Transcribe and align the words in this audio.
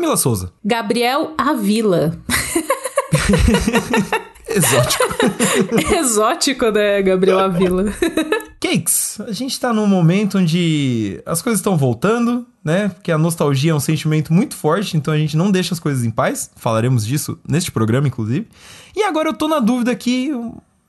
Camila 0.00 0.16
Souza. 0.16 0.50
Gabriel 0.64 1.34
Avila. 1.36 2.18
Exótico. 4.48 5.04
Exótico, 5.94 6.70
né, 6.70 7.02
Gabriel 7.02 7.38
Avila? 7.38 7.84
Cakes, 8.58 9.20
a 9.20 9.32
gente 9.32 9.60
tá 9.60 9.74
num 9.74 9.86
momento 9.86 10.38
onde 10.38 11.20
as 11.26 11.42
coisas 11.42 11.60
estão 11.60 11.76
voltando, 11.76 12.46
né? 12.64 12.88
Porque 12.88 13.12
a 13.12 13.18
nostalgia 13.18 13.72
é 13.72 13.74
um 13.74 13.80
sentimento 13.80 14.32
muito 14.32 14.56
forte, 14.56 14.96
então 14.96 15.12
a 15.12 15.18
gente 15.18 15.36
não 15.36 15.50
deixa 15.50 15.74
as 15.74 15.80
coisas 15.80 16.02
em 16.02 16.10
paz. 16.10 16.50
Falaremos 16.56 17.04
disso 17.06 17.38
neste 17.46 17.70
programa, 17.70 18.08
inclusive. 18.08 18.48
E 18.96 19.02
agora 19.02 19.28
eu 19.28 19.34
tô 19.34 19.48
na 19.48 19.60
dúvida 19.60 19.90
aqui, 19.90 20.32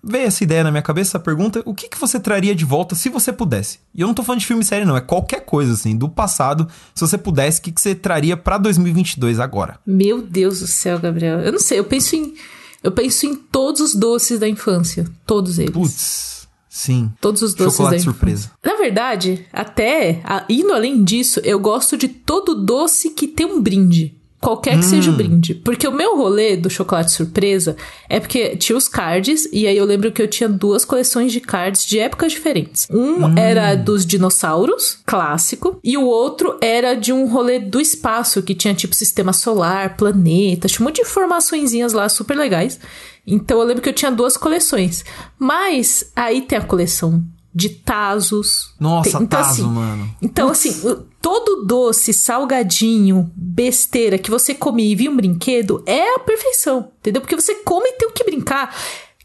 veio 0.03 0.25
essa 0.25 0.43
ideia 0.43 0.63
na 0.63 0.71
minha 0.71 0.81
cabeça, 0.81 1.11
essa 1.11 1.19
pergunta, 1.19 1.61
o 1.65 1.73
que, 1.73 1.87
que 1.87 1.99
você 1.99 2.19
traria 2.19 2.55
de 2.55 2.65
volta 2.65 2.95
se 2.95 3.09
você 3.09 3.31
pudesse? 3.31 3.79
E 3.93 4.01
eu 4.01 4.07
não 4.07 4.13
tô 4.13 4.23
falando 4.23 4.39
de 4.39 4.47
filme 4.47 4.63
série 4.63 4.85
não, 4.85 4.97
é 4.97 5.01
qualquer 5.01 5.41
coisa 5.45 5.73
assim, 5.73 5.95
do 5.95 6.09
passado, 6.09 6.67
se 6.93 7.01
você 7.01 7.17
pudesse, 7.17 7.59
o 7.59 7.63
que, 7.63 7.71
que 7.71 7.81
você 7.81 7.93
traria 7.93 8.35
pra 8.35 8.57
2022 8.57 9.39
agora? 9.39 9.79
Meu 9.85 10.21
Deus 10.21 10.59
do 10.59 10.67
céu, 10.67 10.99
Gabriel. 10.99 11.39
Eu 11.41 11.51
não 11.51 11.59
sei, 11.59 11.79
eu 11.79 11.83
penso 11.85 12.15
em 12.15 12.33
eu 12.83 12.91
penso 12.91 13.27
em 13.27 13.35
todos 13.35 13.79
os 13.79 13.95
doces 13.95 14.39
da 14.39 14.47
infância. 14.49 15.05
Todos 15.25 15.59
eles. 15.59 15.71
Putz, 15.71 16.47
sim. 16.67 17.11
Todos 17.21 17.43
os 17.43 17.53
doces 17.53 17.73
Chocolate 17.73 17.97
da 17.97 18.03
surpresa. 18.03 18.45
infância. 18.45 18.51
Na 18.63 18.75
verdade, 18.75 19.45
até 19.53 20.23
indo 20.49 20.73
além 20.73 21.03
disso, 21.03 21.39
eu 21.43 21.59
gosto 21.59 21.95
de 21.95 22.07
todo 22.07 22.65
doce 22.65 23.11
que 23.11 23.27
tem 23.27 23.45
um 23.45 23.61
brinde. 23.61 24.15
Qualquer 24.41 24.77
que 24.79 24.85
seja 24.85 25.11
o 25.11 25.13
brinde. 25.13 25.53
Porque 25.53 25.87
o 25.87 25.91
meu 25.91 26.17
rolê 26.17 26.57
do 26.57 26.67
chocolate 26.67 27.11
surpresa 27.11 27.77
é 28.09 28.19
porque 28.19 28.55
tinha 28.57 28.75
os 28.75 28.87
cards, 28.87 29.47
e 29.53 29.67
aí 29.67 29.77
eu 29.77 29.85
lembro 29.85 30.11
que 30.11 30.19
eu 30.19 30.27
tinha 30.27 30.49
duas 30.49 30.83
coleções 30.83 31.31
de 31.31 31.39
cards 31.39 31.85
de 31.85 31.99
épocas 31.99 32.31
diferentes. 32.31 32.87
Um 32.89 33.37
era 33.37 33.75
dos 33.75 34.03
dinossauros, 34.03 34.97
clássico, 35.05 35.79
e 35.83 35.95
o 35.95 36.03
outro 36.05 36.57
era 36.59 36.95
de 36.95 37.13
um 37.13 37.27
rolê 37.27 37.59
do 37.59 37.79
espaço, 37.79 38.41
que 38.41 38.55
tinha 38.55 38.73
tipo 38.73 38.95
sistema 38.95 39.31
solar, 39.31 39.95
planetas, 39.95 40.71
tinha 40.71 40.83
um 40.83 40.89
monte 40.89 40.95
de 40.95 41.01
informaçõezinhas 41.03 41.93
lá 41.93 42.09
super 42.09 42.35
legais. 42.35 42.79
Então 43.27 43.59
eu 43.59 43.65
lembro 43.67 43.83
que 43.83 43.89
eu 43.89 43.93
tinha 43.93 44.11
duas 44.11 44.35
coleções. 44.37 45.05
Mas 45.37 46.11
aí 46.15 46.41
tem 46.41 46.57
a 46.57 46.61
coleção 46.63 47.23
de 47.53 47.69
Tazos. 47.69 48.73
Nossa, 48.79 49.11
Tem- 49.11 49.21
então, 49.23 49.27
Tazo, 49.39 49.61
assim, 49.61 49.71
mano. 49.71 50.09
então, 50.21 50.49
assim, 50.49 50.87
o- 50.87 51.10
todo 51.21 51.65
doce, 51.65 52.11
salgadinho, 52.11 53.31
besteira 53.35 54.17
que 54.17 54.31
você 54.31 54.53
come 54.55 54.91
e 54.91 54.95
via 54.95 55.11
um 55.11 55.15
brinquedo 55.15 55.83
é 55.85 56.15
a 56.15 56.19
perfeição, 56.19 56.91
entendeu? 56.99 57.21
Porque 57.21 57.35
você 57.35 57.55
come 57.55 57.87
e 57.89 57.93
tem 57.93 58.09
o 58.09 58.11
que 58.11 58.23
brincar. 58.23 58.75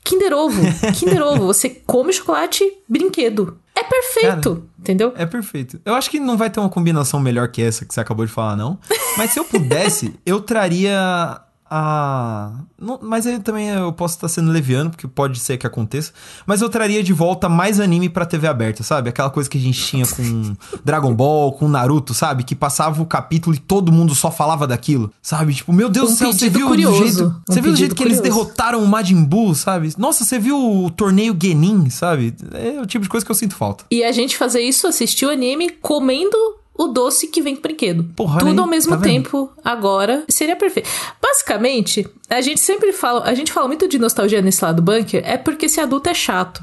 Kinder 0.05 0.33
Ovo, 0.35 0.61
Kinder 0.95 1.23
Ovo, 1.23 1.47
você 1.47 1.69
come 1.69 2.13
chocolate, 2.13 2.65
brinquedo. 2.89 3.59
É 3.75 3.83
perfeito, 3.83 4.65
entendeu? 4.79 5.13
É 5.17 5.27
perfeito. 5.27 5.81
Eu 5.85 5.95
acho 5.95 6.11
que 6.11 6.21
não 6.21 6.37
vai 6.37 6.49
ter 6.49 6.61
uma 6.61 6.69
combinação 6.69 7.21
melhor 7.21 7.49
que 7.49 7.61
essa 7.61 7.85
que 7.85 7.93
você 7.93 8.01
acabou 8.01 8.25
de 8.25 8.33
falar, 8.33 8.57
não. 8.57 8.79
Mas 9.19 9.33
se 9.33 9.39
eu 9.39 9.45
pudesse, 9.45 10.15
eu 10.25 10.41
traria 10.41 11.41
a. 11.71 12.53
não- 12.81 12.99
mas 13.03 13.27
aí 13.27 13.39
também 13.39 13.69
eu 13.69 13.93
posso 13.93 14.15
estar 14.15 14.29
sendo 14.29 14.51
leviano, 14.51 14.91
porque 14.91 15.07
pode 15.09 15.39
ser 15.39 15.57
que 15.59 15.67
aconteça. 15.67 16.13
Mas 16.47 16.61
eu 16.63 16.69
traria 16.69 17.03
de 17.03 17.13
volta 17.13 17.49
mais 17.49 17.81
anime 17.81 18.09
pra 18.09 18.25
TV 18.27 18.47
aberta, 18.47 18.83
sabe? 18.83 19.09
Aquela 19.09 19.31
coisa 19.31 19.49
que 19.49 19.59
a 19.59 19.61
gente 19.61 19.83
tinha 19.85 20.07
com 20.07 20.55
Dragon 20.85 21.15
Ball, 21.15 21.53
com 21.53 21.69
Naruto, 21.69 22.15
sabe? 22.15 22.45
Que 22.45 22.55
passava 22.55 23.03
o 23.03 23.07
capítulo 23.07 23.55
e 23.55 23.59
todo 23.59 23.91
mundo 23.93 24.15
só 24.15 24.31
falava 24.31 24.67
daquilo, 24.67 25.13
sabe? 25.23 25.55
Tipo, 25.55 25.73
meu 25.73 25.89
Deus 25.89 26.11
Um 26.11 26.13
do 26.13 26.19
céu, 26.19 26.33
você 26.33 26.49
viu 26.49 26.69
curioso. 26.69 26.95
o 27.03 27.07
jeito. 27.07 27.25
Um 27.49 27.55
Você 27.55 27.61
viu 27.61 27.73
o 27.73 27.77
jeito 27.77 27.95
que 27.95 28.03
eles 28.03 28.21
derrotaram 28.21 28.83
o 28.83 28.87
Majin 28.87 29.25
Buu, 29.25 29.55
sabe? 29.55 29.93
Nossa, 29.99 30.25
você 30.25 30.39
viu 30.39 30.85
o 30.85 30.91
torneio 30.91 31.37
Genin, 31.41 31.91
sabe? 31.91 32.35
É 32.53 32.81
o 32.81 32.87
tipo 32.87 33.03
de 33.03 33.09
coisa 33.09 33.25
que 33.25 33.31
eu 33.31 33.37
sinto 33.37 33.55
falta. 33.57 33.85
E 33.91 34.05
a 34.05 34.13
gente 34.13 34.37
fazer 34.37 34.61
isso, 34.61 34.87
assistir 34.87 35.27
o 35.27 35.31
anime 35.31 35.71
comendo 35.71 36.37
o 36.79 36.89
doce 36.89 37.29
que 37.29 37.41
vem 37.43 37.57
com 37.57 37.63
brinquedo. 37.63 38.05
Porra, 38.15 38.41
Tudo 38.41 38.61
ao 38.61 38.67
mesmo 38.67 38.97
tá 38.97 39.03
tempo, 39.03 39.51
agora, 39.65 40.25
seria 40.29 40.57
perfeito. 40.57 40.89
Basicamente, 41.21 42.07
a 42.29 42.41
gente 42.41 42.61
sempre 42.61 42.93
fala, 42.93 43.25
a 43.25 43.35
gente 43.35 43.53
fala 43.53 43.67
muito 43.67 43.89
de 43.89 43.99
nostalgia 43.99 44.43
nesse 44.43 44.65
lado 44.65 44.77
do 44.77 44.83
bunker, 44.83 45.23
é 45.25 45.37
porque 45.37 45.67
esse 45.67 45.81
adulto 45.81 46.09
é 46.09 46.15
chato. 46.15 46.63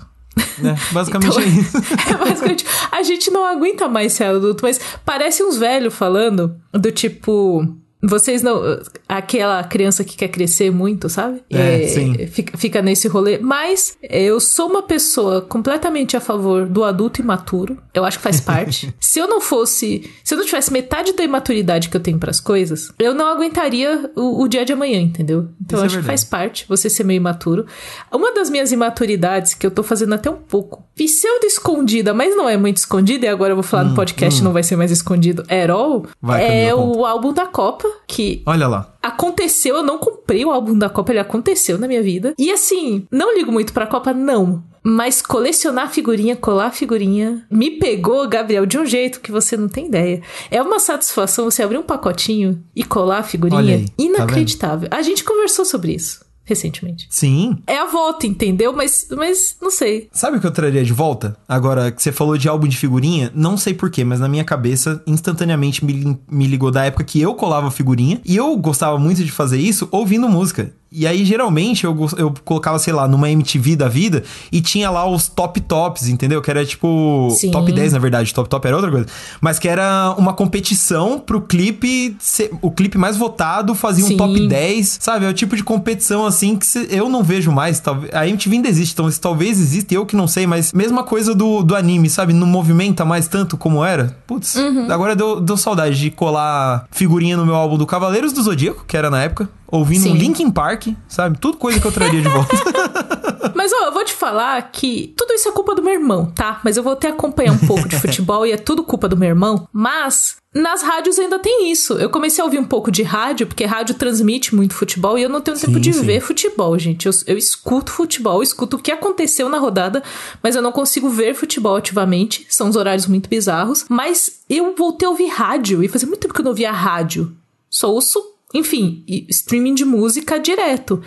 né? 0.58 0.76
Basicamente 0.92 1.30
Então, 1.30 1.42
é 1.42 1.48
isso. 1.48 1.78
É 2.10 2.18
basicamente, 2.18 2.66
a 2.92 3.04
gente 3.04 3.32
não 3.32 3.46
aguenta 3.46 3.88
mais 3.88 4.14
ser 4.14 4.26
adulto, 4.26 4.64
mas 4.64 4.80
parece 5.06 5.44
uns 5.44 5.58
velhos 5.58 5.94
falando 5.94 6.56
do 6.72 6.92
tipo. 6.92 7.68
Vocês 8.04 8.42
não. 8.42 8.62
Aquela 9.08 9.64
criança 9.64 10.04
que 10.04 10.16
quer 10.18 10.28
crescer 10.28 10.72
muito, 10.72 11.08
sabe? 11.10 11.42
É, 11.50 11.88
sim. 11.88 12.28
Fica, 12.28 12.58
fica 12.58 12.82
nesse 12.82 13.08
rolê. 13.08 13.38
Mas 13.38 13.98
eu 14.02 14.40
sou 14.40 14.70
uma 14.70 14.84
pessoa 14.84 15.42
completamente 15.42 16.18
a 16.18 16.20
favor 16.20 16.66
do 16.68 16.84
adulto 16.84 17.22
imaturo. 17.22 17.78
Eu 17.94 18.04
acho 18.06 18.18
que 18.18 18.24
faz 18.24 18.40
parte. 18.40 18.94
se 19.00 19.20
eu 19.20 19.28
não 19.28 19.40
fosse. 19.40 20.10
Se 20.24 20.34
eu 20.34 20.38
não 20.38 20.46
tivesse 20.46 20.72
metade 20.72 21.14
da 21.14 21.24
imaturidade 21.24 21.90
que 21.90 21.96
eu 21.98 22.02
tenho 22.02 22.20
pras 22.20 22.40
coisas, 22.40 22.92
eu 23.00 23.14
não 23.14 23.28
aguentaria 23.28 24.12
o, 24.16 24.44
o 24.44 24.48
dia 24.48 24.66
de 24.66 24.74
amanhã, 24.74 25.00
entendeu? 25.00 25.48
Então 25.64 25.78
Isso 25.78 25.78
é 25.78 25.78
eu 25.78 25.86
acho 25.86 25.96
que 25.98 26.02
verdade. 26.02 26.08
faz 26.08 26.24
parte 26.24 26.66
você 26.68 26.90
ser 26.90 27.04
meio 27.04 27.18
imaturo. 27.18 27.66
Uma 28.12 28.34
das 28.34 28.50
minhas 28.50 28.72
imaturidades, 28.72 29.54
que 29.54 29.66
eu 29.66 29.72
tô 29.72 29.84
fazendo 29.84 30.14
até 30.14 30.30
um 30.30 30.36
pouco, 30.38 30.84
pseudo 30.96 31.46
escondida, 31.46 32.14
mas 32.14 32.36
não 32.36 32.50
é 32.50 32.58
muito 32.58 32.78
escondida, 32.78 33.26
e 33.26 33.30
agora 33.30 33.52
eu 33.52 33.56
vou 33.56 33.64
falar 33.64 33.84
no 33.86 33.96
podcast, 33.96 34.44
não 34.44 34.52
vai 34.54 34.64
ser 34.64 34.76
mais 34.76 34.92
escondido 34.92 35.44
at 35.50 35.70
all, 35.70 35.94
Hum, 35.94 36.08
Vai, 36.22 36.66
é 36.68 36.74
o 36.74 37.06
álbum 37.06 37.32
da 37.34 37.46
Copa, 37.46 37.88
que 38.08 38.42
Olha 38.46 38.68
lá. 38.68 38.94
aconteceu, 39.02 39.78
eu 39.78 39.84
não 39.84 39.98
comprei 39.98 40.44
o 40.46 40.52
álbum 40.52 40.78
da 40.78 40.90
Copa, 40.90 41.12
ele 41.12 41.20
aconteceu 41.20 41.78
na 41.78 41.88
minha 41.88 42.02
vida. 42.04 42.34
E 42.38 42.52
assim, 42.52 43.06
não 43.12 43.36
ligo 43.36 43.52
muito 43.52 43.74
pra 43.74 43.88
Copa, 43.88 44.14
não. 44.14 44.64
Mas 44.84 45.22
colecionar 45.22 45.90
figurinha, 45.90 46.36
colar 46.36 46.72
figurinha, 46.72 47.46
me 47.50 47.72
pegou, 47.72 48.28
Gabriel, 48.28 48.66
de 48.66 48.78
um 48.78 48.86
jeito 48.86 49.22
que 49.22 49.32
você 49.32 49.56
não 49.56 49.70
tem 49.70 49.88
ideia. 49.88 50.22
É 50.52 50.62
uma 50.62 50.78
satisfação 50.80 51.46
você 51.46 51.64
abrir 51.64 51.78
um 51.78 51.84
pacotinho 51.84 52.62
e 52.76 52.84
colar 52.84 53.20
a 53.20 53.24
figurinha. 53.24 53.78
aí, 53.78 53.86
tá 53.88 53.94
Inacreditável. 53.98 54.90
a 54.92 55.02
gente 55.02 55.24
conversou 55.24 55.64
sobre 55.64 55.94
isso 55.94 56.24
recentemente. 56.44 57.08
Sim. 57.10 57.58
É 57.66 57.78
a 57.78 57.86
volta, 57.86 58.28
entendeu? 58.28 58.74
Mas, 58.74 59.08
mas 59.12 59.56
não 59.62 59.72
sei. 59.72 60.10
Sabe 60.12 60.38
o 60.38 60.42
que 60.42 60.48
eu 60.48 60.52
traria 60.52 60.84
de 60.84 60.94
volta? 60.94 61.36
Agora 61.48 61.92
que 61.92 62.02
você 62.02 62.12
falou 62.12 62.38
de 62.38 62.48
álbum 62.48 62.68
de 62.68 62.78
figurinha, 62.78 63.32
não 63.34 63.58
sei 63.58 63.74
porquê, 63.74 64.04
mas 64.04 64.20
na 64.20 64.28
minha 64.28 64.44
cabeça, 64.44 65.02
instantaneamente 65.08 65.84
me, 65.84 66.20
me 66.30 66.48
ligou 66.48 66.72
da 66.72 66.86
época 66.86 67.04
que 67.04 67.22
eu 67.22 67.34
colava 67.36 67.72
figurinha. 67.72 68.22
E 68.26 68.36
eu 68.36 68.56
gostava 68.58 68.98
muito 69.00 69.24
de 69.24 69.32
fazer 69.32 69.58
isso 69.58 69.88
ouvindo 69.92 70.28
música. 70.28 70.74
E 70.96 71.08
aí, 71.08 71.26
geralmente, 71.26 71.84
eu, 71.86 71.98
eu 72.18 72.34
colocava, 72.46 72.78
sei 72.78 72.94
lá, 72.94 73.08
numa 73.08 73.30
MTV 73.30 73.76
da 73.76 73.88
vida 73.90 74.24
e 74.52 74.62
tinha 74.62 74.92
lá 74.92 75.10
os 75.10 75.28
top 75.28 75.60
tops, 75.62 76.08
entendeu? 76.08 76.42
Que 76.42 76.52
era 76.52 76.64
tipo. 76.66 77.30
Sim. 77.32 77.50
Top 77.50 77.72
10, 77.72 77.94
na 77.94 78.00
verdade. 78.00 78.32
Top 78.34 78.48
top 78.48 78.68
era 78.68 78.76
outra 78.76 78.92
coisa. 78.92 79.08
Mas 79.42 79.58
que 79.58 79.68
era 79.68 80.14
uma 80.18 80.34
competição 80.34 81.20
pro 81.20 81.42
clipe. 81.42 82.16
ser- 82.20 82.52
o 82.62 82.70
clipe 82.70 82.98
mais 82.98 83.18
votado 83.18 83.74
fazia 83.74 84.06
um 84.06 84.10
Sim. 84.10 84.18
top 84.18 84.48
10, 84.48 84.98
sabe? 85.02 85.26
É 85.26 85.30
o 85.30 85.34
tipo 85.34 85.56
de 85.56 85.64
competição 85.64 86.26
assim 86.26 86.56
que 86.56 86.66
cê- 86.66 86.88
eu 86.92 87.10
não 87.10 87.24
vejo 87.24 87.52
mais. 87.52 87.82
A 88.14 88.28
MTV 88.28 88.56
ainda 88.58 88.70
existe, 88.70 88.94
então 88.94 89.10
talvez 89.20 89.60
exista, 89.60 89.94
eu 89.94 90.06
que 90.06 90.16
não 90.16 90.28
sei, 90.28 90.46
mas 90.46 90.72
mesma 90.74 91.04
coisa 91.04 91.34
do, 91.34 91.64
do 91.64 91.76
anime, 91.76 92.10
sabe? 92.10 92.34
Não 92.34 92.46
movimenta 92.46 93.04
mais 93.04 93.28
tanto 93.28 93.58
como 93.58 93.84
era. 93.84 94.16
Putz, 94.28 94.56
Uhum. 94.56 94.92
agora 94.92 95.16
deu, 95.16 95.40
deu 95.42 95.58
saudade 95.58 96.00
de 96.00 96.12
colar 96.12 96.86
figurinha 96.92 97.36
no 97.36 97.46
meu 97.46 97.56
álbum 97.56 97.78
do 97.78 97.86
Cavaleiros 97.88 98.32
do 98.32 98.44
Zodíaco, 98.44 98.86
que 98.88 98.96
era 98.96 99.10
na 99.10 99.24
época. 99.24 99.50
Ouvindo 99.74 100.02
um 100.02 100.12
Sim. 100.12 100.18
Linkin 100.20 100.52
Park, 100.52 100.90
sabe? 101.08 101.40
Tudo 101.40 101.58
coisa 101.58 101.80
que 101.80 101.88
eu 101.88 101.92
traria 101.92 102.22
de 102.22 102.30
volta. 102.30 102.56
Mas 103.56 103.74
ó, 103.74 103.86
eu 103.86 103.92
vou 103.92 104.06
te 104.06 104.14
falar 104.14 104.62
que 104.72 105.16
tudo 105.18 105.34
isso 105.34 105.50
é 105.50 105.52
culpa 105.52 105.74
do 105.74 105.82
meu 105.82 105.94
irmão, 105.94 106.28
tá? 106.28 106.62
Mas 106.64 106.78
eu 106.78 106.84
vou 106.84 106.94
até 106.94 107.08
acompanhar 107.08 107.54
um 107.54 107.58
pouco 107.58 107.90
de 107.90 107.98
futebol 108.00 108.46
e 108.46 108.52
é 108.52 108.58
tudo 108.58 108.84
culpa 108.84 109.10
do 109.10 109.18
meu 109.18 109.30
irmão. 109.30 109.68
Mas 109.74 110.36
nas 110.54 110.84
rádios 110.84 111.18
ainda 111.18 111.40
tem 111.40 111.72
isso. 111.72 111.94
Eu 111.94 112.12
comecei 112.12 112.40
a 112.40 112.46
ouvir 112.46 112.60
um 112.60 112.66
pouco 112.66 112.92
de 112.92 113.02
rádio, 113.02 113.48
porque 113.48 113.66
rádio 113.66 113.96
transmite 113.96 114.54
muito 114.54 114.76
futebol 114.76 115.18
e 115.18 115.24
eu 115.24 115.30
não 115.30 115.42
tenho 115.42 115.58
tempo 115.58 115.74
Sim, 115.74 115.80
de 115.80 115.92
sim. 115.92 116.06
ver 116.06 116.22
futebol, 116.22 116.78
gente. 116.78 117.08
Eu, 117.08 117.14
eu 117.26 117.36
escuto 117.36 117.92
futebol, 117.92 118.36
eu 118.36 118.44
escuto 118.44 118.78
o 118.78 118.80
que 118.80 118.92
aconteceu 118.92 119.50
na 119.50 119.58
rodada, 119.58 120.04
mas 120.44 120.56
eu 120.56 120.62
não 120.62 120.72
consigo 120.72 121.10
ver 121.10 121.34
futebol 121.34 121.78
ativamente. 121.78 122.46
São 122.48 122.70
os 122.70 122.76
horários 122.76 123.08
muito 123.08 123.28
bizarros. 123.28 123.86
Mas 123.90 124.44
eu 124.48 124.76
voltei 124.76 125.08
a 125.08 125.10
ouvir 125.10 125.30
rádio 125.30 125.84
e 125.84 125.88
fazia 125.88 126.08
muito 126.08 126.22
tempo 126.22 126.34
que 126.36 126.42
eu 126.42 126.46
não 126.46 126.52
ouvia 126.52 126.72
rádio. 126.72 127.36
Só 127.72 127.92
ouço, 127.92 128.33
enfim, 128.54 129.04
streaming 129.30 129.74
de 129.74 129.86
música 129.86 130.40
direto. 130.40 131.02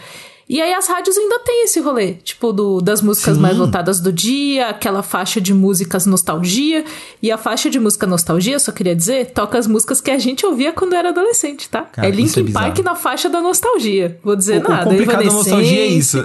E 0.49 0.63
aí 0.63 0.73
as 0.73 0.87
rádios 0.87 1.17
ainda 1.19 1.41
tem 1.41 1.65
esse 1.65 1.81
rolê, 1.81 2.15
tipo, 2.15 2.53
do, 2.53 2.81
das 2.81 3.03
músicas 3.03 3.35
Sim. 3.35 3.43
mais 3.43 3.57
votadas 3.57 3.99
do 3.99 4.13
dia, 4.13 4.69
aquela 4.69 5.03
faixa 5.03 5.41
de 5.41 5.53
músicas 5.53 6.07
nostalgia. 6.07 6.85
E 7.21 7.33
a 7.33 7.37
faixa 7.37 7.69
de 7.69 7.81
música 7.81 8.07
nostalgia, 8.07 8.57
só 8.61 8.71
queria 8.71 8.95
dizer, 8.95 9.33
toca 9.33 9.59
as 9.59 9.67
músicas 9.67 10.01
que 10.01 10.09
a 10.09 10.19
gente 10.19 10.47
ouvia 10.47 10.73
quando 10.73 10.95
era 10.95 11.09
adolescente, 11.09 11.69
tá? 11.69 11.83
Cara, 11.83 12.07
é 12.07 12.11
é 12.11 12.15
Linkin 12.15 12.53
Park 12.53 12.77
bizarro. 12.77 12.85
na 12.85 12.95
faixa 12.95 13.29
da 13.29 13.41
nostalgia. 13.41 14.21
Vou 14.23 14.37
dizer 14.37 14.63
o, 14.63 14.67
o 14.67 14.71
nada. 14.71 14.85
complicado 14.85 15.25
da 15.25 15.33
nostalgia 15.33 15.81
é 15.81 15.87
isso. 15.87 16.25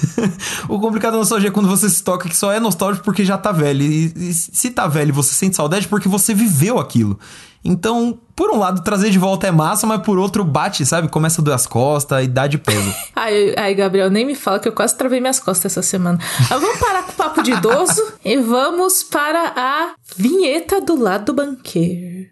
o 0.66 0.80
complicado 0.80 1.12
da 1.12 1.18
nostalgia 1.18 1.48
é 1.48 1.52
quando 1.52 1.68
você 1.68 1.90
se 1.90 2.02
toca 2.02 2.30
que 2.30 2.36
só 2.36 2.50
é 2.50 2.58
nostálgico 2.58 3.04
porque 3.04 3.22
já 3.22 3.36
tá 3.36 3.52
velho. 3.52 3.82
E, 3.82 4.14
e 4.16 4.32
se 4.32 4.70
tá 4.70 4.88
velho 4.88 5.12
você 5.12 5.34
sente 5.34 5.56
saudade 5.56 5.88
porque 5.88 6.08
você 6.08 6.32
viveu 6.32 6.78
aquilo. 6.78 7.18
Então, 7.64 8.18
por 8.34 8.50
um 8.50 8.58
lado, 8.58 8.82
trazer 8.82 9.10
de 9.10 9.18
volta 9.18 9.46
é 9.46 9.52
massa, 9.52 9.86
mas 9.86 10.02
por 10.02 10.18
outro, 10.18 10.44
bate, 10.44 10.84
sabe? 10.84 11.08
Começa 11.08 11.40
a 11.40 11.44
doer 11.44 11.54
as 11.54 11.66
costas 11.66 12.24
e 12.24 12.28
dá 12.28 12.46
de 12.46 12.58
peso. 12.58 12.92
Ai, 13.14 13.54
ai, 13.56 13.74
Gabriel, 13.74 14.10
nem 14.10 14.26
me 14.26 14.34
fala 14.34 14.58
que 14.58 14.66
eu 14.66 14.72
quase 14.72 14.96
travei 14.96 15.20
minhas 15.20 15.38
costas 15.38 15.72
essa 15.72 15.82
semana. 15.82 16.18
Mas 16.50 16.60
vamos 16.60 16.78
parar 16.78 17.04
com 17.04 17.12
o 17.12 17.14
papo 17.14 17.42
de 17.42 17.52
idoso 17.52 18.02
e 18.24 18.36
vamos 18.38 19.04
para 19.04 19.52
a 19.54 19.94
vinheta 20.16 20.80
do 20.80 21.00
lado 21.00 21.26
do 21.26 21.34
banqueiro. 21.34 22.28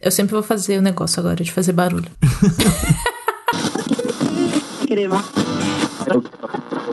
Eu 0.00 0.10
sempre 0.10 0.34
vou 0.34 0.42
fazer 0.42 0.78
o 0.78 0.82
negócio 0.82 1.18
agora 1.18 1.42
de 1.42 1.50
fazer 1.50 1.72
barulho. 1.72 2.10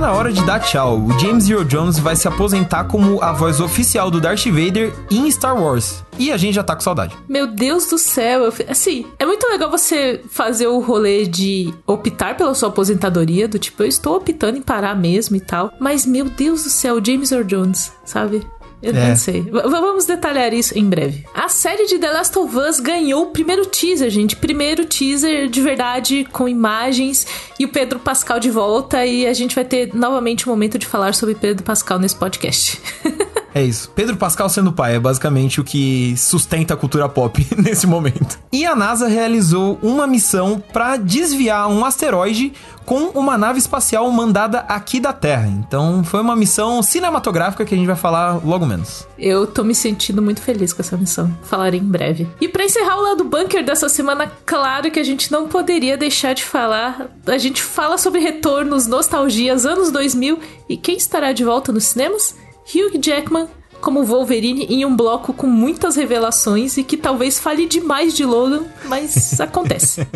Na 0.00 0.12
hora 0.12 0.32
de 0.32 0.42
dar 0.46 0.60
tchau. 0.60 0.98
O 0.98 1.18
James 1.18 1.50
Earl 1.50 1.62
Jones 1.62 1.98
vai 1.98 2.16
se 2.16 2.26
aposentar 2.26 2.84
como 2.84 3.22
a 3.22 3.32
voz 3.32 3.60
oficial 3.60 4.10
do 4.10 4.18
Darth 4.18 4.46
Vader 4.46 4.94
em 5.10 5.30
Star 5.30 5.54
Wars. 5.54 6.02
E 6.18 6.32
a 6.32 6.38
gente 6.38 6.54
já 6.54 6.64
tá 6.64 6.74
com 6.74 6.80
saudade. 6.80 7.14
Meu 7.28 7.46
Deus 7.46 7.86
do 7.86 7.98
céu, 7.98 8.50
assim, 8.66 9.04
é 9.18 9.26
muito 9.26 9.46
legal 9.46 9.70
você 9.70 10.22
fazer 10.30 10.68
o 10.68 10.80
rolê 10.80 11.26
de 11.26 11.74
optar 11.86 12.34
pela 12.34 12.54
sua 12.54 12.70
aposentadoria, 12.70 13.46
do 13.46 13.58
tipo, 13.58 13.82
eu 13.82 13.86
estou 13.86 14.16
optando 14.16 14.56
em 14.56 14.62
parar 14.62 14.96
mesmo 14.96 15.36
e 15.36 15.40
tal. 15.40 15.70
Mas, 15.78 16.06
meu 16.06 16.24
Deus 16.24 16.62
do 16.62 16.70
céu, 16.70 16.98
James 17.04 17.30
Earl 17.30 17.44
Jones, 17.44 17.92
sabe? 18.02 18.46
Eu 18.82 18.94
É. 18.94 19.08
não 19.08 19.16
sei. 19.16 19.42
V- 19.42 19.50
vamos 19.68 20.06
detalhar 20.06 20.52
isso 20.54 20.76
em 20.78 20.88
breve. 20.88 21.24
A 21.34 21.48
série 21.48 21.86
de 21.86 21.98
The 21.98 22.10
Last 22.10 22.38
of 22.38 22.56
Us 22.56 22.80
ganhou 22.80 23.24
o 23.24 23.26
primeiro 23.26 23.66
teaser, 23.66 24.08
gente. 24.10 24.34
Primeiro 24.36 24.84
teaser 24.86 25.48
de 25.48 25.60
verdade, 25.60 26.26
com 26.32 26.48
imagens 26.48 27.26
e 27.58 27.64
o 27.64 27.68
Pedro 27.68 27.98
Pascal 28.00 28.40
de 28.40 28.50
volta. 28.50 29.04
E 29.04 29.26
a 29.26 29.32
gente 29.34 29.54
vai 29.54 29.64
ter 29.64 29.94
novamente 29.94 30.46
o 30.46 30.48
momento 30.50 30.78
de 30.78 30.86
falar 30.86 31.14
sobre 31.14 31.34
Pedro 31.34 31.62
Pascal 31.62 31.98
nesse 31.98 32.16
podcast. 32.16 32.80
É 33.54 33.62
isso. 33.62 33.90
Pedro 33.94 34.16
Pascal 34.16 34.48
sendo 34.48 34.72
pai 34.72 34.96
é 34.96 35.00
basicamente 35.00 35.60
o 35.60 35.64
que 35.64 36.14
sustenta 36.16 36.74
a 36.74 36.76
cultura 36.76 37.08
pop 37.08 37.46
nesse 37.58 37.86
momento. 37.86 38.38
E 38.52 38.64
a 38.64 38.74
NASA 38.74 39.08
realizou 39.08 39.78
uma 39.82 40.06
missão 40.06 40.62
para 40.72 40.96
desviar 40.96 41.68
um 41.68 41.84
asteroide 41.84 42.52
com 42.84 43.04
uma 43.14 43.38
nave 43.38 43.58
espacial 43.58 44.10
mandada 44.10 44.60
aqui 44.60 44.98
da 44.98 45.12
Terra. 45.12 45.46
Então 45.46 46.02
foi 46.02 46.20
uma 46.20 46.34
missão 46.34 46.82
cinematográfica 46.82 47.64
que 47.64 47.74
a 47.74 47.78
gente 47.78 47.86
vai 47.86 47.96
falar 47.96 48.44
logo 48.44 48.66
menos. 48.66 49.06
Eu 49.18 49.46
tô 49.46 49.62
me 49.62 49.74
sentindo 49.74 50.20
muito 50.20 50.42
feliz 50.42 50.72
com 50.72 50.82
essa 50.82 50.96
missão. 50.96 51.32
Falarei 51.44 51.78
em 51.78 51.84
breve. 51.84 52.28
E 52.40 52.48
pra 52.48 52.64
encerrar 52.64 52.96
o 52.96 53.02
lado 53.02 53.24
bunker 53.24 53.64
dessa 53.64 53.88
semana, 53.88 54.30
claro 54.44 54.90
que 54.90 54.98
a 54.98 55.04
gente 55.04 55.30
não 55.30 55.46
poderia 55.46 55.96
deixar 55.96 56.34
de 56.34 56.44
falar. 56.44 57.08
A 57.26 57.38
gente 57.38 57.62
fala 57.62 57.96
sobre 57.96 58.20
retornos, 58.20 58.86
nostalgias, 58.86 59.64
anos 59.64 59.92
2000 59.92 60.38
e 60.68 60.76
quem 60.76 60.96
estará 60.96 61.32
de 61.32 61.44
volta 61.44 61.72
nos 61.72 61.84
cinemas? 61.84 62.34
Hugh 62.66 62.98
Jackman 63.02 63.48
como 63.80 64.04
Wolverine 64.04 64.66
em 64.66 64.84
um 64.84 64.94
bloco 64.94 65.32
com 65.32 65.46
muitas 65.46 65.96
revelações 65.96 66.76
e 66.76 66.84
que 66.84 66.96
talvez 66.96 67.38
fale 67.38 67.66
demais 67.66 68.14
de 68.14 68.24
Logan, 68.24 68.64
mas 68.84 69.40
acontece. 69.40 70.06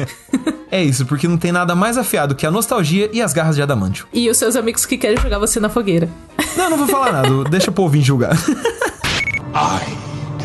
É 0.71 0.83
isso, 0.83 1.07
porque 1.07 1.27
não 1.27 1.39
tem 1.39 1.51
nada 1.51 1.75
mais 1.75 1.97
afiado 1.97 2.35
que 2.35 2.47
a 2.47 2.51
nostalgia 2.51 3.09
e 3.13 3.23
as 3.23 3.33
garras 3.33 3.57
de 3.57 3.63
adamantio. 3.63 4.07
e 4.13 4.29
os 4.29 4.37
seus 4.37 4.55
amigos 4.55 4.85
que 4.85 4.99
querem 4.99 5.17
jogar 5.17 5.39
você 5.39 5.59
na 5.59 5.69
fogueira. 5.69 6.09
Não, 6.57 6.71
não 6.71 6.77
vou 6.77 6.87
falar 6.87 7.13
nada, 7.13 7.45
deixa 7.49 7.71
o 7.71 7.75
povo 7.75 7.97
julgar. 8.01 8.37
I 9.55 9.81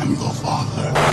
am 0.00 0.14
the 0.14 0.34
father. 0.40 1.09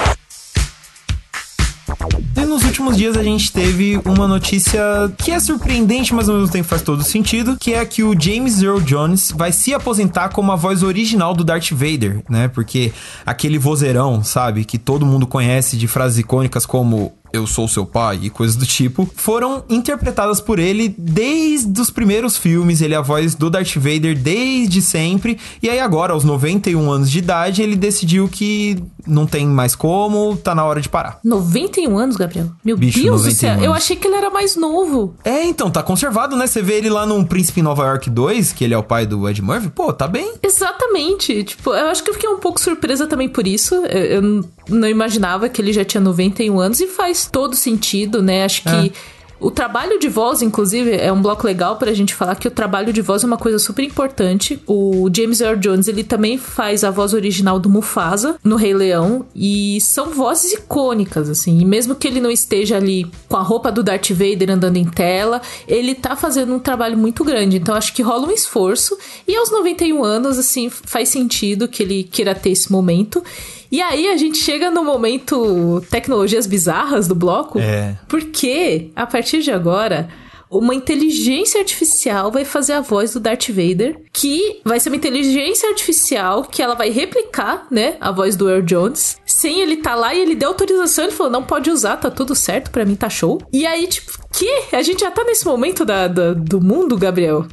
Últimos 2.78 2.96
dias 2.96 3.18
a 3.18 3.24
gente 3.24 3.52
teve 3.52 4.00
uma 4.06 4.28
notícia 4.28 4.80
que 5.18 5.32
é 5.32 5.40
surpreendente, 5.40 6.14
mas 6.14 6.30
ao 6.30 6.36
mesmo 6.36 6.52
tempo 6.52 6.68
faz 6.68 6.84
todo 6.84 7.02
sentido, 7.02 7.58
que 7.60 7.74
é 7.74 7.84
que 7.84 8.04
o 8.04 8.14
James 8.14 8.62
Earl 8.62 8.80
Jones 8.82 9.34
vai 9.36 9.52
se 9.52 9.74
aposentar 9.74 10.30
como 10.30 10.52
a 10.52 10.56
voz 10.56 10.84
original 10.84 11.34
do 11.34 11.44
Darth 11.44 11.72
Vader, 11.72 12.22
né? 12.30 12.48
Porque 12.48 12.94
aquele 13.26 13.58
vozeirão, 13.58 14.24
sabe, 14.24 14.64
que 14.64 14.78
todo 14.78 15.08
mundo 15.08 15.26
conhece 15.26 15.76
de 15.76 15.88
frases 15.88 16.20
icônicas 16.20 16.68
como 16.68 17.18
eu 17.38 17.48
sou 17.48 17.68
seu 17.68 17.86
pai 17.86 18.20
e 18.24 18.30
coisas 18.30 18.56
do 18.56 18.66
tipo, 18.66 19.10
foram 19.16 19.64
interpretadas 19.70 20.42
por 20.42 20.60
ele 20.60 20.94
desde 20.98 21.80
os 21.80 21.90
primeiros 21.90 22.38
filmes. 22.38 22.82
Ele 22.82 22.94
é 22.94 22.98
a 22.98 23.02
voz 23.02 23.36
do 23.36 23.50
Darth 23.50 23.76
Vader 23.76 24.18
desde 24.18 24.82
sempre. 24.82 25.38
E 25.62 25.70
aí, 25.70 25.80
agora, 25.80 26.14
aos 26.14 26.24
91 26.24 26.92
anos 26.92 27.10
de 27.12 27.20
idade, 27.20 27.62
ele 27.62 27.76
decidiu 27.76 28.28
que 28.28 28.78
não 29.06 29.26
tem 29.26 29.46
mais 29.48 29.76
como, 29.76 30.36
tá 30.36 30.54
na 30.54 30.66
hora 30.66 30.82
de 30.82 30.90
parar. 30.90 31.20
91 31.24 31.98
anos, 31.98 32.16
Gabriel? 32.18 32.50
Meu 32.64 32.76
Bicho, 32.78 33.02
Deus 33.02 33.22
do 33.22 33.30
91 33.30 33.36
céu, 33.36 33.56
eu 33.58 33.72
anos. 33.72 33.78
achei 33.78 33.96
que 33.96 34.08
ele 34.08 34.16
era 34.16 34.30
mais 34.30 34.56
novo. 34.56 35.16
É, 35.24 35.44
então, 35.46 35.70
tá 35.72 35.82
conservado, 35.82 36.36
né? 36.36 36.48
Você 36.48 36.62
vê 36.62 36.76
ele 36.76 36.90
lá 36.90 37.06
num 37.06 37.24
Príncipe 37.24 37.60
em 37.60 37.64
Nova 37.64 37.86
York 37.86 38.10
2, 38.10 38.54
que 38.54 38.64
ele 38.64 38.74
é 38.74 38.78
o 38.78 38.84
pai 38.84 39.06
do 39.06 39.28
Ed 39.30 39.42
Murphy. 39.42 39.70
Pô, 39.70 39.94
tá 39.94 40.08
bem. 40.08 40.34
Exatamente. 40.44 41.44
Tipo, 41.44 41.72
eu 41.72 41.88
acho 41.88 42.04
que 42.04 42.10
eu 42.10 42.14
fiquei 42.14 42.30
um 42.30 42.40
pouco 42.40 42.60
surpresa 42.60 43.08
também 43.08 43.30
por 43.30 43.48
isso. 43.48 43.76
Eu, 43.76 44.22
eu 44.22 44.46
não 44.70 44.88
imaginava 44.88 45.48
que 45.50 45.62
ele 45.62 45.72
já 45.72 45.86
tinha 45.86 46.02
91 46.02 46.60
anos 46.60 46.80
e 46.80 46.88
faz 46.88 47.27
todo 47.32 47.56
sentido, 47.56 48.22
né? 48.22 48.44
Acho 48.44 48.64
que. 48.64 48.70
É. 48.70 49.17
O 49.40 49.52
trabalho 49.52 50.00
de 50.00 50.10
voz, 50.10 50.42
inclusive, 50.42 50.92
é 50.92 51.12
um 51.12 51.22
bloco 51.22 51.46
legal 51.46 51.76
pra 51.78 51.94
gente 51.94 52.14
falar 52.16 52.36
que 52.36 52.48
o 52.48 52.52
trabalho 52.52 52.92
de 52.92 53.02
voz 53.02 53.24
é 53.24 53.28
uma 53.28 53.38
coisa 53.38 53.60
super 53.60 53.84
importante. 53.84 54.60
O 54.66 55.10
James 55.16 55.42
Earl 55.42 55.60
Jones, 55.60 55.88
ele 55.88 56.04
também 56.04 56.38
faz 56.38 56.84
a 56.84 56.90
voz 56.90 57.14
original 57.14 57.60
do 57.60 57.70
Mufasa 57.70 58.38
no 58.44 58.56
Rei 58.56 58.74
Leão 58.74 59.26
e 59.36 59.80
são 59.82 60.12
vozes 60.12 60.54
icônicas, 60.54 61.30
assim. 61.30 61.60
E 61.60 61.66
mesmo 61.66 61.96
que 61.96 62.08
ele 62.08 62.20
não 62.20 62.32
esteja 62.32 62.78
ali 62.78 63.06
com 63.30 63.38
a 63.38 63.42
roupa 63.42 63.72
do 63.72 63.84
Darth 63.84 64.10
Vader 64.10 64.50
andando 64.50 64.78
em 64.78 64.86
tela, 64.86 65.42
ele 65.68 65.94
tá 65.94 66.16
fazendo 66.16 66.56
um 66.56 66.60
trabalho 66.60 66.98
muito 66.98 67.24
grande. 67.24 67.58
Então 67.58 67.76
acho 67.76 67.94
que 67.94 68.02
rola 68.02 68.28
um 68.28 68.32
esforço 68.32 68.98
e 69.28 69.36
aos 69.36 69.52
91 69.52 70.04
anos, 70.04 70.40
assim, 70.40 70.70
faz 70.70 71.10
sentido 71.10 71.68
que 71.68 71.84
ele 71.84 72.04
queira 72.04 72.34
ter 72.34 72.50
esse 72.50 72.72
momento. 72.72 73.24
E 73.72 73.82
aí 73.82 74.08
a 74.08 74.16
gente 74.16 74.38
chega 74.38 74.72
no 74.72 74.84
momento 74.84 75.84
tecnologias 75.90 76.48
bizarras 76.48 77.08
do 77.08 77.14
bloco. 77.14 77.60
É. 77.60 77.98
Porque, 78.08 78.92
a 78.96 79.06
partir 79.06 79.27
de 79.36 79.52
agora, 79.52 80.08
uma 80.50 80.74
inteligência 80.74 81.60
artificial 81.60 82.32
vai 82.32 82.46
fazer 82.46 82.74
a 82.74 82.82
voz 82.82 83.14
do 83.14 83.20
Darth 83.20 83.50
Vader, 83.50 84.02
que 84.14 84.62
vai 84.64 84.80
ser 84.80 84.90
uma 84.90 84.96
inteligência 84.96 85.70
artificial 85.70 86.44
que 86.44 86.62
ela 86.62 86.76
vai 86.76 86.90
replicar, 86.90 87.68
né, 87.70 87.98
a 88.00 88.12
voz 88.12 88.36
do 88.36 88.50
Earl 88.50 88.64
Jones, 88.64 89.18
sem 89.26 89.60
ele 89.60 89.78
tá 89.78 89.94
lá 89.94 90.14
e 90.14 90.20
ele 90.20 90.36
deu 90.36 90.50
autorização, 90.50 91.06
ele 91.06 91.14
falou, 91.14 91.32
não 91.32 91.44
pode 91.44 91.70
usar, 91.70 91.98
tá 91.98 92.10
tudo 92.10 92.34
certo, 92.34 92.72
pra 92.72 92.86
mim 92.86 92.96
tá 92.96 93.10
show. 93.10 93.42
E 93.52 93.66
aí, 93.66 93.88
tipo, 93.88 94.18
que? 94.38 94.76
A 94.76 94.82
gente 94.82 95.00
já 95.02 95.12
tá 95.12 95.24
nesse 95.24 95.46
momento 95.46 95.84
da, 95.86 96.08
da- 96.08 96.34
do 96.34 96.62
mundo, 96.62 96.98
Gabriel? 96.98 97.46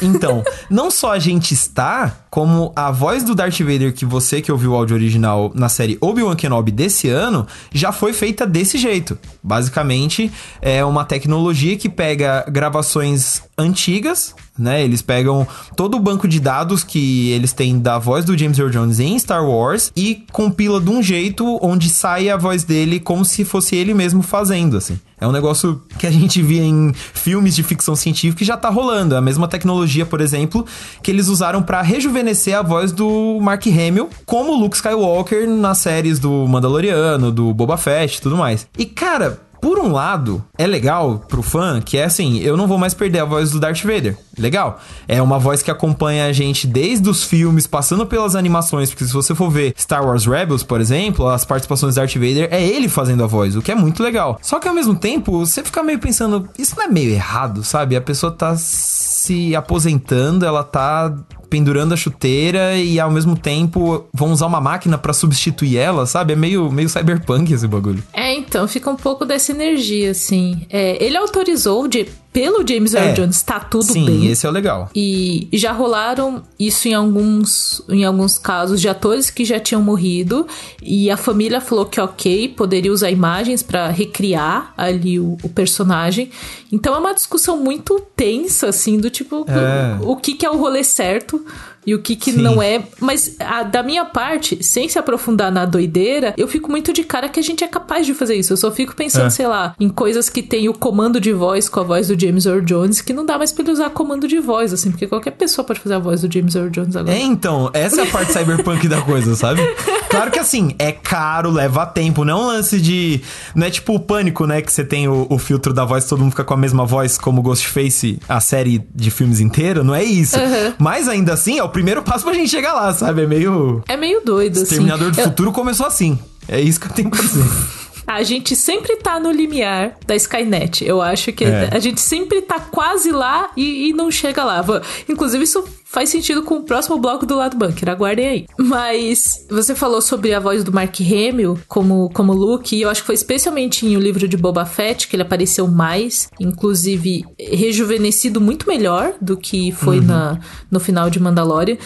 Então, 0.00 0.44
não 0.70 0.90
só 0.90 1.12
a 1.12 1.18
gente 1.18 1.52
está, 1.52 2.16
como 2.30 2.72
a 2.76 2.90
voz 2.90 3.24
do 3.24 3.34
Darth 3.34 3.58
Vader 3.58 3.92
que 3.92 4.04
você 4.04 4.40
que 4.40 4.52
ouviu 4.52 4.72
o 4.72 4.74
áudio 4.76 4.94
original 4.94 5.50
na 5.54 5.68
série 5.68 5.98
Obi-Wan 6.00 6.36
Kenobi 6.36 6.70
desse 6.70 7.08
ano, 7.08 7.46
já 7.72 7.90
foi 7.90 8.12
feita 8.12 8.46
desse 8.46 8.78
jeito. 8.78 9.18
Basicamente, 9.42 10.30
é 10.62 10.84
uma 10.84 11.04
tecnologia 11.04 11.76
que 11.76 11.88
pega 11.88 12.44
gravações 12.48 13.42
antigas, 13.56 14.34
né? 14.58 14.84
Eles 14.84 15.02
pegam 15.02 15.46
todo 15.76 15.96
o 15.96 16.00
banco 16.00 16.26
de 16.26 16.40
dados 16.40 16.82
que 16.84 17.30
eles 17.30 17.52
têm 17.52 17.78
da 17.78 17.98
voz 17.98 18.24
do 18.24 18.36
James 18.36 18.58
Earl 18.58 18.70
Jones 18.70 19.00
em 19.00 19.18
Star 19.18 19.44
Wars 19.44 19.92
e 19.96 20.24
compila 20.32 20.80
de 20.80 20.90
um 20.90 21.02
jeito 21.02 21.58
onde 21.62 21.88
sai 21.88 22.28
a 22.28 22.36
voz 22.36 22.64
dele 22.64 23.00
como 23.00 23.24
se 23.24 23.44
fosse 23.44 23.76
ele 23.76 23.94
mesmo 23.94 24.22
fazendo, 24.22 24.76
assim. 24.76 24.98
É 25.20 25.26
um 25.26 25.32
negócio 25.32 25.82
que 25.98 26.06
a 26.06 26.10
gente 26.10 26.40
via 26.42 26.62
em 26.62 26.92
filmes 26.94 27.56
de 27.56 27.62
ficção 27.62 27.96
científica 27.96 28.42
e 28.42 28.46
já 28.46 28.56
tá 28.56 28.68
rolando. 28.68 29.16
A 29.16 29.20
mesma 29.20 29.48
tecnologia, 29.48 30.06
por 30.06 30.20
exemplo, 30.20 30.64
que 31.02 31.10
eles 31.10 31.26
usaram 31.26 31.60
pra 31.60 31.82
rejuvenescer 31.82 32.56
a 32.56 32.62
voz 32.62 32.92
do 32.92 33.38
Mark 33.40 33.66
Hamill, 33.66 34.08
como 34.24 34.54
Luke 34.54 34.76
Skywalker 34.76 35.48
nas 35.48 35.78
séries 35.78 36.20
do 36.20 36.46
Mandaloriano, 36.46 37.32
do 37.32 37.52
Boba 37.52 37.76
Fett 37.76 38.18
e 38.18 38.22
tudo 38.22 38.36
mais. 38.36 38.68
E 38.78 38.86
cara, 38.86 39.40
por 39.60 39.78
um 39.78 39.92
lado, 39.92 40.44
é 40.56 40.66
legal 40.66 41.24
pro 41.28 41.42
fã 41.42 41.80
que 41.80 41.96
é 41.96 42.04
assim, 42.04 42.38
eu 42.38 42.56
não 42.56 42.66
vou 42.66 42.78
mais 42.78 42.94
perder 42.94 43.20
a 43.20 43.24
voz 43.24 43.50
do 43.50 43.60
Darth 43.60 43.82
Vader. 43.82 44.16
Legal. 44.38 44.80
É 45.06 45.20
uma 45.20 45.38
voz 45.38 45.62
que 45.62 45.70
acompanha 45.70 46.26
a 46.26 46.32
gente 46.32 46.66
desde 46.66 47.08
os 47.08 47.24
filmes, 47.24 47.66
passando 47.66 48.06
pelas 48.06 48.36
animações, 48.36 48.90
porque 48.90 49.04
se 49.04 49.12
você 49.12 49.34
for 49.34 49.50
ver 49.50 49.74
Star 49.76 50.06
Wars 50.06 50.26
Rebels, 50.26 50.62
por 50.62 50.80
exemplo, 50.80 51.28
as 51.28 51.44
participações 51.44 51.94
do 51.94 51.98
Darth 51.98 52.14
Vader 52.14 52.48
é 52.50 52.64
ele 52.64 52.88
fazendo 52.88 53.24
a 53.24 53.26
voz, 53.26 53.56
o 53.56 53.62
que 53.62 53.72
é 53.72 53.74
muito 53.74 54.02
legal. 54.02 54.38
Só 54.40 54.60
que 54.60 54.68
ao 54.68 54.74
mesmo 54.74 54.94
tempo, 54.94 55.44
você 55.44 55.62
fica 55.62 55.82
meio 55.82 55.98
pensando, 55.98 56.48
isso 56.58 56.76
não 56.76 56.84
é 56.84 56.88
meio 56.88 57.10
errado, 57.10 57.64
sabe? 57.64 57.96
A 57.96 58.00
pessoa 58.00 58.30
tá 58.30 58.54
se 58.56 59.54
aposentando, 59.54 60.46
ela 60.46 60.62
tá 60.62 61.12
pendurando 61.48 61.94
a 61.94 61.96
chuteira 61.96 62.76
e 62.76 63.00
ao 63.00 63.10
mesmo 63.10 63.36
tempo 63.36 64.06
vão 64.12 64.32
usar 64.32 64.46
uma 64.46 64.60
máquina 64.60 64.98
pra 64.98 65.12
substituir 65.12 65.76
ela, 65.76 66.06
sabe? 66.06 66.32
É 66.32 66.36
meio, 66.36 66.70
meio 66.70 66.88
cyberpunk 66.88 67.52
esse 67.52 67.66
bagulho. 67.66 68.02
É, 68.12 68.34
então, 68.34 68.66
fica 68.68 68.90
um 68.90 68.96
pouco 68.96 69.24
dessa 69.24 69.52
energia, 69.52 70.10
assim. 70.10 70.66
É, 70.70 71.02
ele 71.02 71.16
autorizou, 71.16 71.88
de, 71.88 72.08
pelo 72.38 72.64
James 72.66 72.94
Earl 72.94 73.08
É. 73.08 73.12
Jones, 73.14 73.42
tá 73.42 73.58
tudo 73.58 73.84
Sim, 73.92 74.06
bem. 74.06 74.26
esse 74.30 74.46
é 74.46 74.48
o 74.48 74.52
legal. 74.52 74.88
E 74.94 75.48
já 75.52 75.72
rolaram 75.72 76.42
isso 76.58 76.86
em 76.86 76.94
alguns, 76.94 77.82
em 77.88 78.04
alguns 78.04 78.38
casos 78.38 78.80
de 78.80 78.88
atores 78.88 79.28
que 79.28 79.44
já 79.44 79.58
tinham 79.58 79.82
morrido. 79.82 80.46
E 80.80 81.10
a 81.10 81.16
família 81.16 81.60
falou 81.60 81.84
que 81.86 82.00
ok, 82.00 82.48
poderia 82.50 82.92
usar 82.92 83.10
imagens 83.10 83.62
pra 83.62 83.88
recriar 83.88 84.72
ali 84.76 85.18
o, 85.18 85.36
o 85.42 85.48
personagem. 85.48 86.30
Então 86.70 86.94
é 86.94 86.98
uma 86.98 87.12
discussão 87.14 87.56
muito 87.56 88.00
tensa, 88.14 88.68
assim, 88.68 88.98
do 88.98 89.10
tipo, 89.10 89.44
É. 89.48 89.98
o, 90.04 90.12
o 90.12 90.16
que, 90.16 90.34
que 90.34 90.46
é 90.46 90.50
o 90.50 90.56
rolê 90.56 90.84
certo 90.84 91.44
e 91.88 91.94
o 91.94 91.98
que, 92.00 92.14
que 92.16 92.32
Sim. 92.32 92.42
não 92.42 92.62
é. 92.62 92.82
Mas 93.00 93.36
a- 93.40 93.62
da 93.62 93.82
minha 93.82 94.04
parte, 94.04 94.62
sem 94.62 94.88
se 94.88 94.98
aprofundar 94.98 95.50
na 95.50 95.64
doideira, 95.64 96.34
eu 96.36 96.46
fico 96.46 96.70
muito 96.70 96.92
de 96.92 97.02
cara 97.02 97.28
que 97.28 97.40
a 97.40 97.42
gente 97.42 97.64
é 97.64 97.68
capaz 97.68 98.04
de 98.06 98.12
fazer 98.14 98.34
isso. 98.34 98.52
Eu 98.52 98.56
só 98.56 98.70
fico 98.70 98.94
pensando, 98.94 99.26
É. 99.26 99.30
sei 99.30 99.46
lá, 99.46 99.74
em 99.80 99.88
coisas 99.88 100.28
que 100.28 100.42
tem 100.42 100.68
o 100.68 100.74
comando 100.74 101.20
de 101.20 101.32
voz 101.32 101.68
com 101.68 101.80
a 101.80 101.82
voz 101.82 102.08
do 102.08 102.20
James 102.20 102.44
Earl 102.46 102.60
Jones 102.60 103.00
que 103.00 103.12
não 103.12 103.24
dá 103.24 103.38
mais 103.38 103.52
pra 103.52 103.62
ele 103.62 103.72
usar 103.72 103.90
comando 103.90 104.28
de 104.28 104.38
voz, 104.38 104.72
assim, 104.72 104.90
porque 104.90 105.06
qualquer 105.06 105.30
pessoa 105.32 105.64
pode 105.64 105.80
fazer 105.80 105.94
a 105.94 105.98
voz 105.98 106.20
do 106.20 106.32
James 106.32 106.54
Earl 106.54 106.68
Jones 106.70 106.94
agora. 106.96 107.16
É, 107.16 107.20
então, 107.22 107.70
essa 107.72 108.02
é 108.02 108.04
a 108.04 108.10
parte 108.10 108.32
cyberpunk 108.32 108.86
da 108.88 109.00
coisa, 109.00 109.34
sabe? 109.34 109.60
Claro 110.08 110.30
que 110.30 110.38
assim, 110.38 110.74
é 110.78 110.90
caro, 110.92 111.50
leva 111.50 111.84
tempo, 111.86 112.24
não 112.24 112.32
é 112.38 112.42
um 112.42 112.46
lance 112.46 112.80
de. 112.80 113.20
Não 113.54 113.66
é 113.66 113.70
tipo 113.70 113.94
o 113.94 114.00
pânico, 114.00 114.46
né? 114.46 114.62
Que 114.62 114.72
você 114.72 114.84
tem 114.84 115.06
o, 115.08 115.26
o 115.28 115.38
filtro 115.38 115.72
da 115.72 115.84
voz, 115.84 116.04
todo 116.06 116.20
mundo 116.20 116.30
fica 116.30 116.44
com 116.44 116.54
a 116.54 116.56
mesma 116.56 116.84
voz, 116.86 117.18
como 117.18 117.42
Ghostface, 117.42 118.18
a 118.28 118.40
série 118.40 118.82
de 118.94 119.10
filmes 119.10 119.40
inteira, 119.40 119.84
não 119.84 119.94
é 119.94 120.02
isso. 120.04 120.38
Uhum. 120.38 120.74
Mas 120.78 121.08
ainda 121.08 121.32
assim, 121.34 121.58
é 121.58 121.62
o 121.62 121.68
primeiro 121.68 122.02
passo 122.02 122.24
pra 122.24 122.32
gente 122.34 122.48
chegar 122.48 122.72
lá, 122.72 122.92
sabe? 122.92 123.22
É 123.22 123.26
meio. 123.26 123.82
É 123.88 123.96
meio 123.96 124.22
doido, 124.24 124.54
assim. 124.54 124.62
Exterminador 124.62 125.10
do 125.10 125.20
Eu- 125.20 125.24
Futuro 125.24 125.52
começou 125.52 125.86
assim. 125.86 126.18
É 126.48 126.60
isso 126.60 126.80
que 126.80 126.86
eu 126.86 126.92
tenho 126.92 127.10
pra 127.10 127.20
dizer. 127.20 127.44
A 128.08 128.22
gente 128.22 128.56
sempre 128.56 128.96
tá 128.96 129.20
no 129.20 129.30
limiar 129.30 129.96
da 130.06 130.16
Skynet. 130.16 130.82
Eu 130.84 131.02
acho 131.02 131.30
que 131.32 131.44
É. 131.44 131.68
a 131.70 131.78
gente 131.78 132.00
sempre 132.00 132.40
tá 132.40 132.58
quase 132.58 133.10
lá 133.12 133.50
e, 133.56 133.90
e 133.90 133.92
não 133.92 134.10
chega 134.10 134.42
lá. 134.44 134.64
Inclusive, 135.08 135.44
isso 135.44 135.62
faz 135.84 136.10
sentido 136.10 136.42
com 136.42 136.56
o 136.56 136.62
próximo 136.62 136.98
bloco 136.98 137.24
do 137.24 137.34
lado 137.36 137.56
bunker. 137.56 137.88
Aguardem 137.88 138.26
aí. 138.26 138.46
Mas 138.58 139.46
você 139.50 139.74
falou 139.74 140.00
sobre 140.02 140.34
a 140.34 140.40
voz 140.40 140.64
do 140.64 140.72
Mark 140.72 140.94
Hamill 141.00 141.58
como, 141.68 142.10
como 142.12 142.32
Luke, 142.32 142.74
e 142.76 142.82
eu 142.82 142.90
acho 142.90 143.00
que 143.02 143.06
foi 143.06 143.14
especialmente 143.14 143.86
em 143.86 143.96
o 143.96 144.00
livro 144.00 144.26
de 144.28 144.36
Boba 144.36 144.64
Fett 144.66 145.06
que 145.08 145.14
ele 145.16 145.22
apareceu 145.22 145.66
mais, 145.66 146.28
inclusive 146.38 147.24
rejuvenescido 147.38 148.40
muito 148.40 148.66
melhor 148.68 149.14
do 149.20 149.36
que 149.36 149.72
foi 149.72 150.00
na, 150.00 150.38
no 150.70 150.78
final 150.80 151.08
de 151.10 151.20
Mandalorian. 151.20 151.76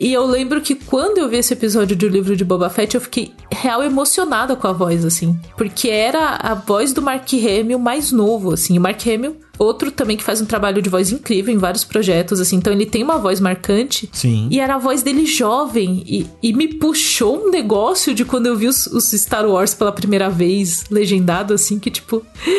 E 0.00 0.14
eu 0.14 0.24
lembro 0.24 0.62
que 0.62 0.74
quando 0.74 1.18
eu 1.18 1.28
vi 1.28 1.36
esse 1.36 1.52
episódio 1.52 1.94
do 1.94 2.08
livro 2.08 2.34
de 2.34 2.42
Boba 2.42 2.70
Fett, 2.70 2.94
eu 2.94 3.02
fiquei 3.02 3.34
real 3.52 3.82
emocionada 3.82 4.56
com 4.56 4.66
a 4.66 4.72
voz, 4.72 5.04
assim. 5.04 5.38
Porque 5.58 5.90
era 5.90 6.36
a 6.36 6.54
voz 6.54 6.94
do 6.94 7.02
Mark 7.02 7.28
Hamill 7.34 7.78
mais 7.78 8.10
novo, 8.10 8.54
assim. 8.54 8.78
O 8.78 8.80
Mark 8.80 9.06
Hamill, 9.06 9.36
outro 9.60 9.92
também 9.92 10.16
que 10.16 10.24
faz 10.24 10.40
um 10.40 10.46
trabalho 10.46 10.80
de 10.80 10.88
voz 10.88 11.12
incrível 11.12 11.52
em 11.52 11.58
vários 11.58 11.84
projetos, 11.84 12.40
assim. 12.40 12.56
Então 12.56 12.72
ele 12.72 12.86
tem 12.86 13.04
uma 13.04 13.18
voz 13.18 13.38
marcante. 13.38 14.08
Sim. 14.10 14.48
E 14.50 14.58
era 14.58 14.76
a 14.76 14.78
voz 14.78 15.02
dele 15.02 15.26
jovem. 15.26 16.02
E, 16.06 16.26
e 16.42 16.52
me 16.54 16.66
puxou 16.66 17.46
um 17.46 17.50
negócio 17.50 18.14
de 18.14 18.24
quando 18.24 18.46
eu 18.46 18.56
vi 18.56 18.66
os, 18.66 18.86
os 18.86 19.10
Star 19.10 19.46
Wars 19.46 19.74
pela 19.74 19.92
primeira 19.92 20.30
vez, 20.30 20.84
legendado, 20.90 21.52
assim, 21.52 21.78
que 21.78 21.90
tipo. 21.90 22.24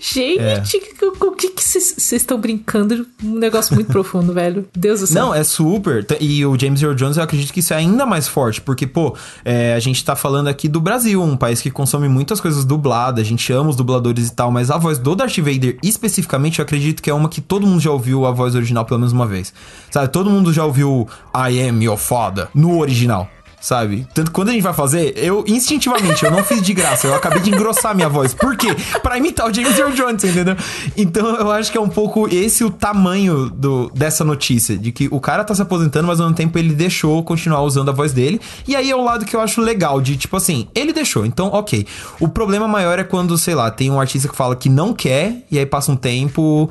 Gente, 0.00 0.76
o 1.10 1.30
que 1.32 1.50
que 1.50 1.62
vocês 1.62 2.12
estão 2.12 2.38
brincando? 2.38 3.06
Um 3.22 3.38
negócio 3.38 3.74
muito 3.74 3.86
profundo, 3.90 4.32
velho. 4.34 4.66
Deus 4.76 5.00
do 5.00 5.06
céu. 5.06 5.26
Não, 5.26 5.34
é 5.34 5.42
super. 5.44 6.04
E 6.20 6.44
o 6.44 6.58
James 6.58 6.82
Earl 6.82 6.94
Jones, 6.94 7.16
eu 7.16 7.22
acredito 7.22 7.52
que 7.52 7.60
isso 7.60 7.72
é 7.72 7.76
ainda 7.76 8.04
mais 8.04 8.28
forte, 8.28 8.60
porque, 8.60 8.86
pô, 8.86 9.16
é, 9.44 9.72
a 9.72 9.78
gente 9.78 10.04
tá 10.04 10.14
falando 10.14 10.48
aqui 10.48 10.68
do 10.68 10.80
Brasil, 10.80 11.22
um 11.22 11.36
país 11.36 11.62
que 11.62 11.70
consome 11.70 12.08
muitas 12.08 12.40
coisas 12.40 12.64
dubladas, 12.64 13.24
a 13.24 13.26
gente 13.26 13.50
ama 13.52 13.70
os 13.70 13.76
dubladores 13.76 14.28
e 14.28 14.34
tal, 14.34 14.50
mas 14.50 14.70
a 14.70 14.76
voz 14.76 14.98
do 14.98 15.14
Darth 15.14 15.38
Vader, 15.38 15.78
especificamente, 15.82 16.23
eu 16.58 16.62
acredito 16.64 17.02
que 17.02 17.10
é 17.10 17.14
uma 17.14 17.28
que 17.28 17.40
todo 17.40 17.66
mundo 17.66 17.80
já 17.80 17.90
ouviu 17.90 18.26
a 18.26 18.30
voz 18.30 18.54
original 18.54 18.84
pelo 18.84 19.00
menos 19.00 19.12
uma 19.12 19.26
vez. 19.26 19.52
Sabe, 19.90 20.08
todo 20.08 20.30
mundo 20.30 20.52
já 20.52 20.64
ouviu 20.64 21.08
I 21.34 21.68
am 21.68 21.82
your 21.82 21.96
father 21.96 22.48
no 22.54 22.78
original. 22.80 23.28
Sabe? 23.64 24.06
Tanto 24.12 24.30
quando 24.30 24.50
a 24.50 24.52
gente 24.52 24.60
vai 24.60 24.74
fazer, 24.74 25.14
eu 25.16 25.42
instintivamente, 25.48 26.22
eu 26.22 26.30
não 26.30 26.44
fiz 26.44 26.60
de 26.60 26.74
graça, 26.74 27.06
eu 27.06 27.14
acabei 27.14 27.40
de 27.40 27.48
engrossar 27.48 27.94
minha 27.94 28.10
voz. 28.10 28.34
Por 28.34 28.58
quê? 28.58 28.76
Pra 29.02 29.16
imitar 29.16 29.48
o 29.48 29.54
James 29.54 29.78
Earl 29.78 29.92
Jones, 29.92 30.22
entendeu? 30.22 30.54
Então 30.94 31.34
eu 31.36 31.50
acho 31.50 31.72
que 31.72 31.78
é 31.78 31.80
um 31.80 31.88
pouco 31.88 32.28
esse 32.28 32.62
o 32.62 32.68
tamanho 32.68 33.48
do, 33.48 33.90
dessa 33.94 34.22
notícia, 34.22 34.76
de 34.76 34.92
que 34.92 35.08
o 35.10 35.18
cara 35.18 35.42
tá 35.44 35.54
se 35.54 35.62
aposentando, 35.62 36.06
mas 36.06 36.20
ao 36.20 36.26
mesmo 36.26 36.36
tempo 36.36 36.58
ele 36.58 36.74
deixou 36.74 37.24
continuar 37.24 37.62
usando 37.62 37.88
a 37.88 37.92
voz 37.92 38.12
dele. 38.12 38.38
E 38.68 38.76
aí 38.76 38.90
é 38.90 38.94
o 38.94 39.02
lado 39.02 39.24
que 39.24 39.34
eu 39.34 39.40
acho 39.40 39.62
legal, 39.62 39.98
de 39.98 40.18
tipo 40.18 40.36
assim, 40.36 40.68
ele 40.74 40.92
deixou, 40.92 41.24
então 41.24 41.46
ok. 41.46 41.86
O 42.20 42.28
problema 42.28 42.68
maior 42.68 42.98
é 42.98 43.04
quando, 43.04 43.38
sei 43.38 43.54
lá, 43.54 43.70
tem 43.70 43.90
um 43.90 43.98
artista 43.98 44.28
que 44.28 44.36
fala 44.36 44.54
que 44.54 44.68
não 44.68 44.92
quer, 44.92 45.42
e 45.50 45.58
aí 45.58 45.64
passa 45.64 45.90
um 45.90 45.96
tempo, 45.96 46.68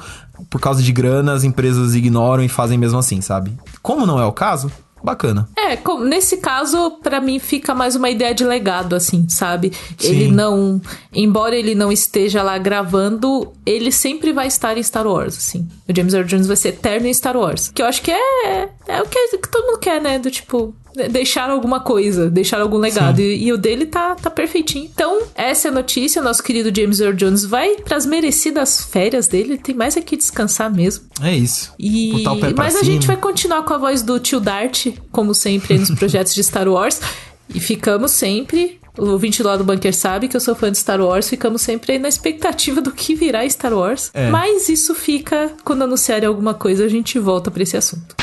por 0.47 0.61
causa 0.61 0.83
de 0.83 0.91
grana, 0.91 1.33
as 1.33 1.43
empresas 1.43 1.95
ignoram 1.95 2.43
e 2.43 2.47
fazem 2.49 2.77
mesmo 2.77 2.99
assim, 2.99 3.19
sabe? 3.19 3.51
Como 3.81 4.05
não 4.05 4.21
é 4.21 4.25
o 4.25 4.31
caso, 4.31 4.71
bacana. 5.03 5.49
É, 5.57 5.77
nesse 5.99 6.37
caso, 6.37 6.91
pra 7.03 7.19
mim 7.19 7.39
fica 7.39 7.75
mais 7.75 7.95
uma 7.95 8.09
ideia 8.09 8.33
de 8.33 8.43
legado, 8.43 8.95
assim, 8.95 9.27
sabe? 9.27 9.71
Ele 10.01 10.25
Sim. 10.25 10.31
não. 10.31 10.81
Embora 11.13 11.55
ele 11.55 11.75
não 11.75 11.91
esteja 11.91 12.41
lá 12.41 12.57
gravando, 12.57 13.51
ele 13.65 13.91
sempre 13.91 14.31
vai 14.31 14.47
estar 14.47 14.77
em 14.77 14.83
Star 14.83 15.05
Wars, 15.05 15.37
assim. 15.37 15.67
O 15.87 15.95
James 15.95 16.13
Earl 16.13 16.27
Jones 16.27 16.47
vai 16.47 16.55
ser 16.55 16.69
eterno 16.69 17.07
em 17.07 17.13
Star 17.13 17.35
Wars. 17.35 17.71
Que 17.73 17.81
eu 17.81 17.85
acho 17.85 18.01
que 18.01 18.11
é. 18.11 18.69
É 18.87 19.01
o 19.01 19.05
que, 19.05 19.37
que 19.37 19.49
todo 19.49 19.65
mundo 19.65 19.79
quer, 19.79 20.01
né? 20.01 20.17
Do 20.19 20.31
tipo. 20.31 20.73
De- 20.95 21.07
Deixar 21.09 21.49
alguma 21.49 21.79
coisa, 21.79 22.29
deixar 22.29 22.61
algum 22.61 22.77
legado. 22.77 23.19
E, 23.19 23.45
e 23.45 23.51
o 23.53 23.57
dele 23.57 23.85
tá, 23.85 24.15
tá 24.15 24.29
perfeitinho. 24.29 24.89
Então, 24.93 25.21
essa 25.35 25.67
é 25.67 25.71
a 25.71 25.73
notícia. 25.73 26.21
Nosso 26.21 26.43
querido 26.43 26.71
James 26.75 26.99
Earl 26.99 27.15
Jones 27.15 27.45
vai 27.45 27.75
pras 27.77 28.05
merecidas 28.05 28.83
férias 28.83 29.27
dele. 29.27 29.53
Ele 29.53 29.57
tem 29.57 29.75
mais 29.75 29.97
aqui 29.97 30.15
descansar 30.17 30.73
mesmo. 30.73 31.05
É 31.21 31.35
isso. 31.35 31.73
E... 31.79 32.23
O 32.27 32.55
Mas 32.55 32.75
a 32.75 32.79
cima. 32.79 32.83
gente 32.91 33.07
vai 33.07 33.17
continuar 33.17 33.63
com 33.63 33.73
a 33.73 33.77
voz 33.77 34.01
do 34.01 34.19
tio 34.19 34.39
Dart, 34.39 34.87
como 35.11 35.33
sempre, 35.33 35.73
aí 35.73 35.79
nos 35.79 35.91
projetos 35.97 36.33
de 36.33 36.43
Star 36.43 36.67
Wars. 36.67 36.99
E 37.53 37.59
ficamos 37.59 38.11
sempre. 38.11 38.79
O 38.97 39.07
ouvinte 39.07 39.41
lá 39.41 39.57
do 39.57 39.63
Bunker 39.63 39.93
sabe 39.95 40.27
que 40.27 40.37
eu 40.37 40.39
sou 40.39 40.53
fã 40.53 40.71
de 40.71 40.77
Star 40.77 41.01
Wars. 41.01 41.27
Ficamos 41.27 41.61
sempre 41.63 41.93
aí 41.93 41.99
na 41.99 42.07
expectativa 42.07 42.79
do 42.79 42.91
que 42.91 43.15
virá 43.15 43.47
Star 43.49 43.73
Wars. 43.73 44.11
É. 44.13 44.29
Mas 44.29 44.69
isso 44.69 44.93
fica 44.93 45.51
quando 45.63 45.81
anunciarem 45.83 46.27
alguma 46.27 46.53
coisa, 46.53 46.85
a 46.85 46.87
gente 46.87 47.17
volta 47.17 47.49
pra 47.49 47.63
esse 47.63 47.75
assunto. 47.75 48.15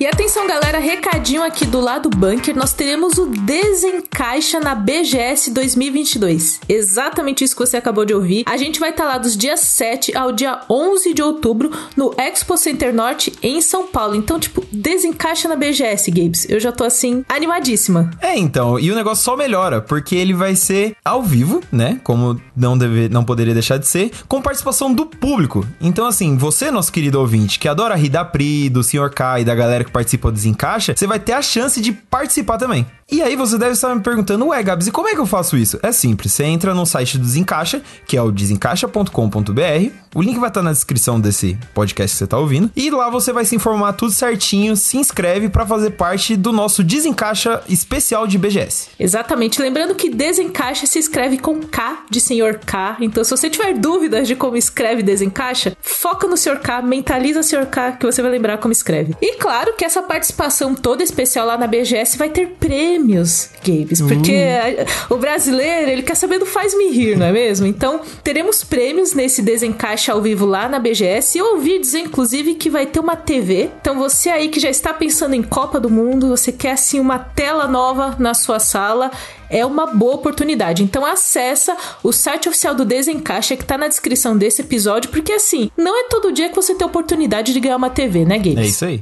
E 0.00 0.06
atenção, 0.06 0.48
galera, 0.48 0.78
recadinho 0.78 1.44
aqui 1.44 1.66
do 1.66 1.78
lado 1.78 2.08
bunker, 2.08 2.56
nós 2.56 2.72
teremos 2.72 3.18
o 3.18 3.26
Desencaixa 3.26 4.58
na 4.58 4.74
BGS 4.74 5.50
2022. 5.50 6.60
Exatamente 6.68 7.44
isso 7.44 7.54
que 7.54 7.64
você 7.64 7.76
acabou 7.76 8.04
de 8.04 8.14
ouvir. 8.14 8.42
A 8.46 8.56
gente 8.56 8.80
vai 8.80 8.90
estar 8.90 9.04
lá 9.04 9.18
dos 9.18 9.36
dias 9.36 9.60
7 9.60 10.16
ao 10.16 10.32
dia 10.32 10.60
11 10.68 11.14
de 11.14 11.22
outubro 11.22 11.70
no 11.96 12.12
Expo 12.18 12.56
Center 12.56 12.92
Norte 12.92 13.32
em 13.42 13.60
São 13.60 13.86
Paulo. 13.86 14.16
Então, 14.16 14.40
tipo, 14.40 14.64
desencaixa 14.72 15.46
na 15.46 15.54
BGS, 15.54 16.10
Gabes. 16.10 16.46
Eu 16.48 16.58
já 16.58 16.72
tô 16.72 16.84
assim 16.84 17.24
animadíssima. 17.28 18.10
É, 18.20 18.36
então, 18.36 18.80
e 18.80 18.90
o 18.90 18.96
negócio 18.96 19.22
só 19.22 19.36
melhora, 19.36 19.80
porque 19.80 20.16
ele 20.16 20.32
vai 20.32 20.56
ser 20.56 20.96
ao 21.04 21.22
vivo, 21.22 21.62
né? 21.70 22.00
Como 22.02 22.40
não, 22.56 22.76
deve, 22.76 23.08
não 23.08 23.24
poderia 23.24 23.54
deixar 23.54 23.76
de 23.76 23.86
ser, 23.86 24.10
com 24.26 24.42
participação 24.42 24.92
do 24.92 25.06
público. 25.06 25.64
Então, 25.80 26.06
assim, 26.06 26.36
você, 26.36 26.70
nosso 26.70 26.90
querido 26.90 27.20
ouvinte, 27.20 27.58
que 27.58 27.68
adora 27.68 27.94
rir 27.94 28.08
da 28.08 28.24
Pri, 28.24 28.68
do 28.68 28.82
Sr. 28.82 29.10
K 29.10 29.40
e 29.40 29.44
da 29.44 29.54
galera 29.54 29.81
que 29.84 29.90
participa 29.90 30.30
do 30.30 30.34
Desencaixa, 30.34 30.94
você 30.96 31.06
vai 31.06 31.18
ter 31.18 31.32
a 31.32 31.42
chance 31.42 31.80
de 31.80 31.92
participar 31.92 32.58
também. 32.58 32.86
E 33.12 33.20
aí 33.20 33.36
você 33.36 33.58
deve 33.58 33.72
estar 33.72 33.94
me 33.94 34.00
perguntando, 34.00 34.46
ué, 34.46 34.62
Gabs, 34.62 34.86
e 34.86 34.90
como 34.90 35.06
é 35.06 35.12
que 35.12 35.20
eu 35.20 35.26
faço 35.26 35.54
isso? 35.54 35.78
É 35.82 35.92
simples, 35.92 36.32
você 36.32 36.44
entra 36.44 36.72
no 36.72 36.86
site 36.86 37.18
do 37.18 37.24
Desencaixa, 37.24 37.82
que 38.06 38.16
é 38.16 38.22
o 38.22 38.32
desencaixa.com.br, 38.32 39.92
o 40.14 40.22
link 40.22 40.38
vai 40.38 40.48
estar 40.48 40.62
na 40.62 40.72
descrição 40.72 41.20
desse 41.20 41.58
podcast 41.74 42.14
que 42.14 42.18
você 42.18 42.26
tá 42.26 42.38
ouvindo, 42.38 42.70
e 42.74 42.90
lá 42.90 43.10
você 43.10 43.30
vai 43.30 43.44
se 43.44 43.54
informar 43.54 43.92
tudo 43.92 44.12
certinho, 44.12 44.74
se 44.76 44.96
inscreve 44.96 45.50
para 45.50 45.66
fazer 45.66 45.90
parte 45.90 46.36
do 46.36 46.52
nosso 46.52 46.82
Desencaixa 46.82 47.62
especial 47.68 48.26
de 48.26 48.38
BGS. 48.38 48.88
Exatamente. 48.98 49.60
Lembrando 49.60 49.94
que 49.94 50.08
desencaixa 50.08 50.86
se 50.86 50.98
escreve 50.98 51.36
com 51.36 51.60
K 51.60 52.04
de 52.08 52.18
senhor 52.18 52.60
K. 52.64 52.96
Então, 53.00 53.22
se 53.24 53.30
você 53.30 53.50
tiver 53.50 53.74
dúvidas 53.74 54.26
de 54.26 54.34
como 54.34 54.56
escreve 54.56 55.02
desencaixa, 55.02 55.76
foca 55.80 56.26
no 56.26 56.36
senhor 56.38 56.60
K, 56.60 56.80
mentaliza 56.80 57.42
senhor 57.42 57.66
K, 57.66 57.92
que 57.92 58.06
você 58.06 58.22
vai 58.22 58.30
lembrar 58.30 58.56
como 58.56 58.72
escreve. 58.72 59.14
E 59.20 59.36
claro 59.36 59.74
que 59.76 59.84
essa 59.84 60.02
participação 60.02 60.74
toda 60.74 61.02
especial 61.02 61.46
lá 61.46 61.58
na 61.58 61.66
BGS 61.66 62.16
vai 62.16 62.30
ter 62.30 62.56
prêmios, 63.02 63.50
Gabes. 63.64 64.00
Porque 64.00 64.32
a- 64.32 65.14
o 65.14 65.16
brasileiro, 65.18 65.90
ele 65.90 66.02
quer 66.02 66.14
saber 66.14 66.38
do 66.38 66.46
faz-me 66.46 66.90
rir, 66.90 67.16
não 67.16 67.26
é 67.26 67.32
mesmo? 67.32 67.66
Então, 67.66 68.00
teremos 68.22 68.62
prêmios 68.64 69.12
nesse 69.12 69.42
desencaixa 69.42 70.12
ao 70.12 70.22
vivo 70.22 70.46
lá 70.46 70.68
na 70.68 70.78
BGS. 70.78 71.36
E 71.36 71.40
eu 71.40 71.54
ouvi 71.54 71.78
dizer, 71.78 72.00
inclusive, 72.00 72.54
que 72.54 72.70
vai 72.70 72.86
ter 72.86 73.00
uma 73.00 73.16
TV. 73.16 73.70
Então, 73.80 73.98
você 73.98 74.30
aí 74.30 74.48
que 74.48 74.60
já 74.60 74.70
está 74.70 74.92
pensando 74.94 75.34
em 75.34 75.42
Copa 75.42 75.78
do 75.80 75.90
Mundo, 75.90 76.28
você 76.28 76.52
quer, 76.52 76.72
assim, 76.72 77.00
uma 77.00 77.18
tela 77.18 77.66
nova 77.66 78.16
na 78.18 78.34
sua 78.34 78.58
sala 78.58 79.10
é 79.50 79.66
uma 79.66 79.86
boa 79.86 80.14
oportunidade. 80.14 80.82
Então 80.82 81.04
acessa 81.04 81.76
o 82.02 82.10
site 82.10 82.48
oficial 82.48 82.74
do 82.74 82.86
Desencaixa 82.86 83.54
que 83.54 83.64
tá 83.64 83.76
na 83.76 83.86
descrição 83.86 84.34
desse 84.36 84.62
episódio, 84.62 85.10
porque 85.10 85.30
assim, 85.32 85.70
não 85.76 85.94
é 86.00 86.04
todo 86.08 86.32
dia 86.32 86.48
que 86.48 86.56
você 86.56 86.74
tem 86.74 86.86
oportunidade 86.86 87.52
de 87.52 87.60
ganhar 87.60 87.76
uma 87.76 87.90
TV, 87.90 88.24
né, 88.24 88.38
Games? 88.38 88.58
É 88.58 88.64
isso 88.64 88.84
aí. 88.86 89.00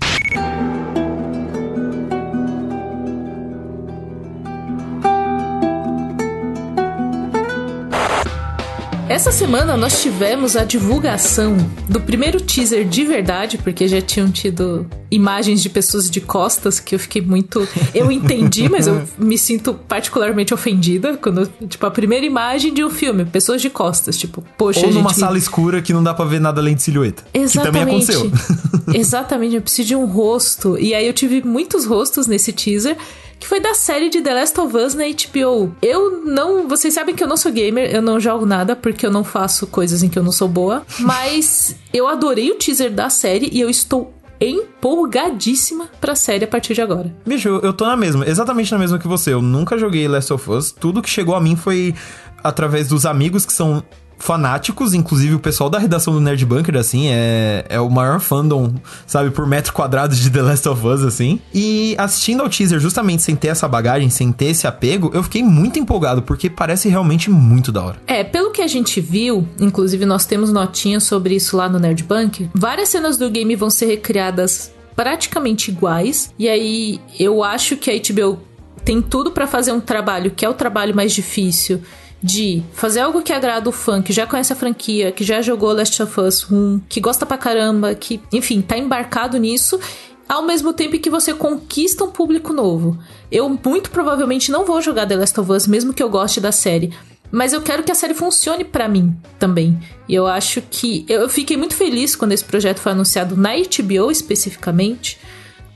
Essa 9.10 9.32
semana 9.32 9.76
nós 9.76 10.00
tivemos 10.00 10.54
a 10.54 10.62
divulgação 10.62 11.56
do 11.88 12.00
primeiro 12.00 12.40
teaser 12.40 12.86
de 12.88 13.04
verdade, 13.04 13.58
porque 13.58 13.88
já 13.88 14.00
tinham 14.00 14.30
tido 14.30 14.86
imagens 15.10 15.60
de 15.60 15.68
pessoas 15.68 16.08
de 16.08 16.20
costas 16.20 16.78
que 16.78 16.94
eu 16.94 16.98
fiquei 17.00 17.20
muito. 17.20 17.66
Eu 17.92 18.12
entendi, 18.12 18.68
mas 18.68 18.86
eu 18.86 19.02
me 19.18 19.36
sinto 19.36 19.74
particularmente 19.74 20.54
ofendida 20.54 21.16
quando, 21.16 21.44
tipo, 21.68 21.84
a 21.84 21.90
primeira 21.90 22.24
imagem 22.24 22.72
de 22.72 22.84
um 22.84 22.88
filme, 22.88 23.24
pessoas 23.24 23.60
de 23.60 23.68
costas, 23.68 24.16
tipo, 24.16 24.44
poxa, 24.56 24.86
Ou 24.86 24.92
numa 24.92 25.10
gente, 25.10 25.18
sala 25.18 25.36
escura 25.36 25.82
que 25.82 25.92
não 25.92 26.04
dá 26.04 26.14
pra 26.14 26.24
ver 26.24 26.40
nada 26.40 26.60
além 26.60 26.76
de 26.76 26.82
silhueta. 26.84 27.24
Exatamente. 27.34 28.06
Que 28.06 28.12
também 28.12 28.28
aconteceu. 28.28 28.94
Exatamente, 28.94 29.56
eu 29.56 29.62
preciso 29.62 29.88
de 29.88 29.96
um 29.96 30.06
rosto. 30.06 30.78
E 30.78 30.94
aí 30.94 31.04
eu 31.04 31.12
tive 31.12 31.42
muitos 31.42 31.84
rostos 31.84 32.28
nesse 32.28 32.52
teaser 32.52 32.96
que 33.40 33.46
foi 33.46 33.58
da 33.58 33.74
série 33.74 34.10
de 34.10 34.20
The 34.20 34.34
Last 34.34 34.60
of 34.60 34.76
Us 34.76 34.94
na 34.94 35.04
HBO. 35.04 35.74
Eu 35.80 36.22
não. 36.24 36.68
Vocês 36.68 36.92
sabem 36.92 37.14
que 37.14 37.24
eu 37.24 37.28
não 37.28 37.38
sou 37.38 37.50
gamer, 37.50 37.90
eu 37.90 38.02
não 38.02 38.20
jogo 38.20 38.44
nada 38.44 38.76
porque 38.76 39.04
eu 39.04 39.10
não 39.10 39.24
faço 39.24 39.66
coisas 39.66 40.02
em 40.02 40.10
que 40.10 40.18
eu 40.18 40.22
não 40.22 40.30
sou 40.30 40.46
boa. 40.46 40.84
Mas 41.00 41.74
eu 41.92 42.06
adorei 42.06 42.50
o 42.50 42.56
teaser 42.56 42.92
da 42.92 43.08
série 43.08 43.48
e 43.50 43.58
eu 43.58 43.70
estou 43.70 44.14
empolgadíssima 44.40 45.88
pra 46.00 46.14
série 46.14 46.44
a 46.44 46.48
partir 46.48 46.74
de 46.74 46.82
agora. 46.82 47.14
Bicho, 47.26 47.48
eu 47.48 47.72
tô 47.72 47.86
na 47.86 47.96
mesma, 47.96 48.26
exatamente 48.26 48.70
na 48.72 48.78
mesma 48.78 48.98
que 48.98 49.08
você. 49.08 49.32
Eu 49.32 49.42
nunca 49.42 49.78
joguei 49.78 50.06
Last 50.06 50.32
of 50.32 50.50
Us. 50.50 50.70
Tudo 50.70 51.02
que 51.02 51.10
chegou 51.10 51.34
a 51.34 51.40
mim 51.40 51.56
foi 51.56 51.94
através 52.42 52.88
dos 52.88 53.06
amigos 53.06 53.44
que 53.46 53.52
são 53.52 53.82
fanáticos, 54.20 54.92
inclusive 54.92 55.34
o 55.34 55.40
pessoal 55.40 55.68
da 55.68 55.78
redação 55.78 56.12
do 56.12 56.20
Nerd 56.20 56.44
Bunker, 56.44 56.76
assim, 56.76 57.08
é, 57.08 57.64
é 57.68 57.80
o 57.80 57.88
maior 57.90 58.20
fandom, 58.20 58.74
sabe, 59.06 59.30
por 59.30 59.46
metro 59.46 59.72
quadrado 59.72 60.14
de 60.14 60.30
The 60.30 60.42
Last 60.42 60.68
of 60.68 60.86
Us, 60.86 61.02
assim. 61.02 61.40
E 61.52 61.96
assistindo 61.98 62.42
ao 62.42 62.48
teaser, 62.48 62.78
justamente 62.78 63.22
sem 63.22 63.34
ter 63.34 63.48
essa 63.48 63.66
bagagem, 63.66 64.10
sem 64.10 64.30
ter 64.30 64.46
esse 64.46 64.66
apego, 64.66 65.10
eu 65.14 65.22
fiquei 65.22 65.42
muito 65.42 65.78
empolgado, 65.78 66.22
porque 66.22 66.50
parece 66.50 66.88
realmente 66.88 67.30
muito 67.30 67.72
da 67.72 67.82
hora. 67.82 67.96
É, 68.06 68.22
pelo 68.22 68.50
que 68.50 68.60
a 68.60 68.66
gente 68.66 69.00
viu, 69.00 69.48
inclusive 69.58 70.04
nós 70.04 70.26
temos 70.26 70.52
notinhas 70.52 71.02
sobre 71.04 71.34
isso 71.34 71.56
lá 71.56 71.68
no 71.68 71.78
Nerd 71.78 72.04
Bunker, 72.04 72.48
várias 72.54 72.90
cenas 72.90 73.16
do 73.16 73.30
game 73.30 73.56
vão 73.56 73.70
ser 73.70 73.86
recriadas 73.86 74.70
praticamente 74.94 75.70
iguais, 75.70 76.32
e 76.38 76.46
aí 76.46 77.00
eu 77.18 77.42
acho 77.42 77.76
que 77.76 77.90
a 77.90 77.94
HBO 77.94 78.38
tem 78.84 79.00
tudo 79.00 79.30
para 79.30 79.46
fazer 79.46 79.72
um 79.72 79.80
trabalho 79.80 80.30
que 80.30 80.44
é 80.44 80.48
o 80.48 80.54
trabalho 80.54 80.94
mais 80.94 81.12
difícil 81.12 81.80
de 82.22 82.62
fazer 82.72 83.00
algo 83.00 83.22
que 83.22 83.32
agrada 83.32 83.68
o 83.68 83.72
fã, 83.72 84.02
que 84.02 84.12
já 84.12 84.26
conhece 84.26 84.52
a 84.52 84.56
franquia, 84.56 85.10
que 85.10 85.24
já 85.24 85.40
jogou 85.40 85.72
Last 85.72 86.02
of 86.02 86.20
Us 86.20 86.50
1, 86.50 86.82
que 86.88 87.00
gosta 87.00 87.24
pra 87.24 87.38
caramba, 87.38 87.94
que, 87.94 88.20
enfim, 88.32 88.60
tá 88.60 88.76
embarcado 88.76 89.38
nisso, 89.38 89.80
ao 90.28 90.42
mesmo 90.42 90.72
tempo 90.72 90.98
que 90.98 91.10
você 91.10 91.34
conquista 91.34 92.04
um 92.04 92.10
público 92.10 92.52
novo. 92.52 92.98
Eu 93.32 93.48
muito 93.48 93.90
provavelmente 93.90 94.52
não 94.52 94.64
vou 94.64 94.80
jogar 94.80 95.06
The 95.06 95.16
Last 95.16 95.40
of 95.40 95.50
Us, 95.50 95.66
mesmo 95.66 95.94
que 95.94 96.02
eu 96.02 96.10
goste 96.10 96.40
da 96.40 96.52
série. 96.52 96.92
Mas 97.32 97.52
eu 97.52 97.62
quero 97.62 97.82
que 97.82 97.92
a 97.92 97.94
série 97.94 98.14
funcione 98.14 98.64
para 98.64 98.88
mim 98.88 99.16
também. 99.38 99.78
E 100.08 100.14
eu 100.14 100.26
acho 100.26 100.60
que. 100.62 101.04
Eu 101.08 101.28
fiquei 101.28 101.56
muito 101.56 101.74
feliz 101.74 102.16
quando 102.16 102.32
esse 102.32 102.44
projeto 102.44 102.80
foi 102.80 102.92
anunciado 102.92 103.36
na 103.36 103.50
HBO 103.50 104.10
especificamente. 104.10 105.18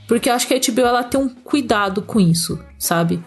Porque 0.07 0.29
eu 0.29 0.33
acho 0.33 0.47
que 0.47 0.53
a 0.53 0.59
HBO 0.59 0.81
ela 0.81 1.03
tem 1.03 1.19
um 1.19 1.29
cuidado 1.29 2.01
com 2.01 2.19
isso, 2.19 2.59
sabe? 2.77 3.23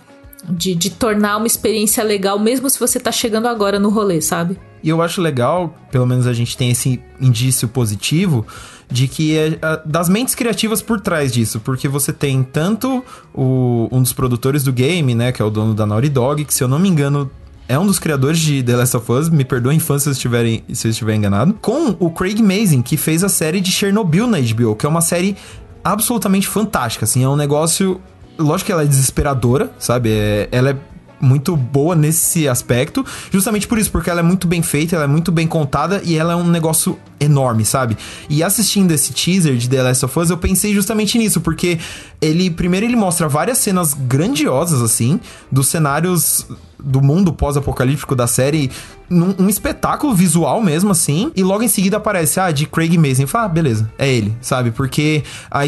De, 0.48 0.74
de 0.74 0.90
tornar 0.90 1.36
uma 1.36 1.46
experiência 1.46 2.02
legal, 2.04 2.38
mesmo 2.38 2.68
se 2.68 2.78
você 2.78 2.98
tá 3.00 3.12
chegando 3.12 3.46
agora 3.46 3.78
no 3.78 3.88
rolê, 3.88 4.20
sabe? 4.20 4.58
E 4.82 4.88
eu 4.88 5.02
acho 5.02 5.20
legal, 5.20 5.74
pelo 5.90 6.06
menos 6.06 6.26
a 6.26 6.32
gente 6.32 6.56
tem 6.56 6.70
esse 6.70 7.00
indício 7.20 7.66
positivo, 7.66 8.46
de 8.90 9.06
que 9.08 9.36
é 9.36 9.58
das 9.84 10.08
mentes 10.08 10.34
criativas 10.34 10.80
por 10.80 11.00
trás 11.00 11.32
disso, 11.32 11.60
porque 11.60 11.88
você 11.88 12.12
tem 12.12 12.42
tanto 12.42 13.04
o, 13.34 13.88
um 13.90 14.00
dos 14.00 14.12
produtores 14.12 14.62
do 14.62 14.72
game, 14.72 15.14
né, 15.14 15.32
que 15.32 15.42
é 15.42 15.44
o 15.44 15.50
dono 15.50 15.74
da 15.74 15.84
Naughty 15.84 16.08
Dog, 16.08 16.44
que 16.44 16.54
se 16.54 16.62
eu 16.62 16.68
não 16.68 16.78
me 16.78 16.88
engano 16.88 17.30
é 17.68 17.78
um 17.78 17.86
dos 17.86 17.98
criadores 17.98 18.38
de 18.38 18.62
The 18.62 18.76
Last 18.76 18.96
of 18.96 19.12
Us, 19.12 19.28
me 19.28 19.44
perdoem 19.44 19.78
fãs 19.78 20.02
se 20.02 20.08
eu 20.08 20.12
estiver, 20.12 20.62
se 20.72 20.88
estiver 20.88 21.14
enganado, 21.14 21.52
com 21.60 21.94
o 21.98 22.10
Craig 22.10 22.40
Mazin, 22.40 22.80
que 22.80 22.96
fez 22.96 23.22
a 23.22 23.28
série 23.28 23.60
de 23.60 23.70
Chernobyl 23.70 24.26
na 24.26 24.38
HBO, 24.40 24.74
que 24.74 24.86
é 24.86 24.88
uma 24.88 25.02
série 25.02 25.36
absolutamente 25.84 26.48
fantástica, 26.48 27.04
assim, 27.04 27.22
é 27.22 27.28
um 27.28 27.36
negócio 27.36 28.00
lógico 28.38 28.66
que 28.66 28.72
ela 28.72 28.82
é 28.82 28.86
desesperadora, 28.86 29.70
sabe? 29.78 30.10
É, 30.10 30.48
ela 30.52 30.70
é 30.70 30.76
muito 31.20 31.56
boa 31.56 31.96
nesse 31.96 32.48
aspecto, 32.48 33.04
justamente 33.30 33.66
por 33.66 33.78
isso, 33.78 33.90
porque 33.90 34.08
ela 34.08 34.20
é 34.20 34.22
muito 34.22 34.46
bem 34.46 34.62
feita, 34.62 34.94
ela 34.94 35.04
é 35.04 35.08
muito 35.08 35.32
bem 35.32 35.46
contada 35.46 36.00
e 36.04 36.16
ela 36.16 36.32
é 36.32 36.36
um 36.36 36.48
negócio 36.48 36.98
enorme, 37.18 37.64
sabe? 37.64 37.96
E 38.30 38.42
assistindo 38.42 38.92
esse 38.92 39.12
teaser 39.12 39.56
de 39.56 39.68
The 39.68 39.82
Last 39.82 40.04
of 40.04 40.18
Us, 40.18 40.30
eu 40.30 40.38
pensei 40.38 40.72
justamente 40.72 41.18
nisso, 41.18 41.40
porque 41.40 41.78
ele 42.20 42.50
primeiro 42.50 42.86
ele 42.86 42.96
mostra 42.96 43.28
várias 43.28 43.58
cenas 43.58 43.94
grandiosas 43.94 44.80
assim, 44.80 45.20
dos 45.50 45.68
cenários 45.68 46.46
do 46.78 47.02
mundo 47.02 47.32
pós-apocalíptico 47.32 48.14
da 48.14 48.28
série, 48.28 48.70
num, 49.08 49.34
um 49.38 49.48
espetáculo 49.48 50.14
visual 50.14 50.60
mesmo, 50.60 50.90
assim, 50.90 51.32
e 51.34 51.42
logo 51.42 51.62
em 51.62 51.68
seguida 51.68 51.96
aparece, 51.96 52.40
ah, 52.40 52.50
de 52.50 52.66
Craig 52.66 52.96
Mazin. 52.96 53.26
Fala, 53.26 53.44
ah, 53.46 53.48
beleza, 53.48 53.90
é 53.98 54.08
ele, 54.08 54.36
sabe? 54.40 54.70
Porque 54.70 55.22
a, 55.50 55.60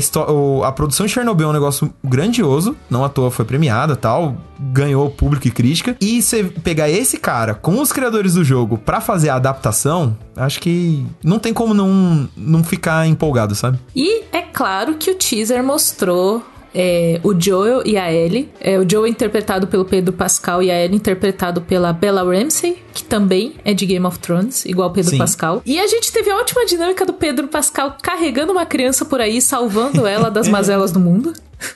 a 0.67 0.73
produção 0.73 1.07
de 1.07 1.13
Chernobyl 1.13 1.47
é 1.47 1.51
um 1.51 1.53
negócio 1.53 1.93
grandioso, 2.05 2.77
não 2.89 3.05
à 3.05 3.09
toa 3.09 3.31
foi 3.31 3.45
premiada 3.45 3.97
tal, 3.97 4.37
ganhou 4.59 5.11
público 5.11 5.49
e 5.49 5.50
crítica, 5.50 5.97
e 6.00 6.21
você 6.23 6.45
pegar 6.45 6.89
esse 6.89 7.19
cara 7.19 7.55
com 7.55 7.81
os 7.81 7.93
criadores 7.93 8.35
do 8.35 8.45
jogo 8.45 8.79
para 8.79 9.00
fazer 9.00 9.31
a 9.31 9.37
adaptação, 9.37 10.17
acho 10.37 10.61
que 10.61 11.07
não 11.25 11.39
tem 11.39 11.53
como 11.53 11.75
não, 11.75 12.29
não 12.37 12.63
ficar 12.63 13.07
empolgado, 13.07 13.55
sabe? 13.55 13.79
E 13.95 14.25
é 14.33 14.43
claro 14.43 14.95
que 14.95 15.11
o 15.11 15.15
teaser 15.15 15.63
mostrou 15.63 16.43
é, 16.75 17.21
o 17.23 17.39
Joel 17.39 17.83
e 17.85 17.97
a 17.97 18.13
Ellie. 18.13 18.50
É, 18.61 18.78
o 18.78 18.89
Joel 18.89 19.06
interpretado 19.06 19.67
pelo 19.67 19.85
Pedro 19.85 20.13
Pascal 20.13 20.63
e 20.63 20.71
a 20.71 20.85
Ellie 20.85 20.97
interpretado 20.97 21.61
pela 21.61 21.93
Bella 21.93 22.23
Ramsey, 22.23 22.83
que 22.93 23.04
também 23.04 23.54
é 23.65 23.75
de 23.75 23.87
Game 23.87 24.06
of 24.06 24.19
Thrones, 24.19 24.65
igual 24.65 24.91
Pedro 24.93 25.11
Sim. 25.11 25.19
Pascal. 25.19 25.63
E 25.65 25.78
a 25.78 25.87
gente 25.87 26.13
teve 26.13 26.30
a 26.30 26.37
ótima 26.37 26.65
dinâmica 26.65 27.04
do 27.04 27.13
Pedro 27.13 27.49
Pascal 27.49 27.97
carregando 28.02 28.52
uma 28.52 28.67
criança 28.67 29.04
por 29.04 29.21
aí, 29.21 29.41
salvando 29.41 30.06
ela 30.06 30.30
das 30.30 30.47
mazelas 30.49 30.93
do 30.93 31.00
mundo. 31.00 31.33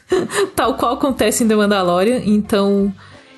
Tal 0.55 0.75
qual 0.75 0.95
acontece 0.95 1.45
em 1.45 1.49
The 1.49 1.57
Mandalorian. 1.57 2.23
Então, 2.25 2.93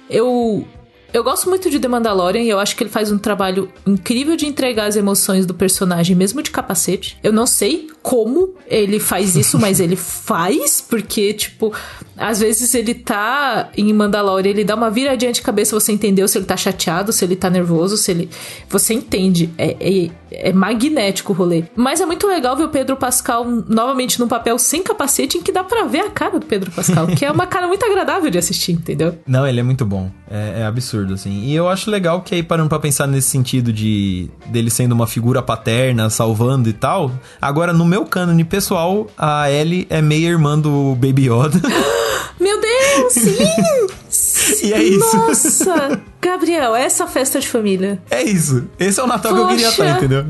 eu 0.08 0.66
eu 1.12 1.24
gosto 1.24 1.48
muito 1.48 1.70
de 1.70 1.78
The 1.78 1.88
Mandalorian 1.88 2.42
e 2.42 2.48
eu 2.50 2.58
acho 2.58 2.76
que 2.76 2.82
ele 2.82 2.90
faz 2.90 3.10
um 3.10 3.16
trabalho 3.16 3.72
incrível 3.86 4.36
de 4.36 4.44
entregar 4.44 4.86
as 4.86 4.96
emoções 4.96 5.46
do 5.46 5.54
personagem, 5.54 6.14
mesmo 6.14 6.42
de 6.42 6.50
capacete. 6.50 7.16
Eu 7.22 7.32
não 7.32 7.46
sei 7.46 7.88
como 8.06 8.54
ele 8.68 9.00
faz 9.00 9.34
isso, 9.34 9.58
mas 9.58 9.80
ele 9.80 9.96
faz, 9.96 10.80
porque, 10.80 11.34
tipo, 11.34 11.72
às 12.16 12.38
vezes 12.38 12.72
ele 12.72 12.94
tá 12.94 13.68
em 13.76 13.92
Mandalorian, 13.92 14.50
ele 14.50 14.62
dá 14.62 14.76
uma 14.76 14.88
viradinha 14.88 15.32
de 15.32 15.42
cabeça, 15.42 15.78
você 15.78 15.90
entendeu 15.90 16.28
se 16.28 16.38
ele 16.38 16.44
tá 16.44 16.56
chateado, 16.56 17.12
se 17.12 17.24
ele 17.24 17.34
tá 17.34 17.50
nervoso, 17.50 17.96
se 17.96 18.12
ele. 18.12 18.30
Você 18.68 18.94
entende. 18.94 19.50
É, 19.58 19.76
é, 19.80 20.10
é 20.30 20.52
magnético 20.52 21.32
o 21.32 21.36
rolê. 21.36 21.64
Mas 21.74 22.00
é 22.00 22.06
muito 22.06 22.26
legal 22.26 22.56
ver 22.56 22.64
o 22.64 22.68
Pedro 22.68 22.96
Pascal 22.96 23.44
novamente 23.44 24.20
num 24.20 24.28
papel 24.28 24.58
sem 24.58 24.82
capacete, 24.82 25.38
em 25.38 25.42
que 25.42 25.52
dá 25.52 25.64
para 25.64 25.84
ver 25.84 26.00
a 26.00 26.10
cara 26.10 26.38
do 26.38 26.46
Pedro 26.46 26.70
Pascal, 26.70 27.06
que 27.08 27.24
é 27.24 27.30
uma 27.30 27.46
cara 27.46 27.66
muito 27.66 27.84
agradável 27.84 28.30
de 28.30 28.38
assistir, 28.38 28.72
entendeu? 28.72 29.18
Não, 29.26 29.46
ele 29.46 29.60
é 29.60 29.62
muito 29.62 29.84
bom. 29.84 30.10
É, 30.30 30.60
é 30.60 30.64
absurdo 30.64 31.14
assim. 31.14 31.42
E 31.44 31.54
eu 31.54 31.68
acho 31.68 31.90
legal 31.90 32.22
que 32.22 32.34
aí, 32.34 32.42
parando 32.42 32.68
pra 32.68 32.78
pensar 32.78 33.06
nesse 33.06 33.28
sentido 33.28 33.72
de 33.72 34.30
dele 34.46 34.70
sendo 34.70 34.92
uma 34.92 35.06
figura 35.06 35.42
paterna, 35.42 36.08
salvando 36.08 36.68
e 36.68 36.72
tal, 36.72 37.10
agora 37.40 37.72
no 37.72 37.84
meu 37.96 38.04
cânone 38.04 38.44
pessoal, 38.44 39.06
a 39.16 39.50
Ellie 39.50 39.86
é 39.88 40.02
meia 40.02 40.28
irmã 40.28 40.58
do 40.58 40.94
Baby 40.96 41.30
Yoda. 41.30 41.62
Meu 42.38 42.60
Deus, 42.60 43.12
sim! 43.14 44.60
e 44.66 44.72
é 44.74 44.82
isso. 44.82 45.16
Nossa! 45.16 46.02
Gabriel, 46.20 46.76
essa 46.76 47.06
festa 47.06 47.40
de 47.40 47.48
família. 47.48 47.98
É 48.10 48.22
isso. 48.22 48.66
Esse 48.78 49.00
é 49.00 49.02
o 49.02 49.06
Natal 49.06 49.32
Poxa, 49.32 49.46
que 49.46 49.52
eu 49.52 49.56
queria 49.56 49.68
estar, 49.70 49.96
entendeu? 49.96 50.26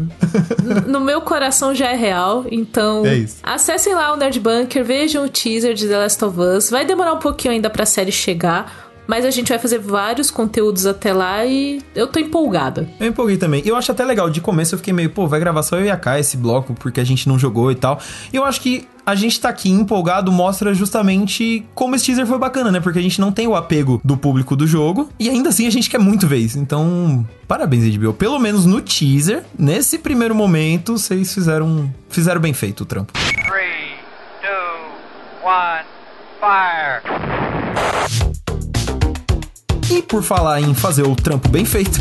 no 0.87 1.01
meu 1.01 1.21
coração 1.23 1.75
já 1.75 1.91
é 1.91 1.97
real, 1.97 2.45
então 2.49 3.05
é 3.05 3.17
isso. 3.17 3.39
acessem 3.43 3.95
lá 3.95 4.13
o 4.13 4.17
Nerd 4.17 4.39
Bunker, 4.39 4.85
vejam 4.85 5.25
o 5.25 5.29
teaser 5.29 5.75
de 5.75 5.89
The 5.89 5.99
Last 5.99 6.25
of 6.25 6.39
Us. 6.39 6.71
Vai 6.71 6.85
demorar 6.85 7.15
um 7.15 7.19
pouquinho 7.19 7.55
ainda 7.55 7.69
pra 7.69 7.85
série 7.85 8.13
chegar, 8.13 8.86
mas 9.07 9.25
a 9.25 9.31
gente 9.31 9.49
vai 9.49 9.59
fazer 9.59 9.79
vários 9.79 10.31
conteúdos 10.31 10.87
até 10.87 11.13
lá 11.13 11.45
e 11.45 11.83
eu 11.95 12.07
tô 12.07 12.19
empolgada. 12.19 12.89
Eu 12.99 13.07
empolguei 13.07 13.37
também. 13.37 13.63
Eu 13.65 13.77
acho 13.77 13.93
até 13.93 14.05
legal. 14.05 14.29
De 14.29 14.41
começo 14.41 14.75
eu 14.75 14.79
fiquei 14.79 14.93
meio, 14.93 15.11
pô, 15.11 15.27
vai 15.27 15.41
gravar 15.41 15.63
só 15.63 15.77
eu 15.77 15.85
e 15.85 15.91
a 15.91 15.97
Kai 15.97 16.21
esse 16.21 16.37
bloco 16.37 16.75
porque 16.75 17.01
a 17.01 17.05
gente 17.05 17.29
não 17.29 17.39
jogou 17.39 17.71
e 17.71 17.75
tal. 17.75 18.01
E 18.33 18.37
eu 18.37 18.45
acho 18.45 18.61
que 18.61 18.87
a 19.05 19.15
gente 19.15 19.41
tá 19.41 19.49
aqui 19.49 19.71
empolgado 19.71 20.33
mostra 20.33 20.75
justamente 20.75 21.65
como 21.75 21.95
esse 21.95 22.07
teaser 22.07 22.27
foi 22.27 22.39
bacana, 22.39 22.73
né? 22.73 22.81
Porque 22.81 22.99
a 22.99 23.03
gente 23.03 23.21
não 23.21 23.31
tem 23.31 23.47
o 23.47 23.55
apego 23.55 24.01
do 24.05 24.17
público 24.17 24.57
do 24.57 24.67
jogo 24.67 25.09
e 25.19 25.31
ainda 25.31 25.51
assim 25.51 25.67
a 25.67 25.71
gente 25.71 25.89
quer 25.89 26.01
muito 26.01 26.27
ver 26.27 26.39
isso. 26.39 26.59
Então, 26.59 27.25
parabéns, 27.47 27.97
HBO. 27.97 28.13
Pelo 28.13 28.39
menos 28.41 28.67
no 28.67 28.81
teaser, 28.81 29.45
nesse 29.57 29.99
primeiro 29.99 30.35
momento, 30.35 30.99
vocês 30.99 31.33
fizeram, 31.33 31.89
fizeram 32.09 32.41
bem 32.41 32.53
feito 32.53 32.81
o 32.81 32.85
trampo. 32.85 33.13
3, 33.13 33.45
2, 33.47 34.53
1, 35.45 35.85
fire! 36.41 37.36
E 39.91 40.03
por 40.03 40.23
falar 40.23 40.61
em 40.61 40.75
fazer 40.75 41.03
o 41.03 41.15
trampo 41.15 41.49
bem 41.49 41.65
feito, 41.65 41.99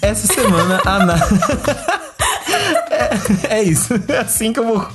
essa 0.00 0.26
semana 0.26 0.80
a 0.84 1.04
Na... 1.04 1.14
é, 2.90 3.58
é, 3.58 3.62
isso. 3.62 3.94
É 4.08 4.18
assim 4.18 4.52
que 4.52 4.60
eu 4.60 4.64
vou. 4.66 4.88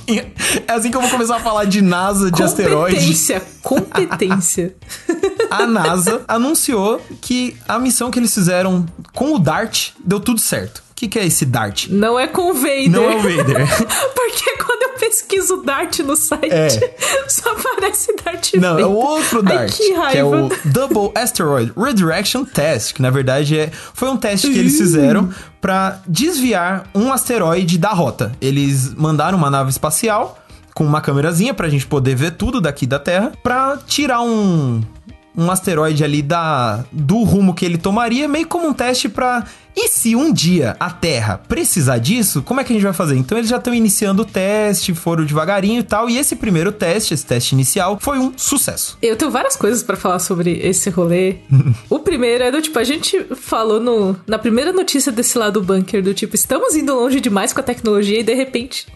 É 0.66 0.72
assim 0.72 0.90
que 0.90 0.96
eu 0.96 1.00
vou 1.00 1.10
começar 1.10 1.36
a 1.36 1.40
falar 1.40 1.64
de 1.64 1.80
NASA, 1.80 2.30
de 2.30 2.42
asteroides. 2.42 3.00
Competência, 3.02 3.42
competência. 3.62 4.74
a 5.50 5.66
NASA 5.66 6.22
anunciou 6.26 7.00
que 7.20 7.56
a 7.68 7.78
missão 7.78 8.10
que 8.10 8.18
eles 8.18 8.34
fizeram 8.34 8.86
com 9.14 9.34
o 9.34 9.38
DART 9.38 9.90
deu 10.04 10.18
tudo 10.18 10.40
certo 10.40 10.82
que, 11.02 11.08
que 11.08 11.18
é 11.18 11.26
esse 11.26 11.44
Dart? 11.44 11.88
Não 11.88 12.18
é 12.18 12.28
com 12.28 12.50
o 12.50 12.54
Vader. 12.54 12.90
Não 12.90 13.10
é 13.10 13.16
o 13.16 13.20
Vader. 13.20 13.66
Porque 14.14 14.56
quando 14.64 14.82
eu 14.82 14.90
pesquiso 14.98 15.62
Dart 15.62 15.98
no 16.00 16.14
site, 16.16 16.52
é. 16.52 16.68
só 17.28 17.50
aparece 17.50 18.14
Dart 18.24 18.54
Não, 18.54 18.70
Vader. 18.70 18.84
é 18.84 18.86
o 18.86 18.92
outro 18.92 19.42
Dart. 19.42 19.60
Ai, 19.60 19.68
que, 19.68 19.92
raiva. 19.94 20.10
que 20.12 20.18
é 20.18 20.24
o 20.24 20.48
Double 20.70 21.10
Asteroid 21.20 21.72
Redirection 21.76 22.44
Test, 22.44 22.94
que 22.94 23.02
na 23.02 23.10
verdade 23.10 23.58
é, 23.58 23.70
foi 23.72 24.08
um 24.10 24.16
teste 24.16 24.48
que 24.50 24.58
eles 24.58 24.76
fizeram 24.78 25.30
para 25.60 26.00
desviar 26.06 26.88
um 26.94 27.12
asteroide 27.12 27.78
da 27.78 27.90
rota. 27.90 28.32
Eles 28.40 28.94
mandaram 28.94 29.36
uma 29.36 29.50
nave 29.50 29.70
espacial 29.70 30.38
com 30.74 30.84
uma 30.84 31.00
câmerazinha 31.00 31.52
pra 31.52 31.68
gente 31.68 31.86
poder 31.86 32.14
ver 32.14 32.32
tudo 32.32 32.60
daqui 32.60 32.86
da 32.86 32.98
Terra, 32.98 33.32
pra 33.42 33.76
tirar 33.86 34.22
um 34.22 34.80
um 35.36 35.50
asteroide 35.50 36.04
ali 36.04 36.22
da, 36.22 36.84
do 36.92 37.22
rumo 37.22 37.54
que 37.54 37.64
ele 37.64 37.78
tomaria, 37.78 38.28
meio 38.28 38.46
como 38.46 38.68
um 38.68 38.72
teste 38.72 39.08
pra. 39.08 39.44
E 39.74 39.88
se 39.88 40.14
um 40.14 40.30
dia 40.30 40.76
a 40.78 40.90
Terra 40.90 41.38
precisar 41.48 41.96
disso, 41.96 42.42
como 42.42 42.60
é 42.60 42.64
que 42.64 42.72
a 42.72 42.76
gente 42.76 42.84
vai 42.84 42.92
fazer? 42.92 43.16
Então 43.16 43.38
eles 43.38 43.48
já 43.48 43.56
estão 43.56 43.72
iniciando 43.72 44.20
o 44.20 44.24
teste, 44.24 44.92
foram 44.92 45.24
devagarinho 45.24 45.80
e 45.80 45.82
tal, 45.82 46.10
e 46.10 46.18
esse 46.18 46.36
primeiro 46.36 46.70
teste, 46.70 47.14
esse 47.14 47.24
teste 47.24 47.54
inicial, 47.54 47.98
foi 47.98 48.18
um 48.18 48.34
sucesso. 48.36 48.98
Eu 49.00 49.16
tenho 49.16 49.30
várias 49.30 49.56
coisas 49.56 49.82
pra 49.82 49.96
falar 49.96 50.18
sobre 50.18 50.60
esse 50.62 50.90
rolê. 50.90 51.36
o 51.88 51.98
primeiro 52.00 52.44
é 52.44 52.50
do 52.50 52.60
tipo, 52.60 52.78
a 52.78 52.84
gente 52.84 53.18
falou 53.34 53.80
no, 53.80 54.14
na 54.26 54.38
primeira 54.38 54.74
notícia 54.74 55.10
desse 55.10 55.38
lado 55.38 55.58
do 55.58 55.62
bunker, 55.62 56.02
do 56.02 56.12
tipo, 56.12 56.34
estamos 56.34 56.74
indo 56.74 56.94
longe 56.94 57.18
demais 57.18 57.54
com 57.54 57.60
a 57.60 57.64
tecnologia 57.64 58.20
e 58.20 58.22
de 58.22 58.34
repente 58.34 58.86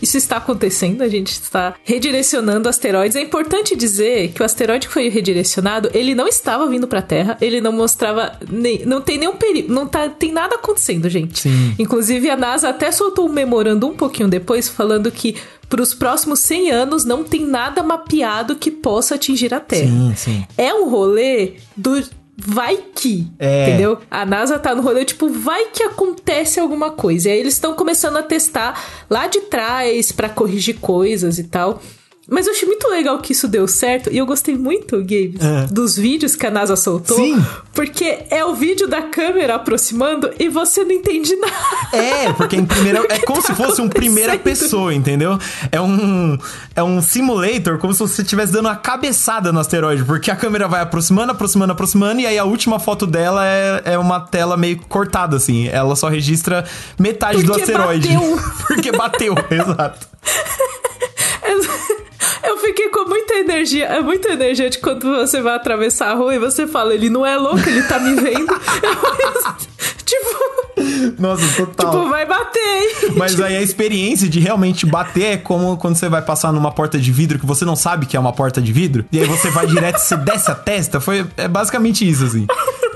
isso 0.00 0.16
está 0.16 0.36
acontecendo, 0.36 1.02
a 1.02 1.08
gente 1.08 1.32
está 1.32 1.74
redirecionando 1.84 2.68
asteroides. 2.68 3.16
É 3.16 3.20
importante 3.20 3.76
dizer 3.76 4.32
que 4.32 4.42
o 4.42 4.44
asteroide 4.44 4.86
que 4.86 4.92
foi 4.92 5.08
redirecionado, 5.08 5.90
ele 5.92 6.14
não 6.14 6.28
estava 6.28 6.66
vindo 6.66 6.86
para 6.86 7.00
a 7.00 7.02
Terra, 7.02 7.36
ele 7.40 7.60
não 7.60 7.72
mostrava 7.72 8.38
nem, 8.50 8.84
não 8.84 9.00
tem 9.00 9.18
nenhum 9.18 9.36
perigo, 9.36 9.72
não 9.72 9.86
tá, 9.86 10.08
tem 10.08 10.32
nada 10.32 10.56
acontecendo, 10.56 11.08
gente. 11.08 11.40
Sim. 11.40 11.74
Inclusive 11.78 12.30
a 12.30 12.36
NASA 12.36 12.68
até 12.68 12.90
soltou 12.90 13.26
um 13.28 13.32
memorando 13.32 13.86
um 13.86 13.94
pouquinho 13.94 14.28
depois 14.28 14.68
falando 14.68 15.10
que 15.10 15.36
para 15.68 15.82
os 15.82 15.92
próximos 15.92 16.40
100 16.40 16.70
anos 16.70 17.04
não 17.04 17.24
tem 17.24 17.44
nada 17.44 17.82
mapeado 17.82 18.56
que 18.56 18.70
possa 18.70 19.16
atingir 19.16 19.52
a 19.52 19.60
Terra. 19.60 19.88
Sim, 19.88 20.14
sim. 20.16 20.46
É 20.56 20.72
um 20.72 20.88
rolê 20.88 21.54
do 21.76 22.02
vai 22.36 22.76
que, 22.94 23.26
É. 23.38 23.68
entendeu? 23.68 23.98
A 24.10 24.26
NASA 24.26 24.58
tá 24.58 24.74
no 24.74 24.82
rolê, 24.82 25.04
tipo, 25.04 25.28
vai 25.28 25.66
que 25.66 25.82
acontece 25.82 26.60
alguma 26.60 26.90
coisa. 26.90 27.28
E 27.28 27.32
aí 27.32 27.38
eles 27.40 27.54
estão 27.54 27.74
começando 27.74 28.16
a 28.16 28.22
testar 28.22 28.78
lá 29.08 29.26
de 29.26 29.40
trás 29.42 30.12
pra 30.12 30.28
corrigir 30.28 30.78
coisas 30.78 31.38
e 31.38 31.44
tal. 31.44 31.80
Mas 32.28 32.46
eu 32.46 32.52
achei 32.52 32.66
muito 32.66 32.88
legal 32.88 33.18
que 33.20 33.32
isso 33.32 33.46
deu 33.46 33.68
certo 33.68 34.10
e 34.12 34.18
eu 34.18 34.26
gostei 34.26 34.56
muito, 34.56 34.96
Gabe, 34.98 35.38
É. 35.40 35.66
dos 35.72 35.96
vídeos 35.96 36.34
que 36.34 36.44
a 36.44 36.50
NASA 36.50 36.74
soltou. 36.74 37.16
Sim. 37.16 37.44
Porque 37.72 38.24
é 38.30 38.44
o 38.44 38.52
vídeo 38.54 38.88
da 38.88 39.02
câmera 39.02 39.54
aproximando 39.54 40.30
e 40.38 40.48
você 40.48 40.82
não 40.84 40.90
entende 40.90 41.36
nada. 41.36 41.54
É, 41.92 42.32
porque 42.32 42.56
em 42.56 42.64
primeira. 42.66 43.06
É 43.08 43.18
como 43.26 43.40
tá 43.40 43.46
se 43.48 43.54
fosse 43.54 43.80
um 43.80 43.88
primeira 43.88 44.36
pessoa, 44.38 44.92
entendeu? 44.92 45.38
É 45.70 45.80
um. 45.80 46.36
É 46.74 46.82
um 46.82 47.00
simulator, 47.00 47.78
como 47.78 47.92
se 47.92 48.00
você 48.00 48.22
estivesse 48.22 48.52
dando 48.52 48.66
uma 48.66 48.76
cabeçada 48.76 49.52
no 49.52 49.60
asteroide, 49.60 50.04
porque 50.04 50.30
a 50.30 50.36
câmera 50.36 50.66
vai 50.66 50.80
aproximando, 50.80 51.30
aproximando, 51.32 51.72
aproximando, 51.72 52.20
e 52.20 52.26
aí 52.26 52.38
a 52.38 52.44
última 52.44 52.78
foto 52.80 53.06
dela 53.06 53.46
é, 53.46 53.82
é 53.84 53.98
uma 53.98 54.18
tela 54.20 54.56
meio 54.56 54.80
cortada, 54.88 55.36
assim. 55.36 55.68
Ela 55.68 55.94
só 55.94 56.08
registra 56.08 56.64
metade 56.98 57.42
do 57.42 57.52
Porque 57.52 57.62
asteroide. 57.62 58.08
bateu. 58.08 58.40
porque 58.66 58.92
bateu, 58.92 59.34
exato. 59.50 60.06
Eu 62.42 62.58
fiquei 62.58 62.88
com 62.88 63.08
muita 63.08 63.34
energia, 63.34 63.86
é 63.86 64.00
muita 64.00 64.30
energia 64.30 64.70
de 64.70 64.78
quando 64.78 65.02
você 65.02 65.40
vai 65.40 65.54
atravessar 65.54 66.10
a 66.10 66.14
rua 66.14 66.34
e 66.34 66.38
você 66.38 66.66
fala, 66.66 66.94
ele 66.94 67.10
não 67.10 67.24
é 67.24 67.36
louco, 67.36 67.68
ele 67.68 67.82
tá 67.82 67.98
me 67.98 68.14
vendo. 68.14 68.46
tipo, 70.04 71.16
Nossa, 71.18 71.56
total. 71.56 71.90
tipo, 71.90 72.08
vai 72.08 72.26
bater, 72.26 72.58
hein? 72.60 73.14
Mas 73.16 73.40
aí 73.40 73.56
a 73.56 73.62
experiência 73.62 74.28
de 74.28 74.40
realmente 74.40 74.86
bater 74.86 75.24
é 75.24 75.36
como 75.36 75.76
quando 75.76 75.96
você 75.96 76.08
vai 76.08 76.22
passar 76.22 76.52
numa 76.52 76.72
porta 76.72 76.98
de 76.98 77.10
vidro 77.10 77.38
que 77.38 77.46
você 77.46 77.64
não 77.64 77.76
sabe 77.76 78.06
que 78.06 78.16
é 78.16 78.20
uma 78.20 78.32
porta 78.32 78.60
de 78.60 78.72
vidro, 78.72 79.04
e 79.10 79.20
aí 79.20 79.26
você 79.26 79.50
vai 79.50 79.66
direto 79.66 79.96
e 79.96 80.00
você 80.00 80.16
desce 80.16 80.50
a 80.50 80.54
testa. 80.54 81.00
Foi, 81.00 81.26
é 81.36 81.48
basicamente 81.48 82.08
isso, 82.08 82.24
assim. 82.24 82.46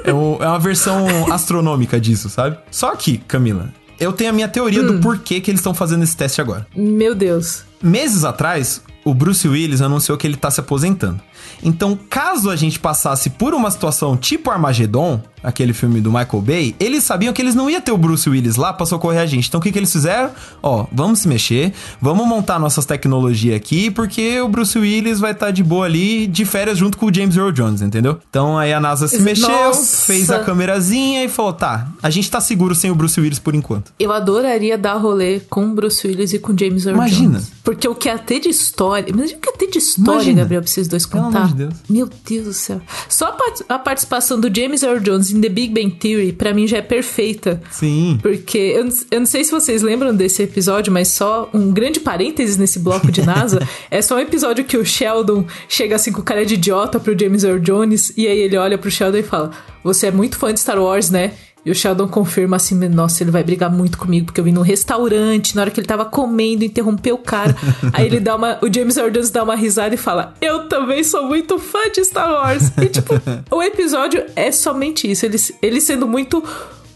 É, 0.05 0.11
é 0.11 0.13
uma 0.13 0.59
versão 0.59 1.33
astronômica 1.33 2.01
disso, 2.01 2.29
sabe? 2.29 2.59
Só 2.71 2.95
que, 2.97 3.19
Camila, 3.19 3.71
eu 3.99 4.13
tenho 4.13 4.31
a 4.31 4.33
minha 4.33 4.49
teoria 4.49 4.83
do 4.83 4.99
porquê 4.99 5.41
que 5.41 5.51
eles 5.51 5.61
estão 5.61 5.75
fazendo 5.75 6.03
esse 6.03 6.17
teste 6.17 6.41
agora. 6.41 6.67
Meu 6.75 7.15
Deus. 7.15 7.65
Meses 7.83 8.25
atrás, 8.25 8.83
o 9.11 9.15
Bruce 9.15 9.49
Willis 9.49 9.81
anunciou 9.81 10.17
que 10.17 10.25
ele 10.25 10.37
tá 10.37 10.51
se 10.51 10.61
aposentando. 10.61 11.21
Então, 11.63 11.99
caso 12.09 12.51
a 12.51 12.57
gente 12.57 12.79
passasse 12.79 13.31
por 13.31 13.55
uma 13.55 13.71
situação 13.71 14.17
tipo 14.17 14.51
Armageddon, 14.51 15.21
aquele 15.43 15.73
filme 15.73 16.01
do 16.01 16.11
Michael 16.11 16.43
Bay, 16.43 16.77
eles 16.79 17.05
sabiam 17.05 17.33
que 17.33 17.41
eles 17.41 17.55
não 17.55 17.69
iam 17.71 17.81
ter 17.81 17.93
o 17.93 17.99
Bruce 17.99 18.29
Willis 18.29 18.57
lá 18.57 18.73
pra 18.73 18.87
socorrer 18.87 19.21
a 19.21 19.27
gente. 19.27 19.49
Então, 19.49 19.59
o 19.59 19.63
que, 19.63 19.73
que 19.73 19.79
eles 19.79 19.93
fizeram? 19.93 20.31
Ó, 20.63 20.87
vamos 20.93 21.21
se 21.21 21.29
mexer, 21.29 21.73
vamos 22.01 22.27
montar 22.27 22.59
nossas 22.59 22.85
tecnologias 22.85 23.57
aqui, 23.57 23.91
porque 23.91 24.41
o 24.41 24.49
Bruce 24.49 24.79
Willis 24.79 25.19
vai 25.19 25.33
estar 25.33 25.51
de 25.51 25.63
boa 25.63 25.87
ali, 25.87 26.27
de 26.27 26.45
férias 26.45 26.79
junto 26.79 26.99
com 26.99 27.07
o 27.07 27.15
James 27.15 27.37
Earl 27.37 27.53
Jones, 27.53 27.83
entendeu? 27.83 28.19
Então, 28.29 28.59
aí 28.59 28.73
a 28.73 28.81
NASA 28.81 29.09
se 29.09 29.21
mexeu, 29.21 29.49
Nossa. 29.49 30.05
fez 30.05 30.31
a 30.31 30.41
câmerazinha 30.41 31.25
e 31.25 31.29
falou: 31.29 31.53
tá, 31.53 31.89
a 32.03 32.11
gente 32.11 32.31
tá 32.31 32.41
seguro 32.41 32.75
sem 32.75 32.91
o 32.91 32.95
Bruce 32.95 33.19
Willis 33.21 33.39
por 33.39 33.55
enquanto. 33.55 33.93
Eu 33.99 34.13
adoraria 34.13 34.77
dar 34.77 34.95
rolê 34.95 35.41
com 35.41 35.67
o 35.67 35.75
Bruce 35.75 36.07
Willis 36.07 36.33
e 36.33 36.39
com 36.39 36.53
o 36.53 36.59
James 36.59 36.85
Earl 36.85 36.97
Imagina. 36.97 37.39
Jones. 37.39 37.53
Porque 37.65 37.89
o 37.89 37.95
que 37.95 38.09
ia 38.09 38.19
ter 38.19 38.41
de 38.41 38.49
história... 38.49 39.11
Imagina 39.11 39.39
o 39.39 39.41
que 39.41 39.49
ia 39.49 39.57
ter 39.57 39.71
de 39.71 39.79
história, 39.79 40.13
Imagina. 40.13 40.41
Gabriel, 40.43 40.63
pra 40.63 40.71
esses 40.71 40.89
dois 40.89 41.07
contar. 41.07 41.40
Amor 41.43 41.49
de 41.57 41.65
Deus. 41.65 41.75
Meu 41.89 42.09
Deus 42.29 42.45
do 42.47 42.53
céu. 42.53 42.81
Só 43.09 43.27
a, 43.29 43.33
part- 43.33 43.63
a 43.69 43.79
participação 43.79 44.39
do 44.41 44.55
James 44.55 44.83
Earl 44.83 44.99
Jones 45.01 45.31
em 45.31 45.41
The 45.41 45.49
Big 45.49 45.73
Bang 45.73 45.91
Theory, 45.97 46.33
pra 46.33 46.53
mim, 46.55 46.67
já 46.67 46.79
é 46.79 46.83
perfeita. 46.83 47.61
Sim. 47.71 48.19
Porque 48.23 48.59
eu, 48.59 48.85
não- 48.85 48.93
eu 49.11 49.19
não 49.21 49.27
sei 49.27 49.45
se 49.45 49.51
vocês 49.51 49.83
lembram 49.83 50.15
desse 50.15 50.43
episódio, 50.43 50.93
mas 50.93 51.09
só 51.09 51.49
um 51.53 51.71
grande 51.73 52.01
parênteses 52.01 52.57
nesse 52.57 52.79
bloco 52.79 53.11
de 53.11 53.23
NASA. 53.23 53.67
é 53.91 54.01
só 54.03 54.17
um 54.17 54.21
episódio 54.21 54.65
que 54.65 54.77
o 54.77 54.85
Sheldon 54.85 55.45
chega 55.69 55.97
assim 55.97 56.13
com 56.13 56.23
cara 56.23 56.45
de 56.45 56.55
idiota 56.55 56.99
pro 57.01 57.19
James 57.19 57.45
Earl 57.45 57.59
Jones, 57.61 58.13
e 58.17 58.27
aí 58.27 58.39
ele 58.39 58.57
olha 58.57 58.79
pro 58.79 58.91
Sheldon 58.91 59.19
e 59.19 59.23
fala: 59.23 59.51
Você 59.85 60.07
é 60.07 60.11
muito 60.11 60.39
fã 60.39 60.53
de 60.53 60.61
Star 60.61 60.79
Wars, 60.81 61.11
né? 61.11 61.33
E 61.65 61.71
o 61.71 61.75
Sheldon 61.75 62.09
confirma 62.09 62.57
assim: 62.57 62.75
Nossa, 62.89 63.23
ele 63.23 63.31
vai 63.31 63.45
brigar 63.45 63.71
muito 63.71 63.99
comigo, 63.99 64.27
porque 64.27 64.41
eu 64.41 64.45
vim 64.45 64.53
num 64.53 64.63
restaurante, 64.63 65.55
na 65.55 65.63
hora 65.63 65.71
que 65.71 65.79
ele 65.79 65.87
tava 65.87 66.05
comendo, 66.05 66.65
interrompeu 66.65 67.17
o 67.17 67.19
cara. 67.19 67.55
aí 67.93 68.07
ele 68.07 68.21
dá 68.21 68.37
uma. 68.37 68.59
O 68.63 68.73
James 68.73 68.95
Jones 68.95 69.31
dá 69.31 69.43
uma 69.43 69.55
risada 69.55 69.95
e 69.95 69.99
fala: 69.99 70.35
Eu 70.41 70.69
também 70.69 71.05
sou 71.05 71.25
muito 71.25 71.59
fã 71.59 71.91
de 71.93 72.05
Star 72.05 72.31
Wars. 72.31 72.73
E 72.81 72.87
tipo, 72.87 73.15
o 73.55 73.63
episódio 73.63 74.25
é 74.35 74.51
somente 74.51 75.11
isso. 75.11 75.27
Ele, 75.27 75.37
ele 75.61 75.81
sendo 75.81 76.07
muito 76.07 76.43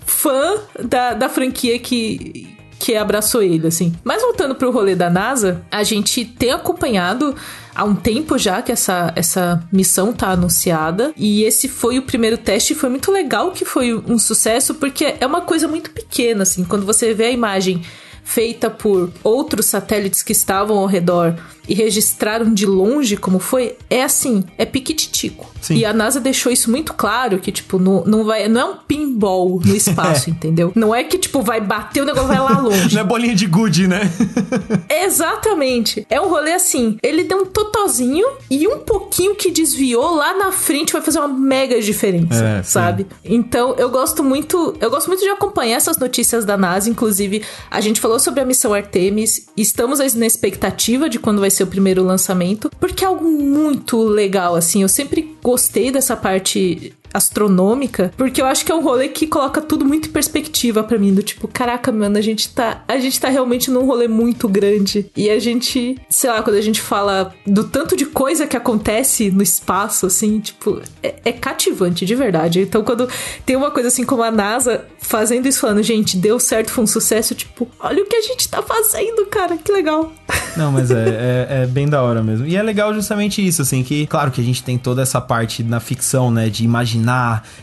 fã 0.06 0.56
da, 0.82 1.14
da 1.14 1.28
franquia 1.28 1.78
que, 1.78 2.43
que 2.84 2.94
abraçou 2.94 3.42
ele, 3.42 3.66
assim. 3.66 3.94
Mas 4.04 4.20
voltando 4.20 4.54
pro 4.54 4.70
rolê 4.70 4.94
da 4.94 5.08
NASA, 5.08 5.64
a 5.70 5.82
gente 5.82 6.22
tem 6.22 6.50
acompanhado 6.50 7.34
há 7.74 7.82
um 7.82 7.94
tempo 7.94 8.36
já 8.36 8.60
que 8.60 8.70
essa, 8.70 9.10
essa 9.16 9.66
missão 9.72 10.12
tá 10.12 10.28
anunciada. 10.28 11.10
E 11.16 11.44
esse 11.44 11.66
foi 11.66 11.98
o 11.98 12.02
primeiro 12.02 12.36
teste. 12.36 12.74
Foi 12.74 12.90
muito 12.90 13.10
legal 13.10 13.52
que 13.52 13.64
foi 13.64 13.94
um 13.94 14.18
sucesso, 14.18 14.74
porque 14.74 15.14
é 15.18 15.26
uma 15.26 15.40
coisa 15.40 15.66
muito 15.66 15.92
pequena, 15.92 16.42
assim. 16.42 16.62
Quando 16.62 16.84
você 16.84 17.14
vê 17.14 17.24
a 17.24 17.30
imagem 17.30 17.82
feita 18.22 18.68
por 18.68 19.10
outros 19.22 19.64
satélites 19.64 20.22
que 20.22 20.32
estavam 20.32 20.76
ao 20.76 20.86
redor 20.86 21.34
e 21.68 21.74
registraram 21.74 22.52
de 22.52 22.66
longe 22.66 23.16
como 23.16 23.38
foi, 23.38 23.76
é 23.88 24.02
assim, 24.02 24.44
é 24.58 24.64
piquititico. 24.64 25.50
Sim. 25.60 25.76
E 25.76 25.84
a 25.84 25.92
NASA 25.92 26.20
deixou 26.20 26.52
isso 26.52 26.70
muito 26.70 26.92
claro, 26.92 27.38
que, 27.38 27.50
tipo, 27.50 27.78
não, 27.78 28.04
não, 28.04 28.24
vai, 28.24 28.48
não 28.48 28.60
é 28.60 28.64
um 28.64 28.76
pinball 28.76 29.60
no 29.64 29.74
espaço, 29.76 30.28
entendeu? 30.30 30.72
Não 30.74 30.94
é 30.94 31.02
que, 31.04 31.16
tipo, 31.18 31.40
vai 31.42 31.60
bater 31.60 32.02
o 32.02 32.04
negócio 32.06 32.28
vai 32.28 32.38
lá 32.38 32.58
longe. 32.60 32.94
Não 32.94 33.00
é 33.00 33.04
bolinha 33.04 33.34
de 33.34 33.46
gude, 33.46 33.86
né? 33.88 34.00
Exatamente. 34.90 36.06
É 36.10 36.20
um 36.20 36.28
rolê 36.28 36.52
assim. 36.52 36.98
Ele 37.02 37.24
deu 37.24 37.38
um 37.42 37.46
totozinho 37.46 38.26
e 38.50 38.66
um 38.68 38.78
pouquinho 38.80 39.34
que 39.34 39.50
desviou 39.50 40.14
lá 40.14 40.36
na 40.36 40.52
frente 40.52 40.92
vai 40.92 41.00
fazer 41.02 41.18
uma 41.18 41.28
mega 41.28 41.80
diferença, 41.80 42.44
É, 42.44 42.62
sim. 42.62 42.70
sabe? 42.70 43.06
Então, 43.24 43.74
eu 43.78 43.88
gosto 43.90 44.22
muito, 44.22 44.74
eu 44.80 44.90
gosto 44.90 45.08
muito 45.08 45.20
de 45.20 45.28
acompanhar 45.28 45.76
essas 45.76 45.98
notícias 45.98 46.44
da 46.44 46.56
NASA, 46.56 46.90
inclusive 46.90 47.42
a 47.70 47.80
gente 47.80 48.00
falou 48.00 48.18
sobre 48.18 48.40
a 48.40 48.44
missão 48.44 48.74
Artemis, 48.74 49.46
estamos 49.56 49.98
na 50.14 50.26
expectativa 50.26 51.08
de 51.08 51.18
quando 51.18 51.40
vai 51.40 51.50
ser 51.54 51.64
o 51.64 51.68
primeiro 51.68 52.04
lançamento, 52.04 52.70
porque 52.78 53.04
é 53.04 53.08
algo 53.08 53.24
muito 53.30 54.02
legal 54.02 54.54
assim. 54.54 54.82
Eu 54.82 54.88
sempre 54.88 55.36
gostei 55.42 55.90
dessa 55.90 56.16
parte 56.16 56.92
astronômica, 57.14 58.12
porque 58.16 58.42
eu 58.42 58.46
acho 58.46 58.64
que 58.64 58.72
é 58.72 58.74
um 58.74 58.82
rolê 58.82 59.08
que 59.08 59.26
coloca 59.26 59.62
tudo 59.62 59.84
muito 59.84 60.08
em 60.08 60.12
perspectiva 60.12 60.82
pra 60.82 60.98
mim, 60.98 61.14
do 61.14 61.22
tipo, 61.22 61.46
caraca, 61.46 61.92
mano, 61.92 62.18
a 62.18 62.20
gente 62.20 62.52
tá, 62.52 62.82
a 62.88 62.98
gente 62.98 63.20
tá 63.20 63.28
realmente 63.28 63.70
num 63.70 63.86
rolê 63.86 64.08
muito 64.08 64.48
grande 64.48 65.06
e 65.16 65.30
a 65.30 65.38
gente, 65.38 65.96
sei 66.10 66.30
lá, 66.30 66.42
quando 66.42 66.56
a 66.56 66.60
gente 66.60 66.80
fala 66.80 67.32
do 67.46 67.64
tanto 67.64 67.96
de 67.96 68.04
coisa 68.04 68.46
que 68.46 68.56
acontece 68.56 69.30
no 69.30 69.42
espaço, 69.42 70.06
assim, 70.06 70.40
tipo, 70.40 70.80
é, 71.02 71.14
é 71.24 71.32
cativante 71.32 72.04
de 72.04 72.14
verdade. 72.14 72.60
Então, 72.60 72.82
quando 72.82 73.08
tem 73.46 73.54
uma 73.54 73.70
coisa 73.70 73.88
assim 73.88 74.04
como 74.04 74.22
a 74.22 74.30
NASA 74.30 74.84
fazendo 74.98 75.46
isso, 75.46 75.60
falando, 75.60 75.82
gente, 75.82 76.16
deu 76.16 76.40
certo, 76.40 76.70
foi 76.70 76.82
um 76.82 76.86
sucesso, 76.86 77.34
tipo, 77.34 77.68
olha 77.78 78.02
o 78.02 78.06
que 78.06 78.16
a 78.16 78.22
gente 78.22 78.48
tá 78.48 78.62
fazendo, 78.62 79.26
cara, 79.26 79.56
que 79.56 79.70
legal. 79.70 80.12
Não, 80.56 80.72
mas 80.72 80.90
é, 80.90 81.08
é, 81.48 81.62
é 81.62 81.66
bem 81.66 81.88
da 81.88 82.02
hora 82.02 82.22
mesmo. 82.22 82.46
E 82.46 82.56
é 82.56 82.62
legal 82.62 82.94
justamente 82.94 83.44
isso, 83.44 83.62
assim, 83.62 83.82
que, 83.82 84.06
claro 84.06 84.30
que 84.30 84.40
a 84.40 84.44
gente 84.44 84.62
tem 84.62 84.78
toda 84.78 85.02
essa 85.02 85.20
parte 85.20 85.62
na 85.62 85.80
ficção, 85.80 86.30
né, 86.30 86.48
de 86.48 86.64
imaginar 86.64 87.03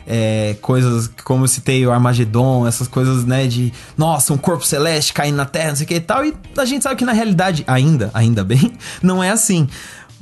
é, 0.07 0.55
coisas 0.61 1.09
como 1.23 1.43
eu 1.43 1.47
citei, 1.47 1.85
o 1.85 1.91
Armagedon, 1.91 2.67
essas 2.67 2.87
coisas, 2.87 3.25
né, 3.25 3.47
de, 3.47 3.73
nossa, 3.97 4.33
um 4.33 4.37
corpo 4.37 4.65
celeste 4.65 5.13
caindo 5.13 5.35
na 5.35 5.45
Terra, 5.45 5.69
não 5.69 5.75
sei 5.75 5.85
o 5.85 5.87
que 5.87 5.95
e 5.95 5.99
tal. 5.99 6.25
E 6.25 6.33
a 6.57 6.65
gente 6.65 6.83
sabe 6.83 6.95
que 6.95 7.05
na 7.05 7.13
realidade, 7.13 7.63
ainda, 7.67 8.11
ainda 8.13 8.43
bem, 8.43 8.73
não 9.01 9.23
é 9.23 9.29
assim. 9.29 9.67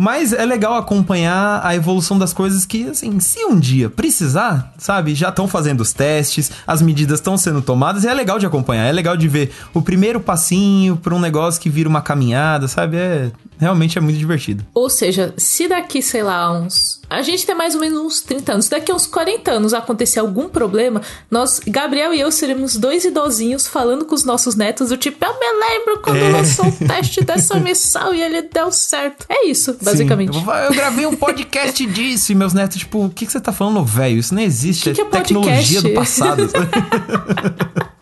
Mas 0.01 0.31
é 0.31 0.45
legal 0.45 0.75
acompanhar 0.75 1.59
a 1.61 1.75
evolução 1.75 2.17
das 2.17 2.31
coisas 2.31 2.65
que, 2.65 2.87
assim, 2.87 3.19
se 3.19 3.43
um 3.43 3.59
dia 3.59 3.89
precisar, 3.89 4.73
sabe, 4.77 5.13
já 5.13 5.27
estão 5.27 5.45
fazendo 5.45 5.81
os 5.81 5.91
testes, 5.91 6.49
as 6.65 6.81
medidas 6.81 7.19
estão 7.19 7.37
sendo 7.37 7.61
tomadas, 7.61 8.05
e 8.05 8.07
é 8.07 8.13
legal 8.13 8.39
de 8.39 8.45
acompanhar, 8.45 8.85
é 8.85 8.93
legal 8.93 9.17
de 9.17 9.27
ver 9.27 9.51
o 9.73 9.81
primeiro 9.81 10.21
passinho 10.21 10.95
para 10.95 11.13
um 11.13 11.19
negócio 11.19 11.59
que 11.59 11.69
vira 11.69 11.89
uma 11.89 12.01
caminhada, 12.01 12.65
sabe? 12.69 12.95
É, 12.95 13.29
realmente 13.59 13.97
é 13.97 14.01
muito 14.01 14.17
divertido. 14.17 14.65
Ou 14.73 14.89
seja, 14.89 15.33
se 15.37 15.67
daqui, 15.67 16.01
sei 16.01 16.23
lá, 16.23 16.51
uns. 16.51 16.99
A 17.09 17.21
gente 17.21 17.45
tem 17.45 17.55
mais 17.55 17.73
ou 17.75 17.81
menos 17.81 17.99
uns 17.99 18.21
30 18.21 18.53
anos. 18.53 18.65
Se 18.65 18.71
daqui 18.71 18.91
a 18.91 18.95
uns 18.95 19.05
40 19.07 19.51
anos 19.51 19.73
acontecer 19.73 20.19
algum 20.19 20.47
problema, 20.47 21.01
nós, 21.29 21.59
Gabriel 21.67 22.13
e 22.13 22.19
eu, 22.19 22.31
seremos 22.31 22.75
dois 22.77 23.03
idosinhos 23.03 23.67
falando 23.67 24.05
com 24.05 24.13
os 24.15 24.23
nossos 24.23 24.55
netos 24.55 24.89
do 24.89 24.97
tipo, 24.97 25.23
eu 25.25 25.33
me 25.39 25.59
lembro 25.59 26.01
quando 26.03 26.17
É. 26.17 26.29
lançou 26.29 26.65
o 26.67 26.71
teste 26.71 27.23
dessa 27.23 27.55
missão 27.59 28.13
e 28.13 28.21
ele 28.21 28.43
deu 28.43 28.71
certo. 28.71 29.25
É 29.27 29.47
isso, 29.47 29.75
basicamente. 29.81 30.33
Sim. 30.37 30.45
Eu, 30.47 30.53
eu 30.53 30.71
gravei 30.73 31.05
um 31.05 31.15
podcast 31.15 31.83
disso 31.87 32.31
e 32.31 32.35
meus 32.35 32.53
netos, 32.53 32.77
tipo, 32.77 33.05
o 33.05 33.09
que, 33.09 33.25
que 33.25 33.31
você 33.31 33.41
tá 33.41 33.51
falando, 33.51 33.83
velho? 33.83 34.19
Isso 34.19 34.33
não 34.35 34.41
existe. 34.41 34.89
Que 34.91 34.95
que 34.95 35.01
é 35.01 35.05
tecnologia 35.05 35.81
podcast? 35.81 35.81
do 35.81 35.93
passado. 35.93 36.49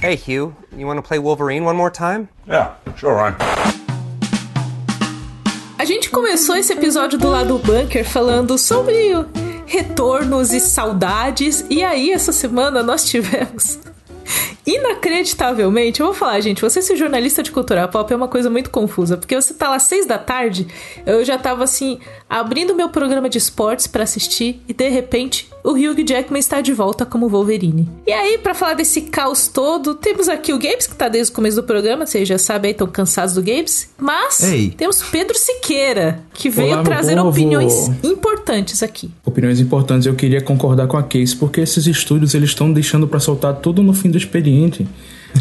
Hey, 0.00 0.14
Hugh, 0.14 0.54
you 0.76 0.86
want 0.86 0.96
to 0.96 1.02
play 1.02 1.18
Wolverine 1.18 1.64
one 1.66 1.76
more 1.76 1.90
time? 1.90 2.28
Yeah, 2.46 2.76
sure, 2.96 3.14
Ryan. 3.14 3.77
A 5.78 5.84
gente 5.84 6.10
começou 6.10 6.56
esse 6.56 6.72
episódio 6.72 7.16
do 7.16 7.28
lado 7.28 7.56
do 7.56 7.58
bunker 7.60 8.04
falando 8.04 8.58
sobre 8.58 9.12
retornos 9.64 10.52
e 10.52 10.58
saudades, 10.58 11.64
e 11.70 11.84
aí 11.84 12.10
essa 12.10 12.32
semana 12.32 12.82
nós 12.82 13.08
tivemos. 13.08 13.78
Inacreditavelmente, 14.66 16.00
eu 16.00 16.06
vou 16.06 16.14
falar, 16.14 16.40
gente, 16.40 16.62
você 16.62 16.82
ser 16.82 16.96
jornalista 16.96 17.44
de 17.44 17.52
cultura 17.52 17.86
pop 17.86 18.12
é 18.12 18.16
uma 18.16 18.26
coisa 18.26 18.50
muito 18.50 18.70
confusa, 18.70 19.16
porque 19.16 19.40
você 19.40 19.54
tá 19.54 19.68
lá 19.70 19.76
às 19.76 19.84
seis 19.84 20.04
da 20.04 20.18
tarde, 20.18 20.66
eu 21.06 21.24
já 21.24 21.38
tava 21.38 21.62
assim, 21.62 22.00
abrindo 22.28 22.74
meu 22.74 22.88
programa 22.88 23.28
de 23.28 23.38
esportes 23.38 23.86
pra 23.86 24.02
assistir, 24.02 24.60
e 24.66 24.74
de 24.74 24.88
repente 24.88 25.48
o 25.64 25.72
Hugh 25.72 26.04
Jackman 26.06 26.38
está 26.38 26.60
de 26.60 26.72
volta 26.72 27.04
como 27.04 27.28
Wolverine. 27.28 27.88
E 28.06 28.12
aí, 28.12 28.38
pra 28.38 28.54
falar 28.54 28.74
desse 28.74 29.02
caos 29.02 29.48
todo, 29.48 29.94
temos 29.94 30.28
aqui 30.28 30.52
o 30.52 30.58
Gabes, 30.58 30.86
que 30.86 30.94
tá 30.94 31.08
desde 31.08 31.32
o 31.32 31.34
começo 31.34 31.56
do 31.56 31.62
programa, 31.62 32.06
vocês 32.06 32.26
já 32.26 32.38
sabem 32.38 32.70
aí, 32.70 32.72
estão 32.72 32.86
cansados 32.86 33.34
do 33.34 33.42
Gabes, 33.42 33.88
mas 33.98 34.42
Ei. 34.42 34.70
temos 34.70 35.02
Pedro 35.02 35.36
Siqueira, 35.38 36.22
que 36.32 36.48
veio 36.48 36.74
Olá, 36.74 36.82
trazer 36.82 37.18
opiniões 37.18 37.88
importantes 38.02 38.82
aqui. 38.82 39.10
Opiniões 39.24 39.60
importantes, 39.60 40.06
eu 40.06 40.14
queria 40.14 40.40
concordar 40.40 40.86
com 40.86 40.96
a 40.96 41.02
Case, 41.02 41.34
porque 41.36 41.60
esses 41.60 41.86
estúdios 41.86 42.34
eles 42.34 42.50
estão 42.50 42.72
deixando 42.72 43.06
pra 43.06 43.20
soltar 43.20 43.56
tudo 43.56 43.82
no 43.82 43.92
fim 43.92 44.10
do 44.10 44.18
expediente. 44.18 44.86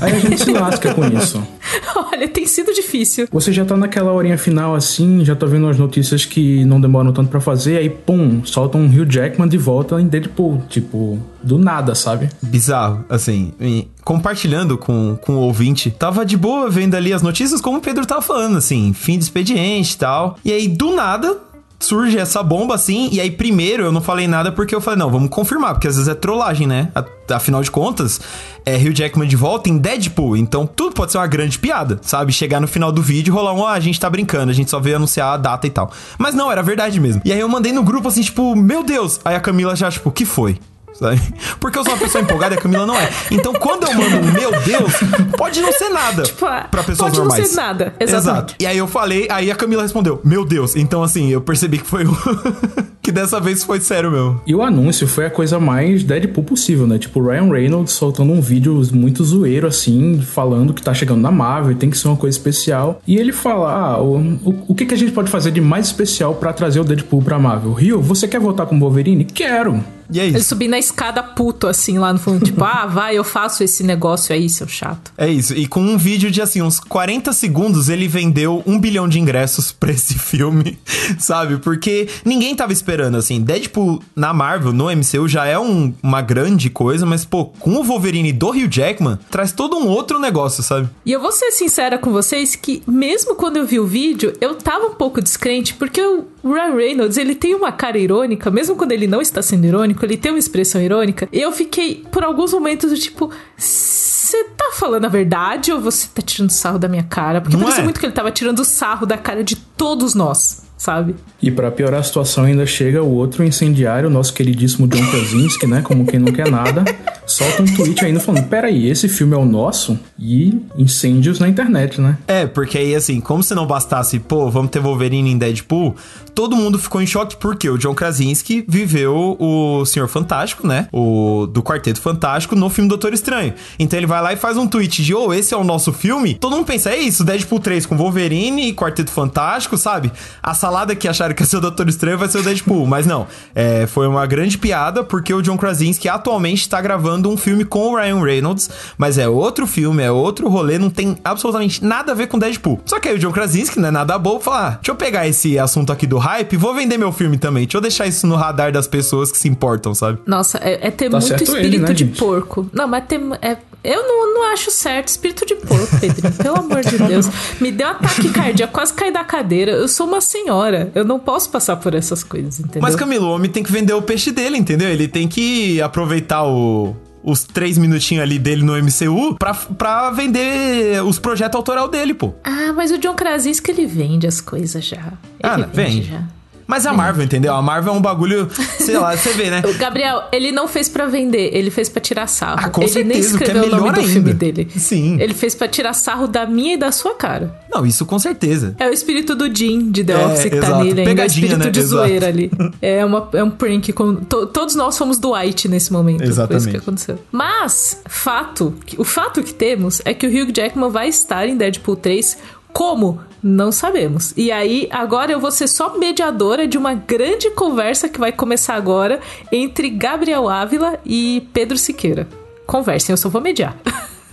Aí 0.02 0.14
a 0.14 0.20
gente 0.20 0.44
se 0.44 0.52
lasca 0.52 0.94
com 0.94 1.06
isso. 1.08 1.42
Olha, 1.96 2.28
tem 2.28 2.46
sido 2.46 2.74
difícil. 2.74 3.28
Você 3.32 3.52
já 3.52 3.66
tá 3.66 3.76
naquela 3.76 4.12
horinha 4.12 4.38
final 4.38 4.76
assim, 4.76 5.24
já 5.26 5.36
tá 5.36 5.46
vendo 5.46 5.68
as 5.68 5.78
notícias 5.78 6.26
que 6.26 6.64
não 6.66 6.80
demoram 6.80 7.12
tanto 7.12 7.30
pra 7.30 7.40
fazer, 7.40 7.78
aí 7.78 7.90
pum, 7.90 8.44
soltam 8.46 8.82
um 8.82 8.88
Hugh 8.88 9.10
Jackman 9.10 9.48
de 9.48 9.58
volta 9.58 10.00
em 10.00 10.08
Deadpool, 10.08 10.64
tipo, 10.70 11.20
do 11.42 11.58
nada, 11.58 11.96
sabe? 11.96 12.30
Bizarro, 12.42 13.06
assim, 13.10 13.54
e 13.60 13.88
compartilhando 14.04 14.78
com, 14.78 15.18
com 15.22 15.34
o 15.34 15.40
ouvinte, 15.42 15.92
tava 15.92 16.26
de 16.26 16.38
boa 16.38 16.70
vendo 16.70 16.96
ali 16.96 17.12
as 17.12 17.22
notícias, 17.22 17.60
como 17.60 17.80
o 17.80 17.82
Pedro 17.82 18.06
tava 18.06 18.22
falando, 18.22 18.58
assim, 18.58 18.94
fim 18.94 19.18
de 19.18 19.26
expediente 19.26 19.96
e 19.96 19.98
tal. 19.98 20.38
E 20.46 20.52
aí, 20.52 20.68
do 20.68 20.96
nada, 20.96 21.38
surge 21.80 22.18
essa 22.18 22.42
bomba 22.42 22.76
assim, 22.76 23.10
e 23.12 23.22
aí 23.22 23.30
primeiro 23.30 23.84
eu 23.84 23.92
não 23.92 24.02
falei 24.02 24.28
nada 24.28 24.52
porque 24.52 24.74
eu 24.74 24.82
falei, 24.82 25.00
não, 25.00 25.10
vamos 25.10 25.30
confirmar, 25.30 25.74
porque 25.74 25.88
às 25.88 25.96
vezes 25.96 26.10
é 26.10 26.16
trollagem, 26.16 26.68
né? 26.68 26.92
Afinal 27.30 27.62
de 27.62 27.70
contas, 27.70 28.20
é 28.66 28.76
Hugh 28.76 28.94
Jackman 28.94 29.28
de 29.28 29.36
volta 29.36 29.70
em 29.70 29.78
Deadpool, 29.78 30.38
então 30.38 30.66
tudo 30.66 30.94
pode 30.94 31.12
ser 31.12 31.18
uma 31.18 31.28
grande 31.28 31.60
piada, 31.60 32.00
sabe? 32.02 32.32
Chegar 32.32 32.60
no 32.60 32.68
final 32.68 32.92
do 32.92 33.02
vídeo 33.02 33.32
e 33.32 33.36
rolar 33.36 33.54
um, 33.54 33.66
ah, 33.66 33.74
a 33.74 33.80
gente 33.80 34.00
tá 34.00 34.10
brincando, 34.10 34.50
a 34.52 34.56
gente 34.56 34.72
só 34.72 34.80
veio 34.80 34.96
anunciar 34.96 35.34
a 35.34 35.38
data 35.38 35.68
e 35.68 35.70
tal. 35.70 35.92
Mas 36.18 36.34
não, 36.34 36.52
era 36.52 36.64
verdade 36.64 37.00
mesmo. 37.00 37.22
E 37.24 37.32
aí 37.32 37.40
eu 37.40 37.50
mandei 37.50 37.72
no 37.72 37.84
grupo 37.84 38.08
assim, 38.08 38.22
tipo, 38.22 38.56
meu 38.56 38.84
Deus! 38.84 39.20
Aí 39.24 39.36
a 39.36 39.40
Camila 39.40 39.76
já, 39.76 39.92
tipo, 39.92 40.12
que 40.12 40.26
foi? 40.26 40.58
Sabe? 40.94 41.22
Porque 41.60 41.78
eu 41.78 41.84
sou 41.84 41.94
uma 41.94 42.00
pessoa 42.00 42.24
empolgada 42.24 42.56
e 42.56 42.58
a 42.58 42.62
Camila 42.62 42.86
não 42.86 42.98
é. 42.98 43.10
Então, 43.30 43.54
quando 43.54 43.84
eu 43.86 43.94
mando 43.94 44.18
um 44.18 44.32
meu 44.32 44.52
Deus, 44.62 44.94
pode 45.38 45.62
não 45.62 45.72
ser 45.72 45.90
nada 45.90 46.24
Tipo, 46.24 46.46
ah, 46.46 46.68
pra 46.70 46.82
pessoas 46.82 47.10
pode 47.12 47.18
não 47.20 47.26
normais. 47.26 47.48
ser 47.50 47.56
nada, 47.56 47.94
exatamente. 48.00 48.34
Exato. 48.34 48.56
E 48.60 48.66
aí 48.66 48.78
eu 48.78 48.88
falei, 48.88 49.28
aí 49.30 49.52
a 49.52 49.56
Camila 49.56 49.84
respondeu, 49.84 50.20
meu 50.24 50.44
Deus. 50.44 50.76
Então, 50.76 51.04
assim, 51.04 51.30
eu 51.30 51.42
percebi 51.42 51.78
que 51.78 51.86
foi 51.86 52.06
o. 52.06 52.18
que 53.02 53.12
dessa 53.12 53.40
vez 53.40 53.64
foi 53.64 53.80
sério 53.80 54.12
mesmo. 54.12 54.42
E 54.46 54.56
o 54.56 54.62
anúncio 54.64 55.08
foi 55.08 55.26
a 55.26 55.30
coisa 55.30 55.60
mais 55.60 56.04
Deadpool 56.04 56.44
possível, 56.44 56.88
né? 56.88 56.98
Tipo, 56.98 57.20
o 57.22 57.28
Ryan 57.28 57.50
Reynolds 57.52 57.94
soltando 57.94 58.34
um 58.34 58.42
vídeo 58.42 58.82
muito 58.92 59.24
zoeiro, 59.24 59.68
assim, 59.68 60.22
falando 60.22 60.74
que 60.74 60.82
tá 60.82 60.94
chegando 60.94 61.22
na 61.22 61.32
Marvel 61.32 61.72
e 61.72 61.76
tem 61.76 61.90
que 61.90 61.98
ser 61.98 62.08
uma 62.08 62.18
coisa 62.18 62.36
especial. 62.38 63.02
E 63.08 63.18
ele 63.18 63.32
fala, 63.32 63.72
ah, 63.72 64.02
o, 64.02 64.18
o, 64.18 64.64
o 64.70 64.76
que, 64.76 64.86
que 64.86 64.94
a 64.94 64.98
gente 64.98 65.12
pode 65.12 65.30
fazer 65.30 65.52
de 65.52 65.62
mais 65.62 65.86
especial 65.86 66.36
pra 66.36 66.52
trazer 66.52 66.80
o 66.80 66.84
Deadpool 66.84 67.22
pra 67.22 67.38
Marvel? 67.40 67.72
Rio, 67.74 68.02
você 68.02 68.28
quer 68.28 68.40
voltar 68.40 68.66
com 68.66 68.76
o 68.76 68.80
Wolverine? 68.80 69.24
Quero! 69.24 69.84
E 70.12 70.20
é 70.20 70.26
Ele 70.28 70.38
isso. 70.38 70.50
subindo 70.50 70.72
na 70.72 70.80
escada 70.80 71.22
puto, 71.22 71.68
assim, 71.68 71.98
lá 71.98 72.14
no 72.14 72.20
fundo. 72.20 72.46
Tipo, 72.46 72.64
ah, 72.66 72.86
vai, 72.86 73.18
eu 73.18 73.24
faço 73.24 73.64
esse 73.64 73.84
negócio 73.84 74.34
aí, 74.34 74.50
seu 74.50 74.68
chato. 74.68 75.12
É 75.18 75.30
isso. 75.30 75.54
E 75.54 75.68
com 75.68 75.82
um 75.82 75.98
vídeo 75.98 76.30
de, 76.32 76.42
assim, 76.42 76.62
uns 76.62 76.80
40 76.80 77.34
segundos, 77.34 77.90
ele 77.90 78.08
vendeu 78.08 78.64
um 78.66 78.80
bilhão 78.80 79.08
de 79.08 79.20
ingressos 79.20 79.72
pra 79.72 79.92
esse 79.92 80.14
filme, 80.20 80.78
sabe? 81.20 81.58
Porque 81.58 82.08
ninguém 82.26 82.56
tava 82.56 82.74
esperando, 82.74 83.16
assim. 83.18 83.42
Deadpool 83.42 84.02
na 84.16 84.34
Marvel, 84.34 84.74
no 84.74 84.86
MCU, 84.90 85.28
já 85.28 85.46
é 85.46 85.58
um- 85.60 85.94
uma 86.02 86.22
grande 86.22 86.70
coisa, 86.70 87.06
mas, 87.06 87.26
pô, 87.26 87.46
com 87.46 87.72
o 87.76 87.84
Wolverine 87.84 88.32
do 88.32 88.50
Hugh 88.50 88.68
Jackman, 88.70 89.18
traz 89.30 89.52
todo 89.52 89.78
um 89.78 89.88
outro 89.88 90.20
negócio, 90.20 90.64
sabe? 90.64 90.90
E 91.06 91.12
eu 91.12 91.20
vou 91.22 91.32
ser 91.32 91.52
sincera 91.52 91.98
com 91.98 92.12
vocês 92.12 92.56
que, 92.56 92.82
mesmo 92.88 93.36
quando 93.36 93.58
eu 93.58 93.66
vi 93.66 93.80
o 93.80 93.86
vídeo, 93.88 94.34
eu 94.40 94.56
tava 94.56 94.86
um 94.86 94.94
pouco 94.94 95.22
descrente, 95.22 95.74
porque 95.74 96.02
o 96.02 96.26
Ryan 96.54 96.76
Reynolds, 96.76 97.18
ele 97.18 97.36
tem 97.36 97.56
uma 97.56 97.72
cara 97.72 97.98
irônica, 97.98 98.50
mesmo 98.52 98.76
quando 98.76 98.92
ele 98.92 99.08
não 99.08 99.22
está 99.22 99.42
sendo 99.42 99.66
irônico, 99.66 100.04
ele 100.06 100.18
tem 100.18 100.32
uma 100.32 100.40
expressão 100.40 100.82
irônica. 100.82 101.28
E 101.32 101.42
eu 101.42 101.52
fiquei, 101.52 102.04
por 102.12 102.24
alguns 102.24 102.54
momentos, 102.54 102.92
do 102.92 102.98
tipo, 102.98 103.32
você 103.56 104.44
tá 104.56 104.72
falando 104.74 105.06
a 105.06 105.10
verdade 105.10 105.72
ou 105.72 105.80
você 105.80 106.08
tá 106.14 106.22
tirando 106.22 106.50
sarro 106.50 106.78
da 106.78 106.88
minha 106.88 107.04
cara? 107.04 107.40
Porque 107.42 107.56
Não 107.56 107.64
parecia 107.64 107.82
é? 107.82 107.86
muito 107.86 108.00
que 108.00 108.06
ele 108.06 108.14
tava 108.14 108.32
tirando 108.32 108.64
sarro 108.66 109.06
da 109.06 109.18
cara 109.18 109.44
de 109.44 109.56
todos 109.56 110.14
nós, 110.14 110.64
sabe? 110.78 111.16
E 111.42 111.50
pra 111.50 111.72
piorar 111.72 112.02
a 112.02 112.04
situação 112.04 112.44
ainda 112.44 112.66
chega 112.66 113.02
o 113.02 113.14
outro 113.14 113.44
incendiário, 113.44 114.10
nosso 114.10 114.34
queridíssimo 114.34 114.88
John 114.88 115.06
Krasinski, 115.10 115.66
né? 115.68 115.82
Como 115.82 116.06
quem 116.06 116.20
não 116.20 116.32
quer 116.32 116.52
nada. 116.52 116.84
Solta 117.28 117.62
um 117.62 117.66
tweet 117.66 118.04
ainda 118.06 118.22
falando, 118.22 118.48
peraí, 118.48 118.88
esse 118.90 119.10
filme 119.10 119.36
é 119.36 119.38
o 119.38 119.46
nosso? 119.46 120.00
E 120.18 120.62
incêndios 120.78 121.40
na 121.40 121.48
internet, 121.48 122.00
né? 122.00 122.18
É, 122.26 122.48
porque 122.48 122.78
aí, 122.78 122.96
assim, 122.96 123.20
como 123.20 123.44
se 123.44 123.54
não 123.54 123.68
bastasse, 123.68 124.18
pô, 124.18 124.50
vamos 124.50 124.72
ter 124.72 124.80
Wolverine 124.80 125.30
em 125.30 125.38
Deadpool, 125.38 125.96
todo 126.34 126.56
mundo 126.56 126.80
ficou 126.80 127.02
em 127.02 127.06
choque 127.06 127.36
porque 127.36 127.70
o 127.70 127.78
John 127.78 127.94
Krasinski 127.94 128.64
viveu 128.68 129.36
o 129.40 129.84
Senhor 129.86 130.08
Fantástico, 130.08 130.66
né? 130.66 130.88
O 130.94 131.48
do 131.48 131.62
Quarteto 131.62 132.00
Fantástico 132.00 132.56
no 132.56 132.70
filme 132.70 132.88
Doutor 132.88 133.14
Estranho. 133.14 133.54
Então 133.78 134.00
ele 134.00 134.08
vai 134.08 134.22
lá 134.22 134.32
e 134.32 134.38
faz 134.38 134.56
um 134.56 134.68
tweet 134.68 135.04
de, 135.04 135.14
ô, 135.14 135.34
esse 135.34 135.54
é 135.54 135.58
o 135.58 135.64
nosso 135.64 135.92
filme. 135.92 136.36
Todo 136.36 136.56
mundo 136.56 136.66
pensa, 136.66 136.92
é 136.92 136.98
isso, 136.98 137.26
Deadpool 137.26 137.60
3 137.60 137.86
com 137.86 137.98
Wolverine 137.98 138.70
e 138.70 138.74
Quarteto 138.74 139.12
Fantástico, 139.12 139.78
sabe? 139.78 140.12
A 140.42 140.54
salada 140.54 140.96
que 140.96 141.08
acharam 141.08 141.36
que 141.36 141.44
ia 141.44 141.48
ser 141.48 141.58
o 141.58 141.62
Doutor 141.62 141.90
Estranho 141.90 142.18
vai 142.18 142.30
ser 142.30 142.38
o 142.38 142.44
Deadpool. 142.44 142.88
Mas 142.88 143.06
não, 143.06 143.28
é, 143.54 143.86
foi 143.86 144.08
uma 144.08 144.26
grande 144.26 144.58
piada 144.58 145.04
porque 145.04 145.34
o 145.34 145.42
John 145.42 145.58
Krasinski 145.58 146.08
atualmente 146.08 146.70
tá 146.70 146.80
gravando 146.80 147.17
um 147.26 147.38
filme 147.38 147.66
com 147.66 147.94
o 147.94 147.96
Ryan 147.96 148.22
Reynolds, 148.24 148.70
mas 148.98 149.18
é 149.18 149.28
outro 149.28 149.66
filme, 149.66 150.04
é 150.04 150.12
outro 150.12 150.48
rolê, 150.48 150.78
não 150.78 150.90
tem 150.90 151.18
absolutamente 151.24 151.84
nada 151.84 152.12
a 152.12 152.16
ver 152.16 152.28
com 152.28 152.38
Deadpool. 152.38 152.80
Só 152.86 153.00
que 153.00 153.08
aí 153.10 153.16
o 153.16 153.20
John 153.20 153.32
Krasinski, 153.32 153.80
não 153.80 153.88
é 153.88 153.92
nada 153.92 154.18
bobo, 154.20 154.40
fala, 154.42 154.68
ah, 154.68 154.70
deixa 154.76 154.92
eu 154.92 154.96
pegar 154.96 155.28
esse 155.28 155.58
assunto 155.58 155.92
aqui 155.92 156.06
do 156.06 156.18
hype 156.18 156.56
vou 156.58 156.74
vender 156.76 156.98
meu 156.98 157.12
filme 157.12 157.38
também. 157.38 157.64
Deixa 157.64 157.78
eu 157.78 157.82
deixar 157.82 158.06
isso 158.08 158.28
no 158.28 158.36
radar 158.36 158.72
das 158.72 158.88
pessoas 158.88 159.32
que 159.32 159.38
se 159.38 159.48
importam, 159.48 159.94
sabe? 159.96 160.20
Nossa, 160.26 160.58
é, 160.60 160.88
é 160.88 160.92
ter 160.92 161.10
Tá 161.10 161.18
muito 161.18 161.28
certo 161.28 161.42
ele, 161.44 161.52
espírito 161.66 161.82
né, 161.88 161.94
de 161.94 162.06
gente? 162.06 162.20
porco. 162.20 162.70
Não, 162.74 162.88
mas 162.88 163.06
ter. 163.08 163.20
É, 163.42 163.58
eu 163.84 164.04
não, 164.08 164.34
não 164.34 164.52
acho 164.54 164.70
certo 164.72 165.08
espírito 165.08 165.46
de 165.46 165.56
porco, 165.56 166.00
Pedrinho. 166.00 166.34
Pelo 166.34 166.58
amor 166.60 166.82
de 166.82 166.98
Deus. 166.98 167.28
Me 167.62 167.72
deu 167.72 167.88
um 167.88 167.92
ataque 167.92 168.30
cardíaco, 168.30 168.74
quase 168.74 168.94
caí 168.94 169.12
da 169.14 169.24
cadeira. 169.24 169.72
Eu 169.72 169.88
sou 169.88 170.08
uma 170.08 170.20
senhora. 170.20 170.92
Eu 170.94 171.06
não 171.06 171.20
posso 171.20 171.50
passar 171.50 171.78
por 171.78 171.94
essas 171.94 172.24
coisas, 172.24 172.60
entendeu? 172.60 172.82
Mas 172.82 172.96
Camilo, 172.96 173.28
o 173.28 173.32
homem 173.32 173.50
tem 173.50 173.64
que 173.64 173.72
vender 173.72 173.94
o 173.94 174.02
peixe 174.02 174.32
dele, 174.32 174.58
entendeu? 174.58 174.90
Ele 174.90 175.08
tem 175.08 175.28
que 175.28 175.82
aproveitar 175.82 176.44
o- 176.44 176.96
os 177.30 177.44
três 177.44 177.78
minutinhos 177.78 178.24
ali 178.24 178.40
dele 178.40 178.64
no 178.64 178.72
MCU 178.82 179.36
pra, 179.38 179.54
pra 179.54 180.10
vender 180.12 181.04
os 181.04 181.20
projetos 181.20 181.58
autoral 181.58 181.90
dele, 181.90 182.14
pô. 182.14 182.34
Ah, 182.44 182.72
mas 182.74 182.90
o 182.90 182.98
John 182.98 183.16
Krasinski, 183.16 183.70
ele 183.72 183.86
vende 183.86 184.26
as 184.26 184.40
coisas 184.40 184.86
já. 184.86 184.98
Ele 184.98 185.14
Ah, 185.44 185.58
não, 185.58 185.68
vende. 185.68 186.04
já. 186.10 186.24
Mas 186.68 186.86
é 186.86 186.90
a 186.90 186.94
Marvel, 186.94 187.24
entendeu? 187.24 187.54
A 187.56 187.62
Marvel 187.62 187.94
é 187.94 187.98
um 187.98 188.02
bagulho, 188.02 188.50
sei 188.78 188.98
lá, 188.98 189.16
você 189.16 189.32
vê, 189.34 189.50
né? 189.50 189.62
O 189.68 189.74
Gabriel, 189.78 190.24
ele 190.32 190.52
não 190.52 190.68
fez 190.68 190.90
pra 190.90 191.06
vender, 191.06 191.50
ele 191.54 191.72
fez 191.72 191.88
pra 191.88 192.02
tirar 192.02 192.28
sarro. 192.28 192.60
Ah, 192.62 192.70
com 192.70 192.82
ele 192.84 193.04
nem 193.06 193.24
certeza, 193.24 193.36
o 193.36 193.38
que 193.38 193.44
é 193.44 193.48
escreveu 193.48 193.72
o 193.72 193.76
nome 193.82 193.94
do 193.94 194.00
ainda. 194.02 194.12
filme 194.12 194.34
dele. 194.34 194.68
Sim. 194.76 195.18
Ele 195.20 195.34
fez 195.34 195.56
pra 195.56 195.68
tirar 195.68 195.94
sarro 195.94 196.28
da 196.28 196.46
minha 196.46 196.74
e 196.74 196.78
da 196.78 196.92
sua 196.92 197.16
cara. 197.16 197.56
Não, 197.72 197.86
isso 197.86 198.06
com 198.06 198.20
certeza. 198.20 198.76
É 198.80 198.88
o 198.88 198.92
espírito 198.92 199.36
do 199.36 199.54
Jim 199.54 199.92
de 199.92 200.04
The 200.04 200.14
É, 200.14 200.26
Office 200.26 200.44
que 200.44 200.50
tá 200.52 200.58
exato. 200.58 200.84
nele 200.84 201.02
ainda. 201.02 201.22
É 201.22 201.24
o 201.24 201.28
espírito 201.28 201.58
né? 201.58 201.70
de 201.70 201.80
Exato. 201.80 202.02
zoeira 202.08 202.28
ali. 202.28 202.52
É, 202.82 203.06
uma, 203.06 203.30
é 203.34 203.44
um 203.44 203.50
prank. 203.50 203.94
Com, 203.94 204.16
to- 204.16 204.48
todos 204.48 204.76
nós 204.76 204.98
fomos 204.98 205.18
Dwight 205.20 205.68
nesse 205.70 205.92
momento. 205.94 206.18
Foi 206.18 206.26
isso 206.26 206.34
Exatamente. 206.34 206.70
que 206.72 206.78
aconteceu. 206.78 207.20
Mas, 207.32 208.02
fato, 208.08 208.74
o 208.98 209.04
fato 209.04 209.42
que 209.44 209.54
temos 209.54 210.02
é 210.04 210.14
que 210.14 210.26
o 210.26 210.30
Hugh 210.30 210.52
Jackman 210.56 210.90
vai 210.90 211.08
estar 211.08 211.48
em 211.48 211.56
Deadpool 211.56 211.96
3 211.96 212.38
como? 212.78 213.20
Não 213.42 213.72
sabemos. 213.72 214.36
E 214.38 214.52
aí, 214.52 214.88
agora 214.92 215.32
eu 215.32 215.40
vou 215.40 215.50
ser 215.50 215.68
só 215.68 215.98
mediadora 215.98 216.68
de 216.68 216.78
uma 216.78 216.94
grande 216.94 217.50
conversa 217.50 218.08
que 218.08 218.20
vai 218.20 218.32
começar 218.32 218.76
agora 218.76 219.20
entre 219.52 219.90
Gabriel 219.90 220.48
Ávila 220.48 221.00
e 221.04 221.48
Pedro 221.52 221.76
Siqueira. 221.76 222.28
Conversem, 222.68 223.14
eu 223.14 223.18
só 223.18 223.30
vou 223.30 223.42
mediar. 223.42 223.76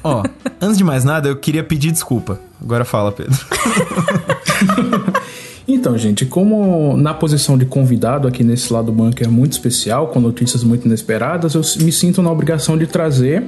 Ó, 0.04 0.22
antes 0.60 0.76
de 0.76 0.84
mais 0.84 1.04
nada, 1.04 1.26
eu 1.26 1.36
queria 1.36 1.64
pedir 1.64 1.90
desculpa. 1.90 2.38
Agora 2.60 2.84
fala, 2.84 3.12
Pedro. 3.12 3.34
Então, 5.66 5.96
gente, 5.96 6.26
como 6.26 6.94
na 6.94 7.14
posição 7.14 7.56
de 7.56 7.64
convidado 7.64 8.28
aqui 8.28 8.44
nesse 8.44 8.70
lado 8.70 8.86
do 8.86 8.92
bunker 8.92 9.30
muito 9.30 9.52
especial, 9.52 10.08
com 10.08 10.20
notícias 10.20 10.62
muito 10.62 10.84
inesperadas, 10.84 11.54
eu 11.54 11.62
me 11.82 11.90
sinto 11.90 12.20
na 12.20 12.30
obrigação 12.30 12.76
de 12.76 12.86
trazer 12.86 13.42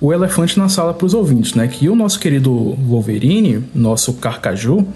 o 0.00 0.12
elefante 0.12 0.58
na 0.58 0.68
sala 0.68 0.92
para 0.92 1.06
os 1.06 1.14
ouvintes, 1.14 1.54
né? 1.54 1.66
Que 1.68 1.88
o 1.88 1.96
nosso 1.96 2.18
querido 2.20 2.52
Wolverine, 2.52 3.64
nosso 3.74 4.14
Carcaju, 4.14 4.86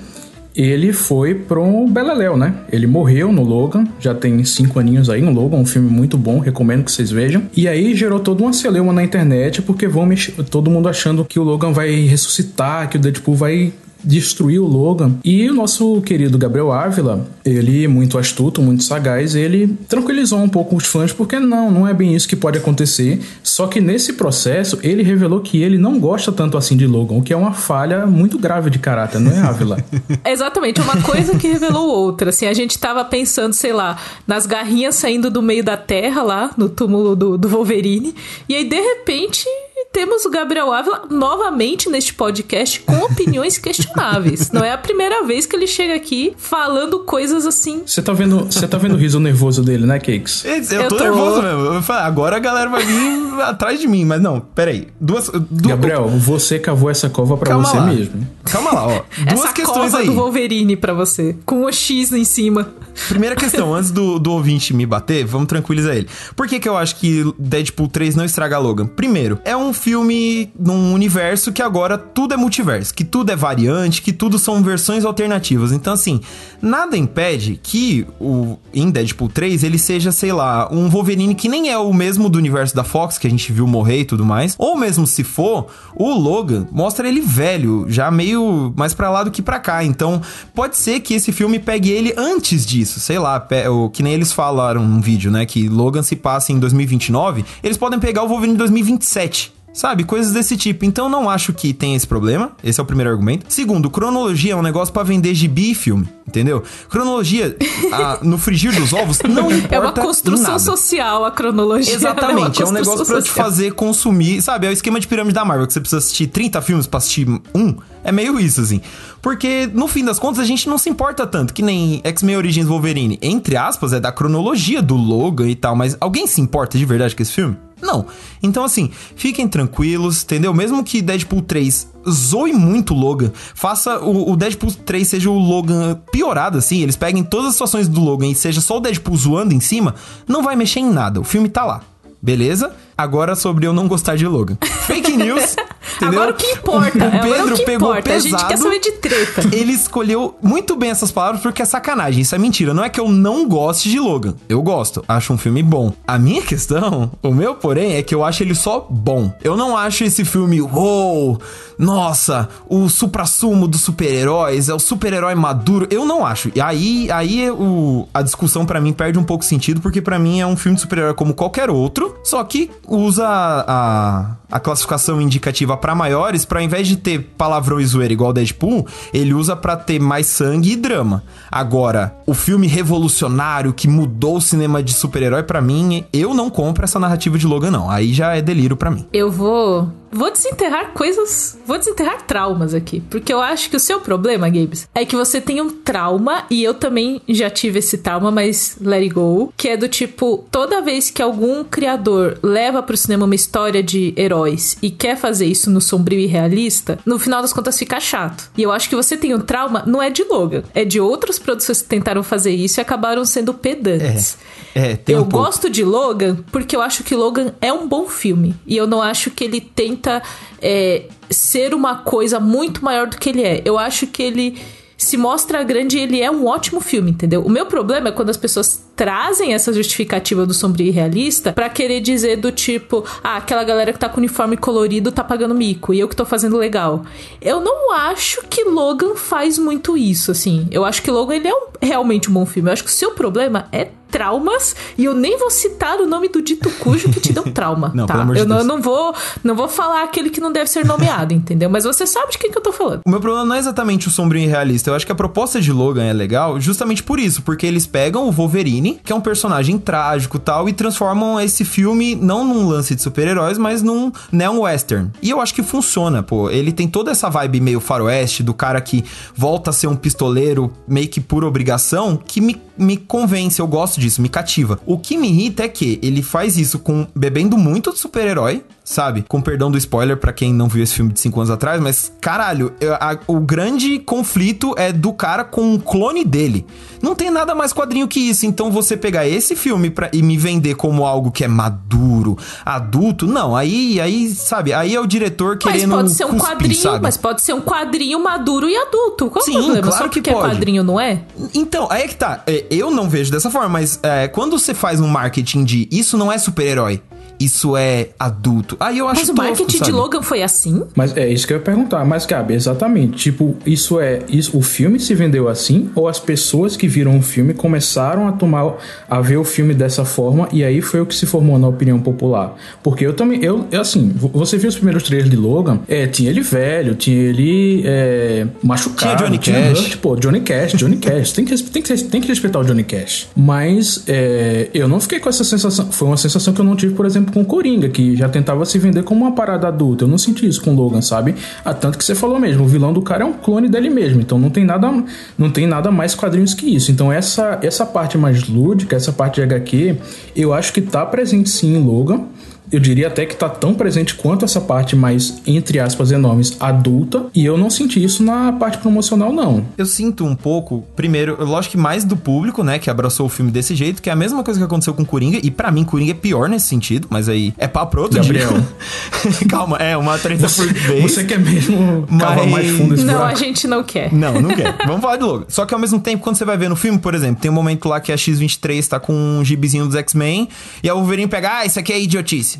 ele 0.55 0.93
foi 0.93 1.35
pro 1.35 1.87
Beleléu, 1.87 2.37
né? 2.37 2.55
Ele 2.73 2.87
morreu 2.87 3.33
no 3.33 3.43
Logan, 3.43 3.87
já 3.99 4.15
tem 4.15 4.45
cinco 4.45 4.79
aninhos 4.79 5.09
aí 5.09 5.21
no 5.23 5.33
Logan, 5.33 5.59
um 5.59 5.67
filme 5.67 5.89
muito 5.89 6.19
bom, 6.19 6.39
recomendo 6.39 6.85
que 6.85 6.93
vocês 6.93 7.11
vejam. 7.11 7.43
E 7.57 7.69
aí 7.69 7.95
gerou 7.95 8.21
toda 8.21 8.43
uma 8.43 8.53
celeuma 8.53 8.93
na 8.93 9.03
internet, 9.03 9.63
porque 9.63 9.87
vão 9.87 10.09
todo 10.51 10.71
mundo 10.71 10.89
achando 10.89 11.25
que 11.25 11.39
o 11.39 11.43
Logan 11.45 11.73
vai 11.73 11.91
ressuscitar, 12.03 12.89
que 12.89 12.97
o 12.97 13.01
Deadpool 13.01 13.37
vai 13.37 13.73
destruir 14.03 14.61
o 14.61 14.67
Logan. 14.67 15.17
E 15.25 15.49
o 15.49 15.55
nosso 15.55 16.01
querido 16.03 16.39
Gabriel 16.39 16.73
Ávila, 16.73 17.27
ele 17.45 17.87
muito 17.89 18.19
astuto, 18.19 18.63
muito 18.63 18.85
sagaz, 18.85 19.35
ele 19.35 19.77
tranquilizou 19.89 20.39
um 20.39 20.49
pouco 20.49 20.77
os 20.77 20.87
fãs, 20.87 21.13
porque 21.13 21.39
não, 21.39 21.71
não 21.71 21.89
é 21.89 21.95
bem 21.95 22.15
isso 22.15 22.29
que 22.29 22.37
pode 22.37 22.59
acontecer. 22.59 23.21
Só 23.43 23.67
que 23.67 23.81
nesse 23.81 24.15
processo, 24.15 24.79
ele 24.83 25.03
revelou 25.03 25.41
que 25.41 25.63
ele 25.63 25.79
não 25.79 25.99
gosta 25.99 26.33
tanto 26.33 26.57
assim 26.57 26.77
de 26.77 26.87
Logan, 26.87 27.17
o 27.17 27.23
que 27.23 27.33
é 27.33 27.37
uma 27.37 27.53
falha 27.53 28.07
muito 28.07 28.39
grave 28.39 28.71
de 28.71 28.79
caráter, 28.79 29.21
não 29.21 29.33
é, 29.33 29.41
Ávila? 29.41 29.83
Exatamente, 30.25 30.81
uma 30.81 31.01
coisa 31.03 31.37
que 31.37 31.49
revelou 31.49 31.89
outra. 31.89 32.31
Assim, 32.31 32.47
a 32.47 32.55
gente 32.55 32.79
tava 32.79 33.05
pensando, 33.05 33.53
sei 33.53 33.73
lá, 33.73 33.97
nas 34.27 34.47
garrinhas 34.47 34.95
saindo 34.95 35.31
do 35.31 35.43
meio 35.43 35.65
da 35.65 35.77
terra 35.77 36.23
lá, 36.23 36.51
no 36.57 36.69
túmulo 36.69 37.17
do, 37.17 37.39
do 37.39 37.49
Wolverine, 37.49 38.15
e 38.49 38.55
aí 38.55 38.65
de 38.65 38.81
repente 38.81 39.45
temos 39.93 40.25
o 40.25 40.31
Gabriel 40.31 40.73
Ávila 40.73 41.03
novamente 41.11 41.89
neste 41.89 42.15
podcast 42.15 42.81
com 42.81 42.97
opiniões 43.05 43.59
questionáveis. 43.59 44.51
Não 44.51 44.65
é 44.65 44.73
a 44.73 44.79
primeira 44.79 45.25
vez 45.25 45.47
que 45.47 45.57
ele 45.57 45.67
chega 45.67 45.95
aqui 45.95 46.33
falando 46.37 47.01
coisas 47.01 47.47
assim. 47.47 47.83
Você 47.85 48.01
tá 48.01 48.13
vendo, 48.13 48.45
você 48.45 48.67
tá 48.67 48.79
vendo 48.79 48.95
o 48.95 48.97
riso 48.97 49.19
nervoso 49.19 49.63
dele, 49.63 49.87
né, 49.87 49.99
Cakes? 49.99 50.45
Eu, 50.45 50.83
eu 50.83 50.89
tô, 50.89 50.97
tô, 50.97 51.05
nervoso 51.05 51.43
mesmo. 51.43 51.61
Eu 51.75 51.83
falei, 51.83 52.03
agora 52.05 52.37
a 52.37 52.39
galera 52.39 52.71
vai 52.71 52.85
vir 52.85 53.41
atrás 53.43 53.81
de 53.81 53.89
mim, 53.89 54.05
mas 54.05 54.21
não, 54.21 54.41
peraí. 54.41 54.89
Duas. 55.01 55.29
Du... 55.29 55.69
Gabriel, 55.69 56.09
você 56.09 56.59
cavou 56.59 56.91
essa 56.91 57.11
cova 57.11 57.37
para 57.37 57.57
você 57.57 57.77
lá. 57.77 57.87
mesmo. 57.87 58.27
Calma 58.45 58.73
lá, 58.73 58.87
ó. 58.87 59.03
Duas 59.29 59.45
essa 59.45 59.53
questões 59.53 59.93
cova 59.93 59.99
aí. 59.99 60.07
do 60.07 60.15
Wolverine 60.15 60.77
para 60.77 60.95
você, 60.95 61.37
com 61.45 61.65
o 61.65 61.73
X 61.73 62.13
em 62.13 62.25
cima. 62.25 62.73
Primeira 63.09 63.37
questão, 63.37 63.73
antes 63.75 63.91
do, 63.91 64.19
do 64.19 64.33
ouvinte 64.33 64.75
me 64.75 64.87
bater, 64.87 65.25
vamos 65.25 65.49
tranquilizar 65.49 65.97
ele. 65.97 66.09
Por 66.37 66.47
que, 66.47 66.61
que 66.61 66.69
eu 66.69 66.77
acho 66.77 66.97
que 66.97 67.25
Deadpool 67.39 67.89
3 67.89 68.15
não 68.15 68.25
estraga 68.25 68.59
Logan? 68.59 68.87
Primeiro, 68.87 69.39
é 69.45 69.57
um 69.57 69.73
filme 69.73 70.51
num 70.59 70.93
universo 70.93 71.53
que 71.53 71.63
agora 71.63 71.97
tudo 71.99 72.35
é 72.35 72.37
multiverso, 72.37 72.95
que 72.95 73.05
tudo 73.05 73.31
é 73.33 73.37
variante, 73.37 74.03
que 74.03 74.13
tudo 74.13 74.39
são 74.39 74.63
versões 74.63 75.05
alternativas. 75.05 75.73
Então, 75.73 75.93
assim, 75.93 76.21
nada 76.61 76.97
impede 76.97 77.59
que 77.63 78.07
o 78.21 78.59
em 78.73 78.91
Deadpool 78.91 79.29
3 79.29 79.65
ele 79.65 79.79
seja, 79.79 80.13
sei 80.13 80.33
lá, 80.33 80.69
um 80.73 80.89
Wolverine 80.89 81.35
que 81.35 81.49
nem 81.49 81.71
é 81.71 81.79
o 81.79 81.93
mesmo 81.93 82.29
do 82.29 82.39
universo 82.39 82.75
da 82.75 82.85
Fox, 82.85 83.19
que 83.19 83.27
a 83.27 83.31
gente 83.31 83.53
viu 83.53 83.67
morrer 83.67 84.01
e 84.01 84.05
tudo 84.05 84.25
mais. 84.25 84.55
Ou 84.59 84.77
mesmo 84.77 85.07
se 85.07 85.25
for, 85.25 85.67
o 85.95 86.13
Logan 86.13 86.67
mostra 86.71 87.09
ele 87.09 87.21
velho, 87.21 87.87
já 87.89 88.11
meio 88.11 88.73
mais 88.77 88.95
pra 88.95 89.11
lá 89.11 89.25
do 89.25 89.31
que 89.31 89.43
pra 89.43 89.59
cá. 89.59 89.85
Então, 89.85 90.21
pode 90.55 90.77
ser 90.77 91.01
que 91.01 91.15
esse 91.15 91.33
filme 91.33 91.59
pegue 91.59 91.91
ele 91.91 92.15
antes 92.17 92.65
disso, 92.65 92.90
sei 92.99 93.19
lá, 93.19 93.47
o 93.71 93.91
que 93.91 94.03
nem 94.03 94.15
eles 94.15 94.33
falaram 94.33 94.83
num 94.87 95.01
vídeo, 95.01 95.31
né, 95.31 95.47
que 95.47 95.69
Logan 95.69 96.03
se 96.03 96.17
passa 96.17 96.53
em 96.53 96.59
2029, 96.59 97.45
eles 97.63 97.77
podem 97.77 98.01
pegar 98.01 98.23
o 98.25 98.29
Wolverine 98.29 98.55
em 98.55 98.59
2027. 98.59 99.61
Sabe, 99.73 100.03
coisas 100.03 100.33
desse 100.33 100.57
tipo. 100.57 100.85
Então 100.85 101.09
não 101.09 101.31
acho 101.31 101.53
que 101.53 101.73
tem 101.73 101.95
esse 101.95 102.07
problema. 102.07 102.53
Esse 102.63 102.81
é 102.81 102.83
o 102.83 102.87
primeiro 102.87 103.11
argumento. 103.11 103.47
Segundo, 103.49 103.89
cronologia 103.89 104.53
é 104.53 104.57
um 104.57 104.63
negócio 104.63 104.93
para 104.93 105.05
vender 105.05 105.33
gibi 105.33 105.71
e 105.71 105.75
filme, 105.75 106.09
entendeu? 106.27 106.63
Cronologia 106.89 107.57
a, 107.93 108.19
no 108.23 108.37
frigir 108.37 108.75
dos 108.75 108.93
ovos 108.93 109.21
não 109.29 109.51
importa 109.51 109.75
É 109.75 109.79
uma 109.79 109.93
construção 109.93 110.59
social 110.59 111.25
a 111.25 111.31
cronologia. 111.31 111.95
Exatamente, 111.95 112.61
é, 112.61 112.65
é 112.65 112.69
um 112.69 112.73
negócio 112.73 113.07
para 113.07 113.23
te 113.23 113.31
fazer 113.31 113.73
consumir, 113.73 114.43
sabe? 114.43 114.67
É 114.67 114.71
o 114.71 114.73
esquema 114.73 114.99
de 114.99 115.07
pirâmide 115.07 115.35
da 115.35 115.45
Marvel 115.45 115.67
que 115.69 115.73
você 115.73 115.81
precisa 115.81 115.99
assistir 115.99 116.27
30 116.27 116.61
filmes 116.63 116.87
para 116.89 116.99
assistir 116.99 117.29
um. 117.55 117.77
É 118.03 118.11
meio 118.11 118.41
isso 118.41 118.61
assim. 118.61 118.81
Porque 119.23 119.69
no 119.73 119.87
fim 119.87 120.05
das 120.05 120.19
contas 120.19 120.41
a 120.41 120.45
gente 120.45 120.69
não 120.69 120.79
se 120.79 120.89
importa 120.89 121.27
tanto 121.27 121.53
que 121.53 121.63
nem 121.63 122.01
X-Men 122.05 122.37
Origins 122.37 122.67
Wolverine, 122.67 123.19
entre 123.21 123.57
aspas, 123.57 123.93
é 123.93 124.01
da 124.01 124.11
cronologia 124.11 124.81
do 124.81 124.97
Logan 124.97 125.49
e 125.49 125.55
tal, 125.55 125.77
mas 125.77 125.97
alguém 126.01 126.27
se 126.27 126.41
importa 126.41 126.79
de 126.79 126.85
verdade 126.85 127.15
com 127.15 127.23
esse 127.23 127.33
filme? 127.33 127.57
Não. 127.83 128.07
Então, 128.43 128.65
assim, 128.65 128.91
fiquem 129.17 129.49
tranquilos, 129.49 130.23
entendeu? 130.23 130.53
Mesmo 130.53 130.85
que 130.85 131.01
Deadpool 131.01 131.43
3 131.43 131.89
zoe 132.09 132.53
muito 132.53 132.95
o 132.95 132.97
Logan, 132.97 133.33
faça 133.55 133.99
o, 134.01 134.33
o, 134.33 134.37
Deadpool 134.37 134.73
3 134.73 135.07
seja 135.07 135.31
o 135.31 135.39
Logan 135.39 135.99
piorado, 136.13 136.59
assim, 136.59 136.83
eles 136.83 136.97
peguem 136.97 137.23
todas 137.23 137.49
as 137.49 137.53
situações 137.53 137.89
do 137.89 138.01
Logan 138.01 138.29
e 138.29 138.35
seja 138.35 138.61
só 138.61 138.77
o 138.77 138.81
Deadpool 138.81 139.17
zoando 139.17 139.55
em 139.55 139.61
cima, 139.61 139.95
não 140.27 140.43
vai 140.43 140.57
mexer 140.57 140.81
em 140.81 140.91
nada. 140.91 141.21
O 141.21 141.25
filme 141.25 141.49
tá 141.49 141.65
lá. 141.65 141.83
Beleza? 142.23 142.73
Agora 143.01 143.35
sobre 143.35 143.67
eu 143.67 143.73
não 143.73 143.89
gostar 143.89 144.15
de 144.15 144.27
Logan. 144.27 144.59
Fake 144.61 145.17
news. 145.17 145.57
Entendeu? 145.97 146.21
Agora 146.21 146.33
o 146.33 146.35
que 146.35 146.47
importa. 146.47 147.07
O 147.09 147.21
Pedro 147.23 147.55
o 147.55 147.59
que 147.59 147.65
pegou 147.65 147.91
importa. 147.91 148.11
pesado. 148.11 148.37
A 148.37 148.39
gente 148.39 148.49
quer 148.49 148.57
saber 148.59 148.79
de 148.79 148.93
treta. 148.93 149.43
Ele 149.53 149.73
escolheu 149.73 150.37
muito 150.43 150.77
bem 150.77 150.91
essas 150.91 151.11
palavras 151.11 151.43
porque 151.43 151.63
é 151.63 151.65
sacanagem. 151.65 152.21
Isso 152.21 152.35
é 152.35 152.39
mentira. 152.39 152.75
Não 152.75 152.85
é 152.85 152.91
que 152.91 153.01
eu 153.01 153.09
não 153.09 153.49
goste 153.49 153.89
de 153.89 153.99
Logan. 153.99 154.35
Eu 154.49 154.63
gosto. 154.63 155.03
Acho 155.09 155.33
um 155.33 155.39
filme 155.39 155.63
bom. 155.63 155.93
A 156.07 156.19
minha 156.19 156.43
questão, 156.43 157.11
o 157.23 157.33
meu 157.33 157.55
porém, 157.55 157.95
é 157.95 158.03
que 158.03 158.15
eu 158.15 158.23
acho 158.23 158.43
ele 158.43 158.55
só 158.55 158.87
bom. 158.89 159.33
Eu 159.43 159.57
não 159.57 159.77
acho 159.77 160.05
esse 160.05 160.25
filme, 160.25 160.61
uou, 160.61 161.41
nossa, 161.79 162.49
o 162.69 162.89
supra-sumo 162.89 163.67
dos 163.67 163.81
super-heróis, 163.81 164.69
é 164.69 164.75
o 164.75 164.79
super-herói 164.79 165.35
maduro. 165.35 165.87
Eu 165.91 166.05
não 166.05 166.25
acho. 166.27 166.51
E 166.55 166.61
aí, 166.61 167.11
aí 167.11 167.51
o, 167.51 168.07
a 168.13 168.21
discussão 168.23 168.67
para 168.67 168.81
mim 168.81 168.93
perde 168.93 169.19
um 169.19 169.25
pouco 169.25 169.45
sentido 169.45 169.81
porque 169.81 170.03
para 170.03 170.19
mim 170.19 170.41
é 170.41 170.47
um 170.47 170.57
filme 170.57 170.77
de 170.77 170.83
super-herói 170.83 171.15
como 171.15 171.33
qualquer 171.33 171.71
outro, 171.71 172.15
só 172.23 172.43
que 172.45 172.71
usa 172.91 173.65
a, 173.67 174.40
a 174.51 174.61
classificação 174.61 175.21
indicativa 175.21 175.77
para 175.77 175.95
maiores, 175.95 176.45
para 176.45 176.59
ao 176.59 176.65
invés 176.65 176.89
de 176.89 176.97
ter 176.97 177.21
palavrão 177.37 177.81
e 177.81 177.87
zoeira 177.87 178.13
igual 178.13 178.33
Deadpool, 178.33 178.87
ele 179.13 179.35
usa 179.35 179.55
para 179.55 179.77
ter 179.77 180.01
mais 180.01 180.27
sangue 180.27 180.73
e 180.73 180.77
drama. 180.77 181.23
Agora, 181.51 182.17
o 182.27 182.35
filme 182.35 182.67
revolucionário 182.67 183.73
que 183.73 183.89
mudou 183.89 184.37
o 184.37 184.41
cinema 184.41 184.83
de 184.83 184.93
super-herói 184.93 185.43
para 185.43 185.61
mim, 185.61 186.05
eu 186.13 186.35
não 186.35 186.51
compro 186.51 186.85
essa 186.85 186.99
narrativa 186.99 187.39
de 187.39 187.47
Logan 187.47 187.71
não. 187.71 187.91
Aí 187.91 188.13
já 188.13 188.35
é 188.35 188.43
delírio 188.43 188.77
para 188.77 188.91
mim. 188.91 189.07
Eu 189.13 189.31
vou 189.31 189.89
Vou 190.13 190.31
desenterrar 190.31 190.93
coisas. 190.93 191.57
Vou 191.65 191.79
desenterrar 191.79 192.23
traumas 192.23 192.75
aqui. 192.75 193.01
Porque 193.09 193.33
eu 193.33 193.41
acho 193.41 193.71
que 193.71 193.77
o 193.77 193.81
seu 193.81 194.01
problema, 194.01 194.49
Gabes, 194.49 194.89
é 194.95 195.05
que 195.05 195.15
você 195.15 195.41
tem 195.41 195.61
um 195.61 195.71
trauma, 195.71 196.45
e 196.51 196.65
eu 196.65 196.75
também 196.75 197.23
já 197.29 197.49
tive 197.49 197.79
esse 197.79 197.99
trauma, 197.99 198.31
mas 198.31 198.77
let 198.81 199.03
it 199.03 199.15
go. 199.15 199.53
Que 199.57 199.69
é 199.69 199.77
do 199.77 199.89
tipo, 199.89 200.45
toda 200.51 200.83
vez 200.83 201.11
que 201.11 201.23
algum 201.23 201.63
criador 201.63 202.39
leva 202.43 202.83
pro 202.83 202.97
cinema 202.97 203.25
uma 203.25 203.35
história 203.35 203.83
de 203.83 204.13
heróis 204.41 204.77
e 204.83 204.91
quer 204.91 205.17
fazer 205.17 205.47
isso 205.47 205.71
no 205.71 205.81
sombrio 205.81 206.19
e 206.19 206.27
realista, 206.27 206.99
no 207.05 207.19
final 207.19 207.43
das 207.43 207.53
contas 207.53 207.79
fica 207.79 208.01
chato. 208.01 208.51
E 208.57 208.63
eu 208.63 208.73
acho 208.73 208.89
que 208.89 208.97
você 208.97 209.17
tem 209.17 209.35
um 209.35 209.41
trauma, 209.41 209.85
não 209.87 210.03
é 210.03 210.11
de 210.11 210.25
Logan, 210.25 210.63
é 210.75 210.85
de 210.85 211.01
outras 211.01 211.39
produções 211.39 211.83
que 211.83 211.89
tentaram 211.89 212.23
fazer 212.23 212.51
isso 212.51 212.81
e 212.81 212.83
acabaram 212.83 213.25
sendo 213.25 213.53
pedantes. 213.55 214.39
É, 214.75 214.93
é 214.93 214.97
tem 214.97 215.15
eu 215.15 215.23
um 215.23 215.29
pouco. 215.29 215.47
gosto 215.47 215.71
de 215.71 215.85
Logan 215.85 216.39
porque 216.51 216.75
eu 216.75 216.83
acho 216.83 217.05
que 217.05 217.15
Logan 217.15 217.53
é 217.61 217.73
um 217.73 217.87
bom 217.87 218.09
filme. 218.09 218.55
E 218.67 218.77
eu 218.77 218.87
não 218.87 219.03
acho 219.03 219.31
que 219.31 219.45
ele 219.45 219.61
tenta 219.61 220.23
é, 220.61 221.05
ser 221.29 221.75
uma 221.75 221.97
coisa 221.97 222.41
muito 222.41 222.85
maior 222.85 223.07
do 223.07 223.17
que 223.17 223.31
ele 223.31 223.43
é. 223.43 223.63
Eu 223.65 223.79
acho 223.79 224.07
que 224.07 224.23
ele 224.23 224.59
se 225.01 225.17
mostra 225.17 225.63
grande 225.63 225.97
e 225.97 226.03
ele 226.03 226.21
é 226.21 226.31
um 226.31 226.47
ótimo 226.47 226.79
filme, 226.79 227.11
entendeu? 227.11 227.43
O 227.43 227.49
meu 227.49 227.65
problema 227.65 228.11
é 228.11 228.13
quando 228.13 228.29
as 228.29 228.37
pessoas 228.37 228.85
trazem 228.95 229.55
essa 229.55 229.73
justificativa 229.73 230.45
do 230.45 230.53
sombrio 230.53 230.89
e 230.89 230.91
realista 230.91 231.55
para 231.55 231.71
querer 231.71 232.01
dizer 232.01 232.37
do 232.37 232.53
tipo, 232.53 233.03
ah, 233.25 233.39
aquela 233.39 233.65
galera 233.65 233.95
que 233.95 233.99
tá 233.99 234.11
com 234.11 234.19
uniforme 234.19 234.59
colorido 234.59 235.11
tá 235.11 235.25
pagando 235.25 235.55
mico 235.55 235.95
e 235.95 236.01
eu 236.01 236.07
que 236.07 236.15
tô 236.15 236.27
fazendo 236.27 236.59
legal. 236.59 237.03
Eu 237.41 237.63
não 237.63 237.93
acho 237.93 238.43
que 238.43 238.65
Logan 238.65 239.15
faz 239.17 239.59
muito 239.59 239.97
isso, 239.97 240.31
assim. 240.31 240.69
Eu 240.71 240.85
acho 240.85 241.03
que 241.03 241.11
Logan 241.11 241.37
ele 241.37 241.49
é 241.49 241.55
um, 241.55 241.69
realmente 241.81 242.29
um 242.29 242.35
bom 242.35 242.45
filme. 242.45 242.69
Eu 242.69 242.75
acho 242.75 242.85
que 242.85 242.91
o 242.91 242.93
seu 242.93 243.13
problema 243.13 243.69
é 243.73 243.89
traumas 244.11 244.75
e 244.99 245.05
eu 245.05 245.15
nem 245.15 245.39
vou 245.39 245.51
citar 245.51 245.99
o 245.99 246.07
nome 246.07 246.29
do 246.29 246.43
dito 246.43 246.71
cujo 246.79 247.09
que 247.11 247.21
te 247.21 247.33
deu 247.33 247.45
trauma, 247.53 247.93
não, 247.95 248.07
tá? 248.07 248.15
Pelo 248.15 248.23
amor 248.23 248.35
de 248.35 248.41
eu 248.41 248.47
Deus. 248.47 248.67
não, 248.67 248.77
não 248.77 248.83
vou 248.83 249.15
não 249.43 249.55
vou 249.55 249.69
falar 249.69 250.03
aquele 250.03 250.31
que 250.31 250.41
não 250.41 250.53
deve 250.53 250.69
ser 250.69 250.85
nomeado, 250.85 251.33
entendeu? 251.33 251.71
Mas 251.71 251.85
você 251.85 252.07
sabe 252.07 252.33
de 252.33 252.39
quem 252.39 252.51
que 252.51 252.59
eu 252.59 252.63
tô 252.63 252.73
falando. 252.73 253.01
O 253.07 253.11
meu 253.11 253.21
problema 253.21 253.45
não 253.45 253.55
é 253.55 253.59
exatamente 253.59 254.09
o 254.09 254.11
sombrio 254.11 254.43
e 254.43 254.47
realista. 254.47 254.91
Eu 254.91 254.95
acho 254.95 255.07
que 255.07 255.13
a 255.13 255.15
proposta 255.15 255.61
de 255.61 255.73
Logan 255.73 256.05
é 256.05 256.13
legal 256.13 256.61
justamente 256.61 257.03
por 257.03 257.19
isso, 257.19 257.43
porque 257.43 257.67
eles 257.67 257.87
pegam 257.87 258.29
o 258.29 258.33
Wolverine, 258.33 259.01
que 259.05 259.13
é 259.13 259.17
um 259.17 259.21
personagem 259.21 259.79
trágico 259.79 260.37
e 260.37 260.41
tal, 260.41 260.69
e 260.69 260.73
transformam 260.73 261.41
esse 261.41 261.65
filme 261.65 262.15
não 262.15 262.45
num 262.45 262.69
lance 262.69 262.95
de 262.95 263.03
super-heróis, 263.03 263.59
mas 263.59 263.83
num 263.83 264.13
neon 264.33 264.59
western. 264.61 265.11
E 265.23 265.31
eu 265.31 265.41
acho 265.41 265.55
que 265.55 265.63
funciona, 265.63 266.23
pô. 266.23 266.51
Ele 266.51 266.73
tem 266.73 266.89
toda 266.89 267.11
essa 267.11 267.29
vibe 267.29 267.61
meio 267.61 267.81
faroeste 267.81 268.43
do 268.43 268.55
cara 268.55 268.81
que 268.81 269.05
volta 269.35 269.71
a 269.71 269.73
ser 269.73 269.87
um 269.87 269.97
pistoleiro 269.97 270.73
meio 270.87 271.09
que 271.09 271.21
por 271.21 271.45
obrigação, 271.45 272.17
que 272.17 272.41
me 272.41 272.61
me 272.81 272.97
convence, 272.97 273.61
eu 273.61 273.67
gosto 273.67 274.00
disso, 274.01 274.21
me 274.21 274.29
cativa. 274.29 274.81
O 274.85 274.99
que 274.99 275.17
me 275.17 275.29
irrita 275.29 275.63
é 275.63 275.69
que 275.69 275.99
ele 276.03 276.23
faz 276.23 276.57
isso 276.57 276.79
com 276.79 277.07
bebendo 277.15 277.57
muito 277.57 277.93
de 277.93 277.99
super-herói, 277.99 278.65
sabe? 278.91 279.25
Com 279.29 279.41
perdão 279.41 279.71
do 279.71 279.79
spoiler 279.79 280.17
pra 280.17 280.33
quem 280.33 280.53
não 280.53 280.67
viu 280.67 280.83
esse 280.83 280.95
filme 280.95 281.13
de 281.13 281.21
5 281.21 281.39
anos 281.39 281.51
atrás, 281.51 281.81
mas 281.81 282.13
caralho, 282.21 282.73
eu- 282.81 282.95
a- 282.95 283.17
o 283.29 283.39
grande 283.39 283.99
conflito 284.01 284.75
é 284.77 284.93
do 284.93 285.13
cara 285.13 285.45
com 285.45 285.63
um 285.63 285.79
clone 285.79 286.25
dele. 286.25 286.67
Não 287.01 287.15
tem 287.15 287.31
nada 287.31 287.55
mais 287.55 287.73
quadrinho 287.73 288.09
que 288.09 288.19
isso. 288.19 288.45
Então 288.47 288.71
você 288.71 288.97
pegar 288.97 289.27
esse 289.29 289.55
filme 289.55 289.91
pra, 289.91 290.11
e 290.13 290.23
me 290.23 290.37
vender 290.37 290.75
como 290.75 291.07
algo 291.07 291.31
que 291.31 291.45
é 291.45 291.49
maduro, 291.49 292.37
adulto, 292.65 293.27
não. 293.27 293.55
Aí, 293.57 294.01
aí, 294.01 294.29
sabe? 294.31 294.73
Aí 294.73 294.95
é 294.95 295.01
o 295.01 295.07
diretor 295.07 295.57
Mas 295.65 295.75
querendo 295.75 295.91
pode 295.95 296.11
ser 296.11 296.25
um 296.25 296.31
cuspir, 296.31 296.49
quadrinho, 296.49 296.75
sabe? 296.83 297.03
mas 297.03 297.17
pode 297.17 297.43
ser 297.43 297.53
um 297.55 297.61
quadrinho 297.61 298.23
maduro 298.23 298.69
e 298.69 298.77
adulto. 298.77 299.31
Qual 299.31 299.45
Sim, 299.45 299.53
o 299.53 299.63
problema? 299.63 299.87
claro 299.87 300.05
Só 300.05 300.09
que 300.09 300.21
pode. 300.21 300.37
é 300.37 300.51
quadrinho, 300.51 300.83
não 300.83 300.99
é? 300.99 301.23
Então, 301.55 301.87
aí 301.91 302.03
é 302.03 302.09
que 302.09 302.17
tá. 302.17 302.43
É, 302.47 302.65
Eu 302.71 302.91
não 302.91 303.09
vejo 303.09 303.31
dessa 303.31 303.51
forma, 303.51 303.69
mas 303.69 303.99
é, 304.03 304.27
quando 304.29 304.59
você 304.59 304.75
faz 304.75 305.01
um 305.01 305.07
marketing 305.09 305.65
de 305.65 305.89
isso 305.91 306.17
não 306.19 306.31
é 306.33 306.39
super-herói, 306.39 307.01
isso 307.41 307.77
é 307.77 308.11
adulto. 308.19 308.77
Aí 308.79 308.99
eu 308.99 309.09
acho 309.09 309.21
Mas 309.21 309.29
o 309.31 309.35
tosco, 309.35 309.49
marketing 309.51 309.83
de? 309.83 309.91
Logan 309.93 310.23
foi 310.23 310.43
assim? 310.43 310.83
Mas 310.95 311.17
é 311.17 311.29
isso 311.29 311.47
que 311.47 311.53
eu 311.55 311.57
ia 311.57 311.63
perguntar. 311.63 312.05
Mas, 312.05 312.27
Gabi, 312.27 312.55
exatamente. 312.55 313.17
Tipo, 313.17 313.57
isso 313.65 313.99
é. 313.99 314.21
Isso, 314.29 314.57
o 314.57 314.61
filme 314.63 315.01
se 315.01 315.15
vendeu 315.15 315.49
assim? 315.49 315.91
Ou 315.95 316.07
as 316.09 316.19
pessoas 316.21 316.77
que 316.77 316.87
viram 316.87 317.19
o 317.19 317.23
filme 317.23 317.55
começaram 317.55 318.29
a 318.29 318.33
tomar. 318.33 318.75
a 319.09 319.21
ver 319.21 319.39
o 319.39 319.45
filme 319.45 319.73
dessa 319.73 320.05
forma 320.05 320.49
e 320.53 320.63
aí 320.63 320.81
foi 320.83 321.01
o 321.01 321.07
que 321.07 321.15
se 321.15 321.25
formou 321.27 321.59
na 321.59 321.67
opinião 321.69 321.99
popular? 321.99 322.55
Porque 322.83 323.07
eu 323.07 323.15
também. 323.15 323.43
Eu, 323.43 323.67
eu, 323.71 323.81
assim, 323.81 324.13
vo- 324.15 324.31
você 324.35 324.59
viu 324.59 324.69
os 324.69 324.75
primeiros 324.77 325.03
trailers 325.03 325.31
de 325.31 325.37
Logan? 325.37 325.81
É, 325.89 326.07
tinha 326.07 326.29
ele 326.31 326.43
velho, 326.43 326.95
tinha 326.95 327.17
ele 327.17 327.83
é, 327.87 328.47
machucado. 328.63 329.17
Tinha 329.17 329.29
Johnny 329.29 329.39
Cash. 329.39 329.79
Hurt, 329.81 329.97
pô, 329.99 330.17
Johnny 330.17 330.41
Cash, 330.41 330.73
Johnny 330.75 330.97
Cash. 330.97 331.33
Tem 331.33 331.45
que, 331.45 331.63
tem, 331.63 331.83
que, 331.83 332.05
tem 332.05 332.21
que 332.21 332.29
respeitar 332.29 332.59
o 332.59 332.65
Johnny 332.65 332.85
Cash. 332.85 333.29
Mas 333.37 334.03
é, 334.07 334.69
eu 334.75 334.87
não 334.89 335.01
fiquei 335.01 335.19
com 335.21 335.29
essa 335.29 335.45
sensação. 335.45 335.91
Foi 335.91 336.07
uma 336.09 336.17
sensação 336.17 336.53
que 336.53 336.61
eu 336.61 336.65
não 336.65 336.77
tive, 336.77 336.95
por 336.95 337.07
exemplo, 337.07 337.30
com 337.31 337.41
o 337.41 337.45
Coringa, 337.45 337.89
que 337.89 338.17
já 338.17 338.29
tentava 338.29 338.65
se 338.65 338.79
vender 338.79 339.03
como 339.03 339.25
uma 339.25 339.33
parada 339.33 339.69
adulta. 339.69 340.05
Eu 340.05 340.09
não 340.09 340.19
senti 340.19 340.47
isso 340.47 340.63
com 340.63 340.75
Logan, 340.75 341.01
sabe? 341.01 341.35
Ah, 341.65 341.75
tanto 341.75 341.99
que 341.99 342.05
você 342.05 342.15
falou 342.15 342.39
mesmo, 342.39 342.65
o 342.65 342.69
vilão 342.69 342.93
do 342.93 343.03
cara 343.03 343.23
é 343.23 343.27
um 343.27 343.33
clone 343.33 343.69
dele 343.69 343.91
mesmo. 343.91 344.21
Então 344.21 344.39
não 344.39 344.51
tem 344.51 344.65
nada, 344.65 344.93
não 345.39 345.51
tem 345.51 345.67
nada 345.67 345.91
mais 345.91 346.15
quadrinhos 346.15 346.55
que 346.55 346.75
isso. 346.75 346.91
Então 346.91 347.13
essa, 347.13 347.59
essa 347.63 347.87
parte 347.87 348.19
mais 348.19 348.49
lúdica, 348.49 348.97
essa 348.97 349.13
parte 349.13 349.37
de 349.37 349.43
HQ, 349.43 349.97
eu 350.35 350.53
acho 350.53 350.73
que 350.73 350.81
tá 350.81 351.05
presente 351.07 351.49
sim 351.49 351.77
em 351.77 351.83
Logan. 351.83 352.25
Eu 352.73 352.79
diria 352.81 353.09
até 353.09 353.27
que 353.27 353.35
tá 353.37 353.49
tão 353.49 353.75
presente 353.75 354.15
quanto 354.15 354.45
essa 354.45 354.61
parte 354.61 354.95
mais, 354.95 355.41
entre 355.47 355.79
aspas, 355.81 356.11
enormes, 356.13 356.57
adulta. 356.61 357.27
E 357.35 357.45
eu 357.45 357.57
não 357.59 357.69
senti 357.71 358.03
isso 358.03 358.23
na 358.23 358.53
parte 358.53 358.79
promocional, 358.79 359.33
não. 359.33 359.65
Eu 359.77 359.87
sinto 359.87 360.25
um 360.25 360.35
pouco, 360.37 360.85
primeiro, 360.95 361.37
lógico 361.45 361.73
que 361.73 361.79
mais 361.79 362.05
do 362.05 362.17
público, 362.17 362.63
né, 362.63 362.79
que 362.79 362.89
abraçou 362.91 363.27
o 363.27 363.29
filme 363.29 363.51
desse 363.51 363.75
jeito, 363.75 364.01
que 364.03 364.09
é 364.09 364.13
a 364.13 364.17
mesma 364.17 364.43
coisa 364.45 364.59
que 364.59 364.65
aconteceu 364.65 364.95
com 364.95 365.05
Coringa, 365.05 365.39
e 365.43 365.51
pra 365.51 365.71
mim 365.71 365.85
Coringa 365.85 366.13
é 366.13 366.15
pior 366.15 366.49
nesse 366.49 366.69
sentido, 366.69 367.07
mas 367.11 367.29
aí 367.29 367.53
é 367.59 367.67
papo 367.69 367.93
pra 367.93 368.01
outro 368.03 368.17
Gabriel. 368.21 368.51
dia. 368.53 368.69
Calma, 369.49 369.77
é 369.79 369.97
uma 369.97 370.19
treta 370.19 370.49
por 370.49 370.67
vez. 370.67 371.03
Você 371.03 371.25
quer 371.25 371.39
mesmo 371.39 372.07
cavar 372.19 372.37
Mas- 372.39 372.51
mais 372.51 372.71
fundo 372.71 372.95
esse 372.95 373.05
Não, 373.05 373.15
buraco? 373.15 373.33
a 373.33 373.35
gente 373.37 373.67
não 373.67 373.83
quer. 373.83 374.13
Não, 374.13 374.41
não 374.41 374.55
quer. 374.55 374.77
Vamos 374.87 375.01
falar 375.01 375.17
de 375.17 375.25
Logan. 375.25 375.45
Só 375.49 375.67
que 375.67 375.75
ao 375.75 375.81
mesmo 375.81 376.01
tempo, 376.01 376.23
quando 376.23 376.37
você 376.37 376.45
vai 376.45 376.57
ver 376.57 376.69
no 376.69 376.77
filme, 376.77 376.99
por 376.99 377.15
exemplo, 377.15 377.41
tem 377.41 377.51
um 377.51 377.55
momento 377.55 377.89
lá 377.89 378.01
que 378.01 378.13
a 378.13 378.17
X-23 378.17 378.87
tá 378.87 379.01
com 379.01 379.13
um 379.13 379.45
gibizinho 379.45 379.87
dos 379.87 379.95
X-Men 379.97 380.49
e 380.83 380.89
a 380.89 380.95
Wolverine 380.95 381.29
pega, 381.29 381.59
ah, 381.59 381.67
isso 381.67 381.79
aqui 381.79 381.93
é 381.93 382.01
idiotice. 382.01 382.60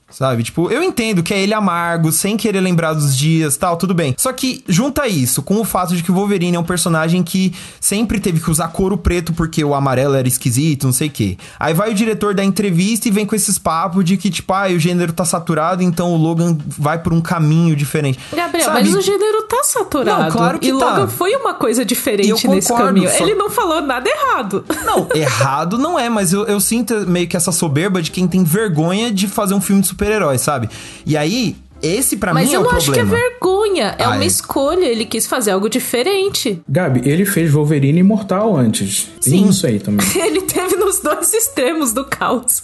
Sabe? 0.11 0.43
Tipo, 0.43 0.69
eu 0.69 0.83
entendo 0.83 1.23
que 1.23 1.33
é 1.33 1.39
ele 1.41 1.53
amargo, 1.53 2.11
sem 2.11 2.37
querer 2.37 2.59
lembrar 2.61 2.93
dos 2.93 3.15
dias 3.17 3.57
tal, 3.57 3.77
tudo 3.77 3.93
bem. 3.93 4.13
Só 4.17 4.31
que 4.33 4.63
junta 4.67 5.07
isso 5.07 5.41
com 5.41 5.59
o 5.59 5.63
fato 5.65 5.95
de 5.95 6.03
que 6.03 6.11
o 6.11 6.13
Wolverine 6.13 6.55
é 6.57 6.59
um 6.59 6.63
personagem 6.63 7.23
que 7.23 7.53
sempre 7.79 8.19
teve 8.19 8.39
que 8.39 8.49
usar 8.51 8.67
couro 8.69 8.97
preto 8.97 9.33
porque 9.33 9.63
o 9.63 9.73
amarelo 9.73 10.15
era 10.15 10.27
esquisito, 10.27 10.85
não 10.85 10.93
sei 10.93 11.07
o 11.07 11.11
quê. 11.11 11.37
Aí 11.59 11.73
vai 11.73 11.91
o 11.91 11.93
diretor 11.93 12.33
da 12.35 12.43
entrevista 12.43 13.07
e 13.07 13.11
vem 13.11 13.25
com 13.25 13.35
esses 13.35 13.57
papos 13.57 14.03
de 14.05 14.17
que, 14.17 14.29
tipo, 14.29 14.53
ah, 14.53 14.67
o 14.67 14.79
gênero 14.79 15.13
tá 15.13 15.25
saturado, 15.25 15.81
então 15.83 16.11
o 16.13 16.17
Logan 16.17 16.57
vai 16.67 16.99
por 16.99 17.13
um 17.13 17.21
caminho 17.21 17.75
diferente. 17.75 18.19
Gabriel, 18.35 18.65
Sabe? 18.67 18.81
mas 18.83 18.95
o 18.95 19.01
gênero 19.01 19.43
tá 19.43 19.63
saturado. 19.63 20.23
Não, 20.23 20.31
claro 20.31 20.59
que 20.59 20.67
e 20.69 20.77
tá. 20.77 20.85
Logan 20.91 21.07
foi 21.07 21.35
uma 21.35 21.53
coisa 21.53 21.83
diferente 21.85 22.47
nesse 22.47 22.73
caminho. 22.73 23.09
só- 23.09 23.23
Ele 23.23 23.35
não 23.35 23.49
falou 23.49 23.81
nada 23.81 24.09
errado. 24.09 24.63
Não, 24.85 25.07
errado 25.13 25.77
não 25.77 25.97
é, 25.97 26.09
mas 26.09 26.33
eu, 26.33 26.45
eu 26.45 26.59
sinto 26.59 27.07
meio 27.07 27.27
que 27.27 27.37
essa 27.37 27.51
soberba 27.51 28.01
de 28.01 28.09
quem 28.11 28.27
tem 28.27 28.43
vergonha 28.43 29.11
de 29.11 29.27
fazer 29.27 29.53
um 29.53 29.61
filme 29.61 29.81
de 29.81 29.87
super-herói, 30.01 30.37
sabe? 30.39 30.69
E 31.05 31.15
aí, 31.15 31.55
esse 31.81 32.17
pra 32.17 32.33
Mas 32.33 32.47
mim 32.47 32.53
é 32.53 32.57
eu 32.57 32.61
o 32.61 32.63
não 32.65 32.71
acho 32.71 32.91
que 32.91 32.99
é 32.99 33.03
problema. 33.03 33.29
vergonha. 33.29 33.95
É 33.97 34.03
Ah, 34.03 34.09
uma 34.11 34.23
é. 34.23 34.27
escolha. 34.27 34.85
Ele 34.85 35.05
quis 35.05 35.25
fazer 35.27 35.51
algo 35.51 35.69
diferente. 35.69 36.61
Gabi, 36.67 37.01
ele 37.09 37.25
fez 37.25 37.51
Wolverine 37.51 37.99
imortal 37.99 38.55
antes. 38.55 39.09
Tem 39.21 39.43
Sim. 39.43 39.49
isso 39.49 39.65
aí 39.67 39.79
também. 39.79 40.05
Ele 40.15 40.41
teve 40.41 40.75
nos 40.75 40.99
dois 40.99 41.33
extremos 41.33 41.93
do 41.93 42.05
caos. 42.05 42.63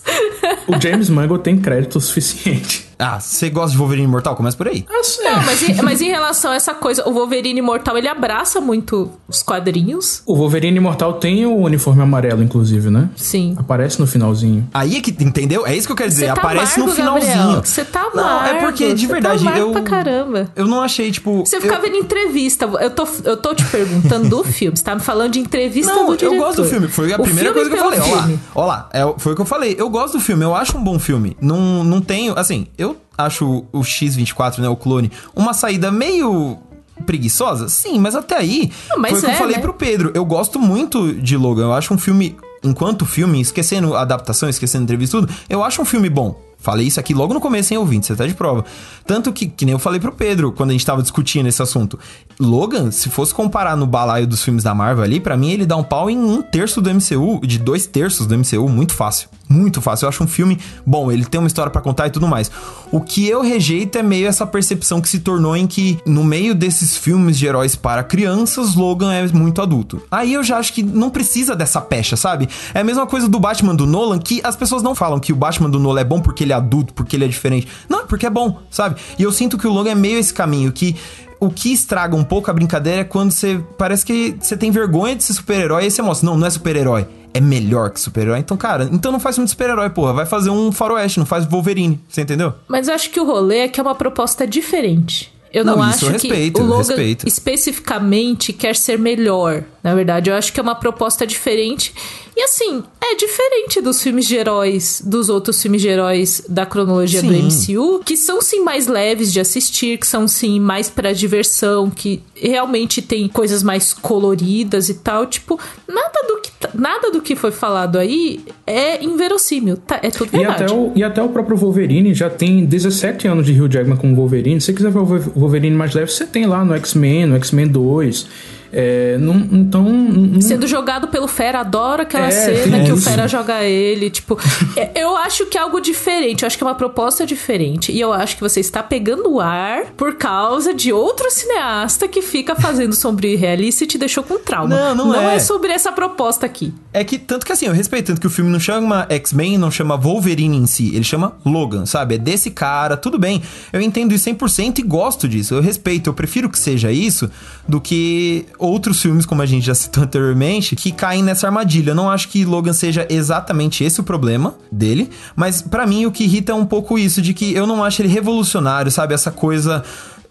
O 0.67 0.77
James 0.81 1.09
Mangold 1.09 1.43
tem 1.43 1.57
crédito 1.57 1.99
suficiente. 1.99 2.85
Ah, 2.99 3.19
você 3.19 3.49
gosta 3.51 3.71
de 3.73 3.77
Wolverine 3.77 4.07
Imortal? 4.07 4.35
Começa 4.35 4.57
por 4.57 4.67
aí. 4.67 4.83
Ah, 4.89 5.01
Não, 5.23 5.43
mas 5.43 5.61
em, 5.69 5.81
mas 5.83 6.01
em 6.01 6.07
relação 6.07 6.51
a 6.51 6.55
essa 6.55 6.73
coisa, 6.73 7.07
o 7.07 7.13
Wolverine 7.13 7.59
Imortal, 7.59 7.95
ele 7.95 8.07
abraça 8.07 8.59
muito 8.59 9.11
os 9.27 9.43
quadrinhos. 9.43 10.23
O 10.25 10.35
Wolverine 10.35 10.77
imortal 10.77 11.13
tem 11.13 11.45
o 11.45 11.55
uniforme 11.57 12.01
amarelo, 12.01 12.41
inclusive, 12.41 12.89
né? 12.89 13.07
Sim. 13.15 13.55
Aparece 13.57 13.99
no 13.99 14.07
finalzinho. 14.07 14.67
Aí 14.73 14.97
é 14.97 15.01
que, 15.01 15.11
entendeu? 15.23 15.65
É 15.67 15.75
isso 15.75 15.85
que 15.87 15.91
eu 15.91 15.95
quero 15.97 16.09
dizer. 16.09 16.27
Tá 16.27 16.33
Aparece 16.33 16.79
amargo, 16.81 16.89
no 16.89 16.95
finalzinho. 16.95 17.61
Você 17.63 17.85
tá 17.85 18.01
amargo. 18.01 18.17
Não, 18.17 18.45
é 18.45 18.53
porque, 18.61 18.93
de 18.95 19.06
Você 19.07 19.21
tá 19.21 19.29
verdade, 19.29 19.41
amargo 19.47 19.59
eu... 19.67 19.71
pra 19.71 19.81
caramba. 19.81 20.51
Eu 20.55 20.67
não 20.67 20.81
achei, 20.81 21.11
tipo... 21.11 21.45
Você 21.45 21.57
eu- 21.57 21.61
fica 21.61 21.79
vendo 21.79 21.95
entrevista. 21.95 22.65
Eu 22.65 22.91
tô, 22.91 23.07
eu 23.23 23.37
tô 23.37 23.55
te 23.55 23.65
perguntando 23.65 24.29
do 24.29 24.43
filme. 24.45 24.77
Você 24.77 24.83
tá 24.83 24.93
me 24.95 25.01
falando 25.01 25.31
de 25.33 25.39
entrevista 25.39 25.93
Não, 25.93 26.05
do 26.05 26.13
eu 26.13 26.17
diretor. 26.17 26.37
gosto 26.37 26.61
do 26.61 26.67
filme. 26.67 26.87
Foi 26.87 27.11
a 27.13 27.17
O 27.17 27.23
primeira 27.23 27.51
coisa 27.53 27.69
que 27.69 27.75
eu 27.75 27.79
falei. 27.79 27.99
Lá, 27.99 28.05
filme. 28.05 28.39
ó 28.53 28.65
lá. 28.65 28.89
É, 28.93 29.01
foi 29.17 29.33
o 29.33 29.35
que 29.35 29.41
eu 29.41 29.45
falei. 29.45 29.75
Eu 29.77 29.89
gosto 29.89 30.13
do 30.17 30.19
filme. 30.19 30.43
Eu 30.43 30.55
acho 30.55 30.77
um 30.77 30.83
bom 30.83 30.99
filme. 30.99 31.35
Não, 31.41 31.83
não 31.83 32.01
tenho... 32.01 32.37
Assim, 32.37 32.67
eu 32.77 32.97
acho 33.17 33.65
o 33.73 33.83
X-24, 33.83 34.59
né? 34.59 34.69
O 34.69 34.75
clone, 34.75 35.11
uma 35.35 35.53
saída 35.53 35.91
meio... 35.91 36.59
Preguiçosa? 37.05 37.69
Sim, 37.69 37.99
mas 37.99 38.15
até 38.15 38.35
aí. 38.35 38.71
Ah, 38.91 38.97
mas 38.97 39.11
foi 39.11 39.19
o 39.19 39.21
que 39.21 39.27
eu 39.27 39.31
é, 39.31 39.35
falei 39.35 39.55
né? 39.57 39.61
pro 39.61 39.73
Pedro. 39.73 40.11
Eu 40.15 40.25
gosto 40.25 40.59
muito 40.59 41.13
de 41.13 41.37
Logan. 41.37 41.65
Eu 41.65 41.73
acho 41.73 41.93
um 41.93 41.97
filme. 41.97 42.35
Enquanto 42.63 43.05
filme, 43.05 43.39
esquecendo 43.39 43.93
a 43.95 44.01
adaptação, 44.01 44.49
esquecendo 44.49 44.83
entrevista 44.83 45.15
e 45.15 45.21
tudo, 45.21 45.33
eu 45.47 45.63
acho 45.63 45.79
um 45.79 45.85
filme 45.85 46.09
bom. 46.09 46.35
Falei 46.59 46.87
isso 46.87 46.99
aqui 46.99 47.13
logo 47.13 47.33
no 47.33 47.39
começo, 47.39 47.73
hein, 47.73 47.77
ouvinte? 47.77 48.07
Você 48.07 48.15
tá 48.15 48.25
de 48.25 48.33
prova. 48.33 48.65
Tanto 49.05 49.31
que, 49.31 49.47
que 49.47 49.63
nem 49.63 49.73
eu 49.73 49.79
falei 49.79 49.99
pro 49.99 50.11
Pedro 50.11 50.51
quando 50.51 50.71
a 50.71 50.73
gente 50.73 50.85
tava 50.85 51.01
discutindo 51.01 51.47
esse 51.47 51.61
assunto. 51.61 51.97
Logan, 52.39 52.91
se 52.91 53.09
fosse 53.09 53.33
comparar 53.33 53.75
no 53.75 53.87
balaio 53.87 54.27
dos 54.27 54.43
filmes 54.43 54.63
da 54.63 54.75
Marvel 54.75 55.03
ali, 55.03 55.19
pra 55.19 55.37
mim 55.37 55.51
ele 55.51 55.65
dá 55.65 55.77
um 55.77 55.83
pau 55.83 56.09
em 56.09 56.17
um 56.17 56.41
terço 56.41 56.81
do 56.81 56.93
MCU, 56.93 57.39
de 57.45 57.57
dois 57.57 57.87
terços 57.87 58.27
do 58.27 58.37
MCU, 58.37 58.67
muito 58.67 58.93
fácil. 58.93 59.29
Muito 59.49 59.81
fácil. 59.81 60.05
Eu 60.05 60.09
acho 60.09 60.23
um 60.23 60.27
filme 60.27 60.59
bom, 60.85 61.11
ele 61.11 61.23
tem 61.23 61.39
uma 61.39 61.47
história 61.47 61.71
pra 61.71 61.81
contar 61.81 62.07
e 62.07 62.09
tudo 62.09 62.27
mais. 62.27 62.51
O 62.91 62.99
que 62.99 63.27
eu 63.27 63.41
rejeito 63.41 63.97
é 63.97 64.03
meio 64.03 64.27
essa 64.27 64.45
percepção 64.45 64.99
que 64.99 65.07
se 65.07 65.19
tornou 65.19 65.55
em 65.55 65.65
que, 65.65 65.97
no 66.05 66.23
meio 66.23 66.53
desses 66.53 66.97
filmes 66.97 67.37
de 67.37 67.45
heróis 67.45 67.75
para 67.75 68.03
crianças, 68.03 68.75
Logan 68.75 69.13
é 69.13 69.25
muito 69.27 69.61
adulto. 69.61 70.01
Aí 70.11 70.33
eu 70.33 70.43
já 70.43 70.57
acho 70.57 70.73
que 70.73 70.83
não 70.83 71.09
precisa 71.09 71.55
dessa 71.55 71.79
pecha, 71.79 72.17
sabe? 72.17 72.49
É 72.73 72.81
a 72.81 72.83
mesma 72.83 73.07
coisa 73.07 73.29
do 73.29 73.39
Batman 73.39 73.73
do 73.73 73.85
Nolan, 73.85 74.19
que 74.19 74.41
as 74.43 74.55
pessoas 74.55 74.83
não 74.83 74.93
falam 74.93 75.19
que 75.19 75.31
o 75.31 75.35
Batman 75.35 75.69
do 75.69 75.79
Nolan 75.79 76.01
é 76.01 76.03
bom 76.03 76.19
porque 76.19 76.45
ele 76.47 76.53
é 76.53 76.55
adulto, 76.55 76.93
porque 76.93 77.15
ele 77.15 77.25
é 77.25 77.27
diferente. 77.27 77.67
Não, 77.87 78.01
é 78.01 78.05
porque 78.05 78.25
é 78.25 78.29
bom, 78.29 78.59
sabe? 78.71 78.99
E 79.19 79.23
eu 79.23 79.31
sinto 79.31 79.57
que 79.57 79.67
o 79.67 79.71
Logan 79.71 79.91
é 79.91 79.95
meio 79.95 80.17
esse 80.17 80.33
caminho, 80.33 80.71
que 80.71 80.95
o 81.39 81.49
que 81.51 81.71
estraga 81.71 82.15
um 82.15 82.23
pouco 82.23 82.49
a 82.49 82.53
brincadeira 82.53 83.01
é 83.01 83.03
quando 83.03 83.31
você. 83.31 83.61
Parece 83.77 84.05
que 84.05 84.35
você 84.39 84.57
tem 84.57 84.71
vergonha 84.71 85.15
de 85.15 85.23
ser 85.23 85.33
super-herói 85.33 85.85
e 85.85 85.91
você 85.91 86.01
mostra. 86.01 86.27
Não, 86.27 86.37
não 86.37 86.47
é 86.47 86.49
super-herói. 86.49 87.05
É 87.33 87.39
melhor 87.39 87.91
que 87.91 87.99
super-herói. 87.99 88.39
Então, 88.39 88.57
cara, 88.57 88.89
então 88.91 89.11
não 89.11 89.19
faz 89.19 89.35
filme 89.35 89.45
de 89.45 89.51
super-herói, 89.51 89.89
porra. 89.91 90.13
Vai 90.13 90.25
fazer 90.25 90.49
um 90.49 90.71
faroeste, 90.71 91.19
não 91.19 91.25
faz 91.27 91.45
Wolverine. 91.45 91.99
Você 92.09 92.21
entendeu? 92.21 92.53
Mas 92.67 92.87
eu 92.87 92.95
acho 92.95 93.11
que 93.11 93.19
o 93.19 93.25
rolê 93.25 93.59
é 93.59 93.67
que 93.67 93.79
é 93.79 93.83
uma 93.83 93.93
proposta 93.93 94.47
diferente. 94.47 95.31
Eu 95.53 95.63
não, 95.63 95.77
Não, 95.77 95.83
acho 95.83 96.05
eu 96.05 96.09
que 96.09 96.27
respeito, 96.27 96.59
o 96.59 96.63
eu 96.63 96.67
Logan 96.67 96.79
respeito. 96.79 97.27
especificamente 97.27 98.51
quer 98.53 98.75
ser 98.75 98.99
melhor. 98.99 99.63
Na 99.87 99.95
verdade, 99.95 100.29
eu 100.29 100.35
acho 100.35 100.51
que 100.51 100.59
é 100.59 100.63
uma 100.63 100.75
proposta 100.75 101.25
diferente. 101.25 101.93
E 102.35 102.41
assim, 102.41 102.83
é 103.01 103.15
diferente 103.15 103.79
dos 103.81 104.03
filmes 104.03 104.27
de 104.27 104.35
heróis, 104.35 105.01
dos 105.03 105.29
outros 105.29 105.61
filmes 105.61 105.81
de 105.81 105.87
heróis 105.87 106.43
da 106.49 106.65
cronologia 106.65 107.21
do 107.23 107.29
Sim. 107.49 107.73
MCU, 107.73 108.01
que 108.03 108.17
são 108.17 108.41
sim 108.41 108.63
mais 108.65 108.85
leves 108.85 109.31
de 109.31 109.39
assistir, 109.39 109.97
que 109.97 110.05
são 110.05 110.27
sim 110.27 110.59
mais 110.59 110.89
pra 110.89 111.13
diversão, 111.13 111.89
que 111.89 112.21
realmente 112.35 113.01
tem 113.01 113.29
coisas 113.29 113.63
mais 113.63 113.93
coloridas 113.93 114.89
e 114.89 114.95
tal. 114.95 115.25
Tipo, 115.25 115.57
nada 115.87 116.19
do 116.27 116.41
que, 116.41 116.51
tá- 116.59 116.69
nada 116.75 117.09
do 117.09 117.21
que 117.21 117.33
foi 117.35 117.51
falado 117.51 117.97
aí 117.97 118.41
é 118.67 119.01
inverossímil. 119.03 119.77
Tá, 119.77 119.99
é 120.03 120.11
tudo 120.11 120.29
E 120.33 120.37
verdade. 120.39 120.63
até, 120.65 120.73
o, 120.73 120.91
e 120.95 121.03
até 121.05 121.23
o 121.23 121.29
próprio 121.29 121.55
Wolverine 121.55 122.13
já 122.13 122.29
tem 122.29 122.65
17 122.65 123.25
anos 123.27 123.45
de 123.45 123.53
Hugh 123.59 123.71
Jackman 123.71 123.95
com 123.97 124.11
o 124.11 124.15
Wolverine. 124.15 124.59
Se 124.59 124.67
você 124.67 124.73
quiser 124.73 124.91
ver 124.91 124.99
o 124.99 125.05
Wolver- 125.05 125.29
Wolverine 125.33 125.75
mais 125.77 125.95
leve, 125.95 126.11
você 126.11 126.25
tem 126.25 126.45
lá 126.45 126.63
no 126.65 126.75
X-Men, 126.75 127.25
no 127.25 127.35
X-Men 127.37 127.67
2. 127.69 128.27
É, 128.71 129.17
não, 129.19 129.35
então. 129.35 129.83
não- 129.83 130.41
Sendo 130.41 130.67
jogado 130.67 131.07
pelo 131.07 131.27
Fera, 131.27 131.59
adoro 131.61 132.01
aquela 132.01 132.27
É, 132.27 132.31
cena 132.31 132.77
tem 132.77 132.85
que 132.85 132.91
o 132.91 132.95
isso. 132.95 133.09
Fera 133.09 133.27
joga 133.27 133.63
ele. 133.63 134.09
Tipo, 134.09 134.37
é- 134.75 134.91
eu 134.95 135.15
acho 135.17 135.45
que 135.47 135.57
é 135.57 135.61
algo 135.61 135.79
diferente. 135.79 136.43
Eu 136.43 136.47
acho 136.47 136.57
que 136.57 136.63
é 136.63 136.67
uma 136.67 136.75
proposta 136.75 137.25
diferente. 137.25 137.91
E 137.91 137.99
eu 137.99 138.11
acho 138.13 138.35
que 138.35 138.41
você 138.41 138.59
está 138.59 138.83
pegando 138.83 139.29
o 139.31 139.39
ar 139.39 139.85
por 139.95 140.15
causa 140.15 140.73
de 140.73 140.91
outro 140.93 141.29
cineasta 141.31 142.07
que 142.07 142.21
fica 142.21 142.55
fazendo 142.55 142.93
sobre 142.95 143.35
realista 143.35 143.83
e 143.83 143.87
te 143.87 143.97
deixou 143.97 144.23
com 144.23 144.37
trauma. 144.37 144.93
Não, 144.93 144.95
não 144.95 145.15
é. 145.15 145.35
é. 145.35 145.39
sobre 145.39 145.71
essa 145.71 145.91
proposta 145.91 146.45
aqui. 146.45 146.73
É 146.93 147.03
que, 147.03 147.17
tanto 147.17 147.45
que 147.45 147.51
assim, 147.51 147.65
eu 147.67 147.73
respeito, 147.73 148.07
tanto 148.07 148.21
que 148.21 148.27
o 148.27 148.29
filme 148.29 148.49
não 148.51 148.59
chama 148.59 149.05
X-Men, 149.09 149.57
não 149.57 149.71
chama 149.71 149.95
Wolverine 149.97 150.57
em 150.57 150.65
si, 150.67 150.93
ele 150.95 151.03
chama 151.03 151.33
Logan, 151.45 151.85
sabe? 151.85 152.15
É 152.15 152.17
desse 152.17 152.51
cara, 152.51 152.97
tudo 152.97 153.17
bem. 153.19 153.41
Eu 153.71 153.81
entendo 153.81 154.13
isso 154.13 154.25
100% 154.29 154.79
e 154.79 154.81
gosto 154.81 155.27
disso, 155.27 155.53
eu 155.53 155.61
respeito, 155.61 156.09
eu 156.09 156.13
prefiro 156.13 156.49
que 156.49 156.57
seja 156.59 156.91
isso 156.91 157.29
do 157.67 157.79
que 157.79 158.45
outros 158.57 159.01
filmes, 159.01 159.25
como 159.25 159.41
a 159.41 159.45
gente 159.45 159.65
já 159.65 159.75
citou 159.75 160.03
anteriormente, 160.03 160.75
que 160.75 160.91
caem 160.91 161.23
nessa 161.23 161.47
armadilha. 161.47 161.91
Eu 161.91 161.95
não 161.95 162.09
acho 162.09 162.29
que 162.29 162.45
Logan 162.45 162.73
seja 162.73 163.05
exatamente 163.09 163.83
esse 163.83 163.99
o 163.99 164.03
problema 164.03 164.55
dele, 164.71 165.09
mas 165.35 165.61
para 165.61 165.85
mim 165.85 166.05
o 166.05 166.11
que 166.11 166.23
irrita 166.23 166.51
é 166.51 166.55
um 166.55 166.65
pouco 166.65 166.97
isso, 166.97 167.21
de 167.21 167.33
que 167.33 167.53
eu 167.53 167.65
não 167.67 167.83
acho 167.83 168.01
ele 168.01 168.09
revolucionário, 168.09 168.91
sabe? 168.91 169.13
Essa 169.13 169.31
coisa 169.31 169.83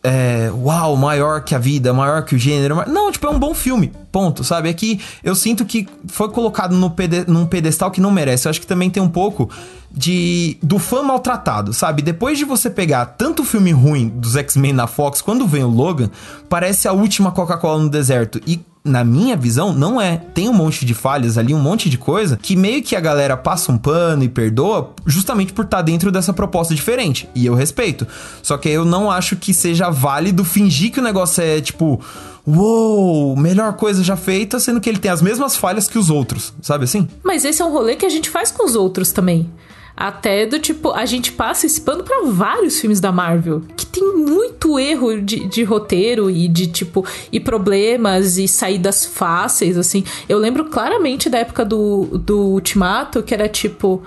é, 0.08 0.52
uau, 0.52 0.94
maior 0.96 1.42
que 1.42 1.52
a 1.52 1.58
vida, 1.58 1.92
maior 1.92 2.22
que 2.24 2.36
o 2.36 2.38
gênero. 2.38 2.76
Não, 2.86 3.10
tipo, 3.10 3.26
é 3.26 3.30
um 3.30 3.40
bom 3.40 3.52
filme. 3.52 3.92
Ponto, 4.12 4.44
sabe? 4.44 4.68
É 4.68 4.72
que 4.72 5.00
eu 5.24 5.34
sinto 5.34 5.64
que 5.64 5.88
foi 6.06 6.28
colocado 6.28 6.76
no 6.76 6.90
pede 6.90 7.24
num 7.26 7.44
pedestal 7.44 7.90
que 7.90 8.00
não 8.00 8.12
merece. 8.12 8.46
Eu 8.46 8.50
acho 8.50 8.60
que 8.60 8.68
também 8.68 8.88
tem 8.88 9.02
um 9.02 9.08
pouco 9.08 9.50
de 9.90 10.58
do 10.62 10.78
fã 10.78 11.02
maltratado, 11.02 11.72
sabe? 11.72 12.02
Depois 12.02 12.38
de 12.38 12.44
você 12.44 12.70
pegar 12.70 13.04
tanto 13.04 13.42
filme 13.42 13.72
ruim 13.72 14.08
dos 14.08 14.36
X-Men 14.36 14.74
na 14.74 14.86
Fox, 14.86 15.20
quando 15.20 15.44
vem 15.44 15.64
o 15.64 15.68
Logan, 15.68 16.08
parece 16.48 16.86
a 16.86 16.92
última 16.92 17.32
Coca-Cola 17.32 17.82
no 17.82 17.90
deserto. 17.90 18.40
E 18.46 18.60
na 18.86 19.04
minha 19.04 19.36
visão, 19.36 19.72
não 19.72 20.00
é. 20.00 20.16
Tem 20.16 20.48
um 20.48 20.52
monte 20.52 20.84
de 20.84 20.94
falhas 20.94 21.36
ali, 21.36 21.52
um 21.52 21.58
monte 21.58 21.90
de 21.90 21.98
coisa 21.98 22.38
que 22.40 22.56
meio 22.56 22.82
que 22.82 22.96
a 22.96 23.00
galera 23.00 23.36
passa 23.36 23.72
um 23.72 23.78
pano 23.78 24.24
e 24.24 24.28
perdoa 24.28 24.94
justamente 25.04 25.52
por 25.52 25.64
estar 25.64 25.78
tá 25.78 25.82
dentro 25.82 26.10
dessa 26.10 26.32
proposta 26.32 26.74
diferente. 26.74 27.28
E 27.34 27.44
eu 27.44 27.54
respeito. 27.54 28.06
Só 28.42 28.56
que 28.56 28.68
eu 28.68 28.84
não 28.84 29.10
acho 29.10 29.36
que 29.36 29.52
seja 29.52 29.90
válido 29.90 30.44
fingir 30.44 30.92
que 30.92 31.00
o 31.00 31.02
negócio 31.02 31.42
é 31.42 31.60
tipo. 31.60 32.00
Uou, 32.46 33.36
melhor 33.36 33.72
coisa 33.72 34.04
já 34.04 34.16
feita, 34.16 34.60
sendo 34.60 34.80
que 34.80 34.88
ele 34.88 35.00
tem 35.00 35.10
as 35.10 35.20
mesmas 35.20 35.56
falhas 35.56 35.88
que 35.88 35.98
os 35.98 36.10
outros, 36.10 36.54
sabe 36.62 36.84
assim? 36.84 37.08
Mas 37.24 37.44
esse 37.44 37.60
é 37.60 37.64
um 37.64 37.72
rolê 37.72 37.96
que 37.96 38.06
a 38.06 38.08
gente 38.08 38.30
faz 38.30 38.52
com 38.52 38.64
os 38.64 38.76
outros 38.76 39.10
também. 39.10 39.50
Até 39.96 40.44
do 40.44 40.58
tipo, 40.58 40.92
a 40.92 41.06
gente 41.06 41.32
passa 41.32 41.64
esse 41.64 41.80
pano 41.80 42.04
pra 42.04 42.22
vários 42.26 42.78
filmes 42.78 43.00
da 43.00 43.10
Marvel. 43.10 43.62
Que 43.74 43.86
tem 43.86 44.14
muito 44.14 44.78
erro 44.78 45.22
de, 45.22 45.48
de 45.48 45.64
roteiro 45.64 46.28
e 46.28 46.46
de 46.48 46.66
tipo, 46.66 47.04
e 47.32 47.40
problemas 47.40 48.36
e 48.36 48.46
saídas 48.46 49.06
fáceis, 49.06 49.78
assim. 49.78 50.04
Eu 50.28 50.38
lembro 50.38 50.66
claramente 50.66 51.30
da 51.30 51.38
época 51.38 51.64
do, 51.64 52.18
do 52.18 52.38
Ultimato, 52.48 53.22
que 53.22 53.32
era 53.32 53.48
tipo 53.48 54.02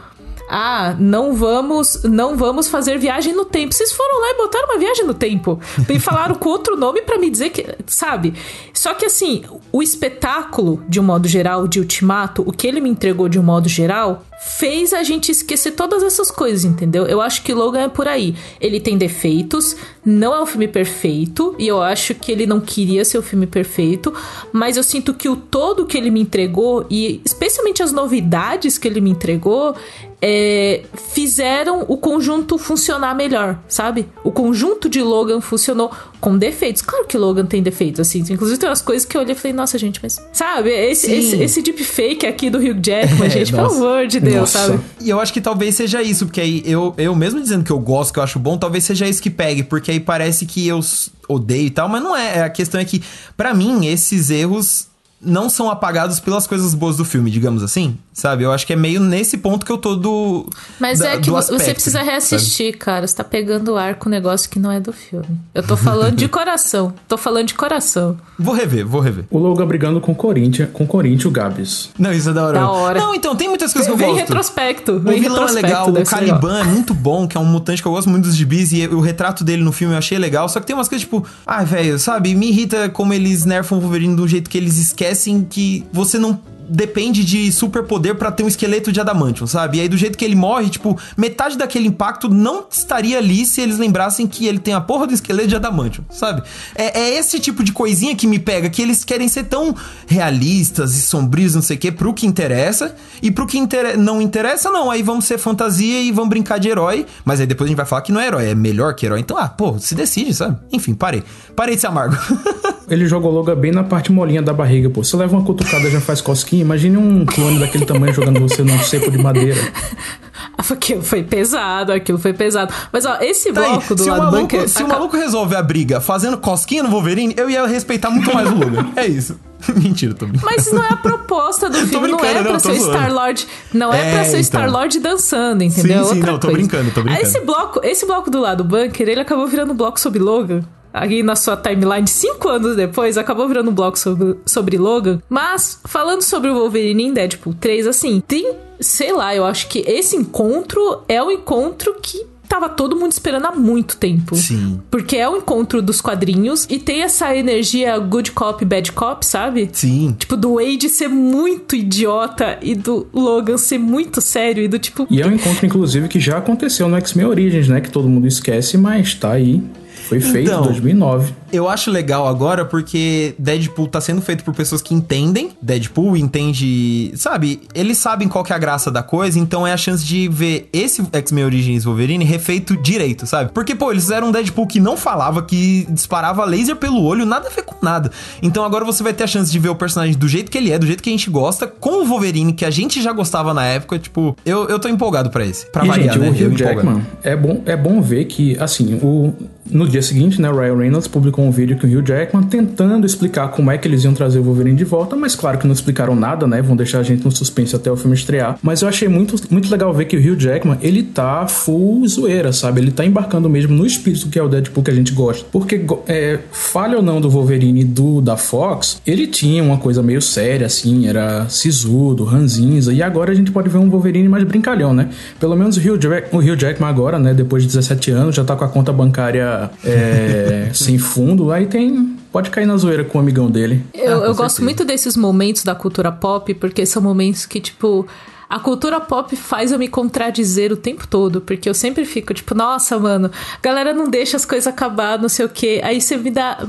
ah, 0.50 0.96
não 0.98 1.34
vamos, 1.34 2.02
não 2.04 2.36
vamos 2.36 2.68
fazer 2.68 2.98
viagem 2.98 3.36
no 3.36 3.46
tempo. 3.46 3.72
Vocês 3.72 3.92
foram 3.92 4.20
lá 4.20 4.32
e 4.32 4.38
botaram 4.38 4.66
uma 4.66 4.80
viagem 4.80 5.06
no 5.06 5.14
tempo. 5.14 5.60
E 5.88 6.00
falaram 6.00 6.34
com 6.34 6.50
outro 6.50 6.76
nome 6.76 7.04
para 7.04 7.20
me 7.20 7.30
dizer 7.30 7.52
que, 7.52 7.64
sabe? 7.86 8.34
Só 8.74 8.96
que 8.96 9.06
assim, 9.06 9.44
o 9.72 9.84
espetáculo, 9.84 10.84
de 10.90 11.00
um 11.00 11.04
modo 11.04 11.28
geral, 11.28 11.68
de 11.68 11.80
Ultimato, 11.80 12.44
o 12.48 12.52
que 12.52 12.66
ele 12.66 12.82
me 12.82 12.90
entregou 12.90 13.30
de 13.30 13.40
um 13.40 13.44
modo 13.44 13.70
geral, 13.70 14.26
fez 14.42 14.94
a 14.94 15.04
gente 15.04 15.32
esquecer 15.32 15.72
todas 15.72 16.02
essas 16.02 16.32
coisas, 16.32 16.64
entendeu? 16.64 17.06
Eu 17.06 17.20
acho 17.20 17.44
que 17.44 17.54
Logan 17.54 17.82
é 17.82 17.90
por 17.90 18.08
aí. 18.08 18.34
Ele 18.62 18.80
tem 18.80 18.98
defeitos, 18.98 19.76
não 20.06 20.34
é 20.34 20.42
um 20.42 20.46
filme 20.46 20.68
perfeito, 20.68 21.54
e 21.60 21.68
eu 21.68 21.82
acho 21.82 22.16
que 22.16 22.32
ele 22.32 22.46
não 22.46 22.62
queria 22.62 23.04
ser 23.04 23.18
o 23.18 23.20
um 23.20 23.24
filme 23.24 23.46
perfeito, 23.46 24.14
mas 24.54 24.78
eu 24.78 24.84
sinto 24.84 25.14
que 25.14 25.28
o 25.28 25.36
todo 25.36 25.86
que 25.86 25.98
ele 25.98 26.10
me 26.10 26.22
entregou, 26.22 26.86
e 26.90 27.22
especialmente 27.26 27.84
as 27.84 27.92
novidades 27.92 28.78
que 28.78 28.88
ele 28.88 29.02
me 29.02 29.10
entregou, 29.10 29.76
é, 30.22 30.82
fizeram 31.14 31.86
o 31.88 31.98
conjunto 31.98 32.58
funcionar 32.58 33.16
melhor, 33.16 33.58
sabe? 33.68 34.08
O 34.24 34.32
conjunto 34.32 34.90
de 34.90 35.02
Logan 35.02 35.40
funcionou 35.40 35.92
com 36.20 36.38
defeitos. 36.38 36.82
Claro 36.82 37.06
que 37.06 37.18
Logan 37.18 37.46
tem 37.46 37.64
defeitos, 37.64 38.02
assim. 38.02 38.20
Inclusive 38.20 38.60
tem 38.60 38.70
umas 38.70 38.82
coisas 38.82 39.06
que 39.06 39.16
eu 39.16 39.22
olhei 39.22 39.34
e 39.34 39.38
falei, 39.38 39.54
nossa, 39.54 39.78
gente, 39.78 40.00
mas. 40.04 40.20
Sabe? 40.34 40.72
Esse, 40.72 41.12
esse, 41.12 41.42
esse 41.42 41.62
deepfake 41.62 42.26
aqui 42.26 42.50
do 42.50 42.58
Hugh 42.58 42.80
Jackman, 42.84 43.28
é, 43.28 43.30
gente, 43.30 43.54
pelo 43.54 43.72
amor 43.72 44.08
de 44.08 44.20
Deus, 44.20 44.29
nossa. 44.36 44.68
sabe? 44.68 44.80
E 45.00 45.10
eu 45.10 45.20
acho 45.20 45.32
que 45.32 45.42
talvez 45.42 45.76
seja 45.76 46.02
isso, 46.02 46.26
porque 46.26 46.42
aí 46.42 46.62
eu, 46.66 46.94
eu 46.98 47.16
mesmo 47.16 47.42
dizendo 47.42 47.64
que 47.64 47.72
eu 47.72 47.80
gosto, 47.80 48.14
que 48.14 48.20
eu 48.20 48.24
acho 48.24 48.38
bom, 48.40 48.58
talvez 48.58 48.84
seja 48.84 49.08
isso 49.08 49.22
que 49.22 49.30
pegue, 49.30 49.64
porque 49.64 49.92
aí 49.92 50.00
parece 50.00 50.46
que 50.46 50.68
eu 50.68 50.80
odeio 51.28 51.68
e 51.68 51.70
tal, 51.70 51.88
mas 51.88 52.04
não 52.04 52.16
é. 52.16 52.44
A 52.44 52.50
questão 52.50 52.82
é 52.82 52.86
que, 52.86 53.02
para 53.38 53.54
mim, 53.54 53.86
esses 53.88 54.30
erros 54.30 54.89
não 55.22 55.50
são 55.50 55.70
apagados 55.70 56.20
pelas 56.20 56.48
coisas 56.48 56.74
boas 56.74 56.98
do 56.98 57.04
filme, 57.04 57.30
digamos 57.30 57.62
assim, 57.62 57.98
sabe? 58.14 58.44
Eu 58.44 58.52
acho 58.52 58.66
que 58.66 58.74
é 58.74 58.76
meio 58.76 59.02
nesse 59.02 59.38
ponto 59.38 59.66
que 59.66 59.72
eu 59.72 59.78
tô 59.78 59.96
do. 59.96 60.50
Mas 60.80 61.00
da, 61.00 61.10
é 61.10 61.18
que 61.18 61.30
aspecto, 61.30 61.64
você 61.64 61.74
precisa 61.74 62.02
reassistir, 62.02 62.68
sabe? 62.68 62.78
cara. 62.78 63.08
Você 63.08 63.16
tá 63.16 63.24
pegando 63.24 63.76
ar 63.76 63.96
com 63.96 64.08
um 64.08 64.12
negócio 64.12 64.50
que 64.50 64.60
não 64.60 64.72
é 64.72 64.80
do 64.80 64.94
filme. 64.94 65.28
Eu 65.54 65.64
tô 65.64 65.76
falando 65.76 66.16
de 66.16 66.28
coração. 66.30 66.94
Tô 67.08 67.18
falando 67.18 67.48
de 67.48 67.54
coração. 67.54 68.18
Vou 68.38 68.56
rever, 68.56 68.86
vou 68.86 69.02
rever. 69.02 69.26
O 69.30 69.38
Logan 69.38 69.68
brigando 69.68 70.00
com 70.00 70.14
o 70.14 70.16
Corinthians, 70.16 70.70
com 70.72 70.86
o 70.86 70.88
Corinthians, 70.88 71.34
Gabs. 71.34 71.90
Não, 72.00 72.14
isso 72.14 72.30
é 72.30 72.34
da 72.34 72.46
hora. 72.46 72.60
Da 72.60 72.72
hora. 72.72 73.00
Não, 73.00 73.14
então, 73.14 73.36
tem 73.36 73.50
muitas 73.50 73.74
coisas 73.74 73.88
que 73.88 73.94
eu 73.94 73.98
vem 73.98 74.08
gosto. 74.08 74.20
Retrospecto, 74.22 75.00
vem 75.00 75.20
retrospecto. 75.20 75.20
O 75.20 75.22
vilão 75.22 75.48
é 75.48 75.52
legal, 75.52 75.90
o 75.90 76.06
Caliban 76.06 76.60
é 76.60 76.64
muito 76.64 76.94
bom, 76.94 77.28
que 77.28 77.36
é 77.36 77.40
um 77.40 77.46
mutante 77.46 77.82
que 77.82 77.88
eu 77.88 77.92
gosto 77.92 78.10
muito 78.10 78.24
dos 78.24 78.36
gibis, 78.36 78.72
e 78.72 78.88
o 78.88 79.02
retrato 79.02 79.44
dele 79.44 79.64
no 79.64 79.72
filme 79.72 79.94
eu 79.94 79.98
achei 79.98 80.18
legal. 80.18 80.48
Só 80.48 80.62
que 80.62 80.66
tem 80.66 80.76
umas 80.76 80.88
coisas 80.88 81.04
tipo, 81.04 81.26
ai, 81.46 81.62
ah, 81.62 81.66
velho, 81.66 82.00
sabe? 82.00 82.34
Me 82.34 82.48
irrita 82.48 82.90
como 82.90 83.14
eles 83.14 83.44
nerfam 83.44 83.78
o 83.78 83.82
Wolverine 83.82 84.16
de 84.16 84.22
um 84.22 84.28
jeito 84.28 84.50
que 84.50 84.58
eles 84.58 84.78
esquecem 84.78 85.09
que 85.44 85.86
você 85.92 86.18
não 86.18 86.40
depende 86.70 87.26
de 87.26 87.52
superpoder 87.52 88.16
para 88.16 88.32
ter 88.32 88.44
um 88.44 88.48
esqueleto 88.48 88.92
de 88.92 89.02
adamantium, 89.02 89.48
sabe? 89.48 89.78
E 89.78 89.82
aí 89.82 89.90
do 89.90 89.98
jeito 89.98 90.18
que 90.18 90.24
ele 90.24 90.36
morre, 90.36 90.70
tipo, 90.70 90.98
metade 91.18 91.58
daquele 91.58 91.88
impacto 91.88 92.30
não 92.30 92.66
estaria 92.70 93.18
ali 93.18 93.46
se 93.46 93.60
eles 93.60 93.78
lembrassem 93.78 94.28
que 94.28 94.46
ele 94.46 94.60
tem 94.60 94.74
a 94.74 94.82
porra 94.82 95.08
do 95.08 95.14
esqueleto 95.14 95.48
de 95.48 95.56
adamantium, 95.56 96.06
sabe? 96.12 96.44
É, 96.76 97.00
é 97.00 97.18
esse 97.18 97.40
tipo 97.40 97.64
de 97.64 97.74
coisinha 97.74 98.16
que 98.16 98.28
me 98.28 98.38
pega, 98.38 98.70
que 98.70 98.82
eles 98.82 99.04
querem 99.04 99.28
ser 99.28 99.46
tão 99.46 99.76
realistas 100.06 100.96
e 100.96 101.02
sombrios, 101.02 101.56
não 101.56 101.62
sei 101.62 101.76
o 101.76 101.80
que, 101.80 101.92
pro 101.92 102.14
que 102.14 102.28
interessa, 102.28 102.96
e 103.22 103.32
pro 103.32 103.48
que 103.48 103.58
inter 103.58 103.98
não 103.98 104.22
interessa, 104.22 104.70
não, 104.70 104.92
aí 104.92 105.02
vamos 105.02 105.26
ser 105.26 105.40
fantasia 105.40 106.02
e 106.02 106.12
vamos 106.12 106.30
brincar 106.30 106.60
de 106.60 106.70
herói, 106.70 107.06
mas 107.26 107.40
aí 107.40 107.48
depois 107.48 107.68
a 107.68 107.70
gente 107.70 107.78
vai 107.78 107.86
falar 107.86 108.04
que 108.04 108.12
não 108.12 108.22
é 108.22 108.28
herói, 108.28 108.50
é 108.50 108.56
melhor 108.56 108.94
que 108.94 109.06
herói, 109.06 109.20
então, 109.20 109.38
ah, 109.38 109.50
pô, 109.50 109.80
se 109.80 109.96
decide, 109.96 110.34
sabe? 110.34 110.58
Enfim, 110.72 110.94
parei. 110.94 111.24
Parei 111.56 111.76
de 111.76 111.82
ser 111.82 111.88
amargo. 111.88 112.16
ele 112.90 113.06
jogou 113.06 113.32
logo 113.32 113.54
bem 113.56 113.72
na 113.72 113.84
parte 113.84 114.12
molinha 114.12 114.42
da 114.42 114.54
barriga, 114.54 114.90
pô. 114.90 115.04
Você 115.04 115.16
leva 115.16 115.36
uma 115.36 115.46
cutucada 115.46 115.90
já 115.90 116.02
faz 116.02 116.22
cosquinha, 116.22 116.62
imagine 116.62 116.98
um 116.98 117.26
clone 117.26 117.60
daquele 117.60 117.86
tamanho 117.86 118.14
jogando 118.14 118.40
você 118.40 118.64
num 118.64 118.80
cepo 118.80 119.12
de 119.12 119.18
madeira. 119.18 119.60
Aquilo 120.58 121.02
foi 121.02 121.24
pesado, 121.24 121.92
aquilo 121.92 122.18
foi 122.18 122.34
pesado. 122.34 122.74
Mas 122.92 123.06
ó, 123.06 123.18
esse 123.22 123.52
tá 123.52 123.62
bloco 123.62 123.86
aí, 123.90 123.96
do 123.96 124.06
lado 124.06 124.24
maluco, 124.24 124.42
bunker... 124.42 124.70
Se 124.70 124.84
o 124.84 124.88
maluco 124.88 125.18
resolve 125.18 125.56
a 125.56 125.64
briga 125.64 126.02
fazendo 126.02 126.38
cosquinha 126.38 126.84
no 126.84 126.90
Wolverine, 126.90 127.34
eu 127.38 127.50
ia 127.50 127.66
respeitar 127.66 128.10
muito 128.10 128.34
mais 128.34 128.50
o 128.50 128.56
Logan. 128.56 128.88
É 128.96 129.08
isso. 129.08 129.40
Mentira, 129.76 130.14
tô 130.14 130.26
brincando. 130.26 130.52
Mas 130.54 130.72
não 130.72 130.84
é 130.84 130.90
a 130.90 130.98
proposta 130.98 131.70
do 131.70 131.78
filme, 131.88 132.10
não 132.10 132.20
é 132.20 132.42
pra 132.42 132.54
não, 132.54 132.60
ser 132.60 132.76
Star-Lord. 132.76 133.48
Não 133.74 133.94
é, 133.94 134.10
é 134.10 134.12
pra 134.12 134.24
ser 134.24 134.30
então. 134.32 134.44
Star-Lord 134.44 135.00
dançando, 135.00 135.64
entendeu? 135.64 136.04
Sim, 136.04 136.10
sim, 136.10 136.16
Outra 136.18 136.32
não, 136.32 136.40
tô 136.40 136.48
coisa. 136.48 136.58
brincando, 136.58 136.92
tô 136.92 137.04
brincando. 137.04 137.26
esse 137.26 137.40
bloco, 137.42 137.82
esse 137.84 138.06
bloco 138.06 138.30
do 138.30 138.40
lado 138.40 138.64
bunker, 138.64 139.08
ele 139.08 139.22
acabou 139.22 139.48
virando 139.48 139.74
um 139.74 139.76
bloco 139.76 140.00
sobre 140.00 140.20
Logan 140.20 140.64
aí 140.94 141.24
na 141.24 141.36
sua 141.36 141.56
timeline 141.58 142.08
cinco 142.08 142.50
anos 142.50 142.76
depois, 142.76 143.18
acabou 143.18 143.48
virando 143.48 143.72
um 143.72 143.74
bloco 143.74 143.98
sobre, 143.98 144.38
sobre 144.46 144.78
Logan. 144.78 145.22
Mas, 145.30 145.80
falando 145.86 146.22
sobre 146.22 146.50
o 146.50 146.56
Wolverine 146.56 147.06
em 147.06 147.14
Deadpool 147.14 147.54
3, 147.54 147.88
assim, 147.88 148.22
tem, 148.26 148.54
sei 148.80 149.14
lá, 149.14 149.36
eu 149.36 149.46
acho 149.46 149.68
que 149.68 149.80
esse 149.80 150.16
encontro 150.16 151.04
é 151.08 151.22
o 151.22 151.32
encontro 151.32 151.96
que 152.02 152.26
tava 152.50 152.68
todo 152.68 152.96
mundo 152.96 153.12
esperando 153.12 153.46
há 153.46 153.52
muito 153.52 153.96
tempo. 153.96 154.36
Sim. 154.36 154.82
Porque 154.90 155.16
é 155.16 155.30
o 155.30 155.38
encontro 155.38 155.82
dos 155.84 156.02
quadrinhos 156.02 156.66
e 156.68 156.80
tem 156.80 157.04
essa 157.04 157.34
energia 157.36 157.98
good 158.00 158.32
cop, 158.32 158.66
bad 158.66 158.92
cop, 158.92 159.24
sabe? 159.24 159.70
Sim. 159.72 160.16
Tipo, 160.18 160.36
do 160.36 160.56
Wade 160.56 160.90
ser 160.90 161.08
muito 161.08 161.76
idiota 161.76 162.58
e 162.62 162.74
do 162.74 163.08
Logan 163.14 163.58
ser 163.58 163.78
muito 163.78 164.20
sério 164.20 164.64
e 164.64 164.68
do 164.68 164.80
tipo. 164.80 165.06
E 165.12 165.22
é 165.22 165.28
um 165.28 165.32
encontro, 165.32 165.64
inclusive, 165.66 166.08
que 166.08 166.20
já 166.20 166.40
aconteceu 166.40 166.90
no 166.90 166.98
X-Men 166.98 167.28
Origins, 167.28 167.68
né? 167.68 167.80
Que 167.80 167.92
todo 167.92 168.10
mundo 168.10 168.26
esquece, 168.26 168.78
mas 168.78 169.14
tá 169.14 169.34
aí. 169.34 169.62
Foi 170.10 170.20
feito 170.20 170.50
então, 170.50 170.62
em 170.62 170.68
2009. 170.68 171.34
Eu 171.52 171.68
acho 171.68 171.90
legal 171.92 172.28
agora 172.28 172.66
porque 172.66 173.34
Deadpool 173.38 173.88
tá 173.88 174.00
sendo 174.00 174.22
feito 174.22 174.44
por 174.44 174.54
pessoas 174.54 174.82
que 174.82 174.94
entendem. 174.94 175.52
Deadpool 175.62 176.16
entende, 176.18 177.12
sabe? 177.16 177.62
Eles 177.74 177.98
sabem 177.98 178.28
qual 178.28 178.44
que 178.44 178.54
é 178.54 178.56
a 178.56 178.60
graça 178.60 178.92
da 178.92 179.02
coisa, 179.02 179.40
então 179.40 179.66
é 179.66 179.74
a 179.74 179.78
chance 179.78 180.04
de 180.04 180.28
ver 180.28 180.70
esse 180.72 181.06
X-Men 181.12 181.46
Origins 181.46 181.84
Wolverine 181.84 182.24
refeito 182.24 182.78
direito, 182.78 183.26
sabe? 183.26 183.52
Porque, 183.54 183.76
pô, 183.76 183.92
eles 183.92 184.04
fizeram 184.04 184.28
um 184.28 184.32
Deadpool 184.32 184.68
que 184.68 184.80
não 184.80 184.96
falava, 184.96 185.42
que 185.42 185.88
disparava 185.90 186.46
laser 186.46 186.76
pelo 186.76 187.04
olho, 187.04 187.26
nada 187.26 187.48
a 187.48 187.52
ver 187.52 187.64
com 187.64 187.76
nada. 187.84 188.12
Então 188.42 188.64
agora 188.64 188.86
você 188.86 189.02
vai 189.04 189.14
ter 189.14 189.24
a 189.24 189.28
chance 189.28 189.52
de 189.52 189.60
ver 189.60 189.70
o 189.70 189.76
personagem 189.76 190.18
do 190.18 190.28
jeito 190.28 190.52
que 190.52 190.58
ele 190.58 190.72
é, 190.72 190.78
do 190.78 190.86
jeito 190.86 191.02
que 191.02 191.10
a 191.10 191.14
gente 191.14 191.30
gosta, 191.30 191.68
com 191.68 192.04
o 192.04 192.06
Wolverine, 192.06 192.54
que 192.54 192.66
a 192.66 192.72
gente 192.72 193.02
já 193.02 193.12
gostava 193.12 193.54
na 193.54 193.66
época. 193.66 193.98
Tipo, 194.00 194.36
eu, 194.46 194.68
eu 194.68 194.80
tô 194.80 194.88
empolgado 194.88 195.30
para 195.30 195.46
esse. 195.46 195.66
Pra 195.72 195.86
e, 195.86 195.88
variar, 195.88 196.14
gente, 196.16 196.20
né? 196.20 196.48
o 196.48 196.52
Hugh 196.52 196.58
Jackman, 196.58 197.02
é 197.24 197.36
bom, 197.36 197.62
é 197.66 197.76
bom 197.76 198.02
ver 198.02 198.26
que, 198.26 198.58
assim, 198.60 198.96
o, 198.96 199.34
no 199.70 199.88
dia 199.88 200.02
seguinte, 200.02 200.42
né, 200.42 200.50
o 200.50 200.58
Ryan 200.58 200.78
Reynolds 200.78 201.08
publicou 201.08 201.39
publicou 201.40 201.46
um 201.46 201.52
vídeo 201.52 201.78
com 201.78 201.88
o 201.88 201.90
Hugh 201.90 202.06
Jackman 202.06 202.44
tentando 202.44 203.06
explicar 203.06 203.50
como 203.50 203.72
é 203.72 203.78
que 203.78 203.88
eles 203.88 204.04
iam 204.04 204.14
trazer 204.14 204.40
o 204.40 204.44
Wolverine 204.44 204.76
de 204.76 204.84
volta, 204.84 205.16
mas 205.16 205.36
claro 205.36 205.58
que 205.58 205.66
não 205.66 205.74
explicaram 205.74 206.16
nada, 206.16 206.46
né? 206.46 206.62
Vão 206.62 206.76
deixar 206.76 207.00
a 207.00 207.04
gente 207.04 207.24
no 207.24 207.32
suspense 207.32 207.76
até 207.76 207.92
o 207.92 207.96
filme 207.96 208.16
estrear. 208.16 208.58
Mas 208.62 208.82
eu 208.82 208.88
achei 208.88 209.08
muito, 209.08 209.36
muito 209.50 209.72
legal 209.72 209.94
ver 209.94 210.06
que 210.06 210.18
o 210.18 210.20
Hugh 210.20 210.38
Jackman, 210.38 210.78
ele 210.82 211.04
tá 211.04 211.48
full 211.48 212.06
zoeira, 212.08 212.52
sabe? 212.52 212.82
Ele 212.82 212.92
tá 212.92 213.06
embarcando 213.06 213.50
mesmo 213.50 213.76
no 213.76 213.86
espírito 213.86 214.28
que 214.30 214.38
é 214.38 214.44
o 214.44 214.50
Deadpool 214.50 214.84
que 214.84 214.92
a 214.92 214.94
gente 214.94 215.14
gosta. 215.14 215.46
Porque, 215.52 215.82
é, 216.08 216.40
falha 216.52 216.98
ou 216.98 217.04
não 217.04 217.22
do 217.22 217.30
Wolverine 217.30 217.84
do 217.84 218.22
da 218.22 218.36
Fox, 218.36 219.02
ele 219.06 219.28
tinha 219.28 219.64
uma 219.64 219.78
coisa 219.78 220.04
meio 220.04 220.22
séria, 220.22 220.66
assim, 220.66 221.08
era 221.08 221.48
sisudo, 221.50 222.24
ranzinza, 222.24 222.92
e 222.92 223.02
agora 223.02 223.32
a 223.32 223.36
gente 223.36 223.52
pode 223.52 223.70
ver 223.70 223.78
um 223.78 223.90
Wolverine 223.90 224.28
mais 224.28 224.44
brincalhão, 224.44 224.94
né? 224.94 225.10
Pelo 225.40 225.56
menos 225.56 225.78
o 225.78 225.80
Hugh, 225.80 225.98
Jack, 225.98 226.36
o 226.36 226.40
Hugh 226.40 226.58
Jackman 226.58 226.90
agora, 226.90 227.18
né, 227.18 227.34
depois 227.34 227.64
de 227.64 227.70
17 227.70 228.12
anos, 228.12 228.36
já 228.36 228.44
tá 228.44 228.56
com 228.56 228.66
a 228.66 228.68
conta 228.68 228.92
bancária 228.92 229.70
é, 229.84 230.70
sem 230.74 230.98
fundo, 230.98 231.29
aí 231.52 231.66
tem 231.66 232.18
pode 232.32 232.50
cair 232.50 232.66
na 232.66 232.78
zoeira 232.78 233.04
com 233.04 233.18
o 233.18 233.22
amigão 233.22 233.50
dele. 233.50 233.84
Eu, 233.94 234.24
ah, 234.24 234.28
eu 234.28 234.36
gosto 234.36 234.64
muito 234.64 234.86
desses 234.86 235.18
momentos 235.18 235.64
da 235.64 235.76
cultura 235.76 236.12
pop, 236.12 236.54
porque 236.54 236.86
são 236.86 237.02
momentos 237.02 237.46
que, 237.46 237.60
tipo. 237.60 238.08
A 238.50 238.60
cultura 238.60 239.00
pop 239.00 239.36
faz 239.36 239.72
eu 239.72 239.78
me 239.78 239.88
contradizer 239.88 240.72
o 240.72 240.76
tempo 240.76 241.08
todo, 241.08 241.40
porque 241.40 241.70
eu 241.70 241.74
sempre 241.76 242.04
fico 242.04 242.34
tipo, 242.34 242.56
nossa, 242.56 242.98
mano, 242.98 243.30
galera 243.62 243.94
não 243.94 244.10
deixa 244.10 244.38
as 244.38 244.44
coisas 244.44 244.66
acabar, 244.66 245.20
não 245.20 245.30
sei 245.30 245.46
o 245.46 245.50
quê. 245.50 245.80
Aí 245.84 246.02
você 246.02 246.18
me 246.18 246.32
dá 246.32 246.68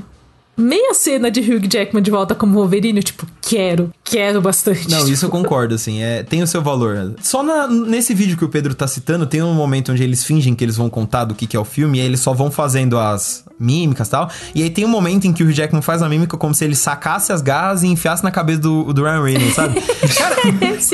meia 0.60 0.94
cena 0.94 1.30
de 1.30 1.40
Hugh 1.40 1.66
Jackman 1.70 2.02
de 2.02 2.10
volta 2.10 2.34
como 2.34 2.54
Wolverine, 2.54 3.02
tipo, 3.02 3.26
quero, 3.40 3.92
quero 4.04 4.40
bastante. 4.40 4.88
Não, 4.90 5.08
isso 5.08 5.26
eu 5.26 5.30
concordo, 5.30 5.74
assim, 5.74 6.02
é, 6.02 6.22
tem 6.22 6.42
o 6.42 6.46
seu 6.46 6.62
valor. 6.62 7.14
Só 7.22 7.42
na, 7.42 7.66
nesse 7.66 8.14
vídeo 8.14 8.36
que 8.36 8.44
o 8.44 8.48
Pedro 8.48 8.74
tá 8.74 8.86
citando, 8.86 9.26
tem 9.26 9.42
um 9.42 9.54
momento 9.54 9.92
onde 9.92 10.02
eles 10.02 10.24
fingem 10.24 10.54
que 10.54 10.64
eles 10.64 10.76
vão 10.76 10.90
contar 10.90 11.24
do 11.24 11.34
que, 11.34 11.46
que 11.46 11.56
é 11.56 11.60
o 11.60 11.64
filme, 11.64 11.98
e 11.98 12.00
aí 12.00 12.06
eles 12.06 12.20
só 12.20 12.32
vão 12.32 12.50
fazendo 12.50 12.98
as 12.98 13.44
mímicas 13.60 14.08
e 14.08 14.10
tal. 14.10 14.30
E 14.54 14.62
aí 14.62 14.70
tem 14.70 14.84
um 14.84 14.88
momento 14.88 15.26
em 15.26 15.32
que 15.32 15.42
o 15.42 15.46
Hugh 15.46 15.52
Jackman 15.52 15.82
faz 15.82 16.02
a 16.02 16.08
mímica 16.08 16.36
como 16.36 16.54
se 16.54 16.64
ele 16.64 16.74
sacasse 16.74 17.32
as 17.32 17.42
garras 17.42 17.82
e 17.82 17.86
enfiasse 17.86 18.24
na 18.24 18.30
cabeça 18.30 18.60
do, 18.60 18.92
do 18.92 19.02
Ryan 19.02 19.22
Reynolds, 19.22 19.54
sabe? 19.54 19.80
Cara, 20.16 20.36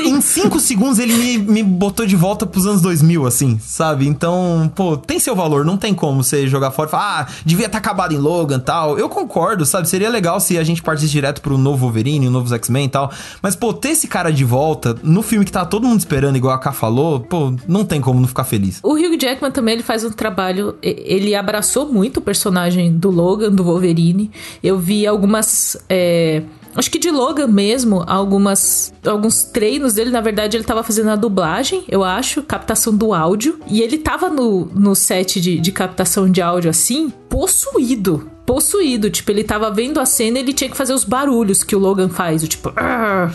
em 0.03 0.21
cinco 0.21 0.59
segundos 0.59 0.99
ele 0.99 1.13
me, 1.13 1.37
me 1.37 1.63
botou 1.63 2.05
de 2.05 2.15
volta 2.15 2.45
pros 2.45 2.65
anos 2.65 2.81
2000, 2.81 3.25
assim, 3.25 3.59
sabe? 3.63 4.07
Então, 4.07 4.71
pô, 4.75 4.97
tem 4.97 5.19
seu 5.19 5.35
valor, 5.35 5.63
não 5.63 5.77
tem 5.77 5.93
como 5.93 6.23
você 6.23 6.47
jogar 6.47 6.71
fora 6.71 6.89
e 6.89 6.91
falar, 6.91 7.21
ah, 7.21 7.33
devia 7.45 7.67
estar 7.67 7.79
tá 7.79 7.87
acabado 7.89 8.13
em 8.13 8.17
Logan 8.17 8.57
e 8.57 8.61
tal. 8.61 8.99
Eu 8.99 9.07
concordo, 9.07 9.56
sabe? 9.65 9.87
Seria 9.89 10.09
legal 10.09 10.39
se 10.39 10.57
a 10.57 10.63
gente 10.63 10.81
partisse 10.81 11.11
direto 11.11 11.41
pro 11.41 11.57
novo 11.57 11.85
Wolverine, 11.85 12.27
o 12.27 12.31
novo 12.31 12.53
X-Men 12.53 12.85
e 12.85 12.89
tal. 12.89 13.11
Mas, 13.41 13.55
pô, 13.55 13.73
ter 13.73 13.89
esse 13.89 14.07
cara 14.07 14.31
de 14.31 14.43
volta 14.43 14.95
no 15.03 15.21
filme 15.21 15.45
que 15.45 15.51
tá 15.51 15.65
todo 15.65 15.87
mundo 15.87 15.99
esperando, 15.99 16.35
igual 16.35 16.53
a 16.53 16.59
K 16.59 16.71
falou, 16.71 17.19
pô, 17.19 17.53
não 17.67 17.85
tem 17.85 18.01
como 18.01 18.19
não 18.19 18.27
ficar 18.27 18.43
feliz. 18.43 18.79
O 18.83 18.93
Hugh 18.93 19.17
Jackman 19.19 19.51
também, 19.51 19.75
ele 19.75 19.83
faz 19.83 20.03
um 20.03 20.11
trabalho, 20.11 20.75
ele 20.81 21.35
abraçou 21.35 21.91
muito 21.91 22.17
o 22.17 22.21
personagem 22.21 22.91
do 22.91 23.09
Logan, 23.09 23.51
do 23.51 23.63
Wolverine. 23.63 24.31
Eu 24.63 24.77
vi 24.77 25.05
algumas... 25.05 25.77
É 25.89 26.43
acho 26.77 26.91
que 26.91 26.99
de 26.99 27.09
Logan 27.09 27.47
mesmo, 27.47 28.03
algumas 28.05 28.93
alguns 29.05 29.43
treinos 29.43 29.95
dele, 29.95 30.11
na 30.11 30.21
verdade, 30.21 30.55
ele 30.55 30.63
tava 30.63 30.83
fazendo 30.83 31.09
a 31.09 31.15
dublagem, 31.15 31.83
eu 31.89 32.03
acho, 32.03 32.43
captação 32.43 32.95
do 32.95 33.13
áudio, 33.13 33.59
e 33.67 33.81
ele 33.81 33.97
tava 33.97 34.29
no, 34.29 34.65
no 34.75 34.95
set 34.95 35.41
de, 35.41 35.59
de 35.59 35.71
captação 35.71 36.29
de 36.29 36.41
áudio 36.41 36.69
assim, 36.69 37.09
possuído 37.27 38.29
possuído. 38.47 39.09
Tipo, 39.09 39.29
ele 39.31 39.43
tava 39.43 39.69
vendo 39.69 39.99
a 39.99 40.05
cena 40.05 40.39
e 40.39 40.41
ele 40.41 40.53
tinha 40.53 40.69
que 40.69 40.77
fazer 40.77 40.93
os 40.93 41.03
barulhos 41.03 41.63
que 41.63 41.75
o 41.75 41.79
Logan 41.79 42.07
faz. 42.07 42.41
O 42.41 42.47
tipo, 42.47 42.71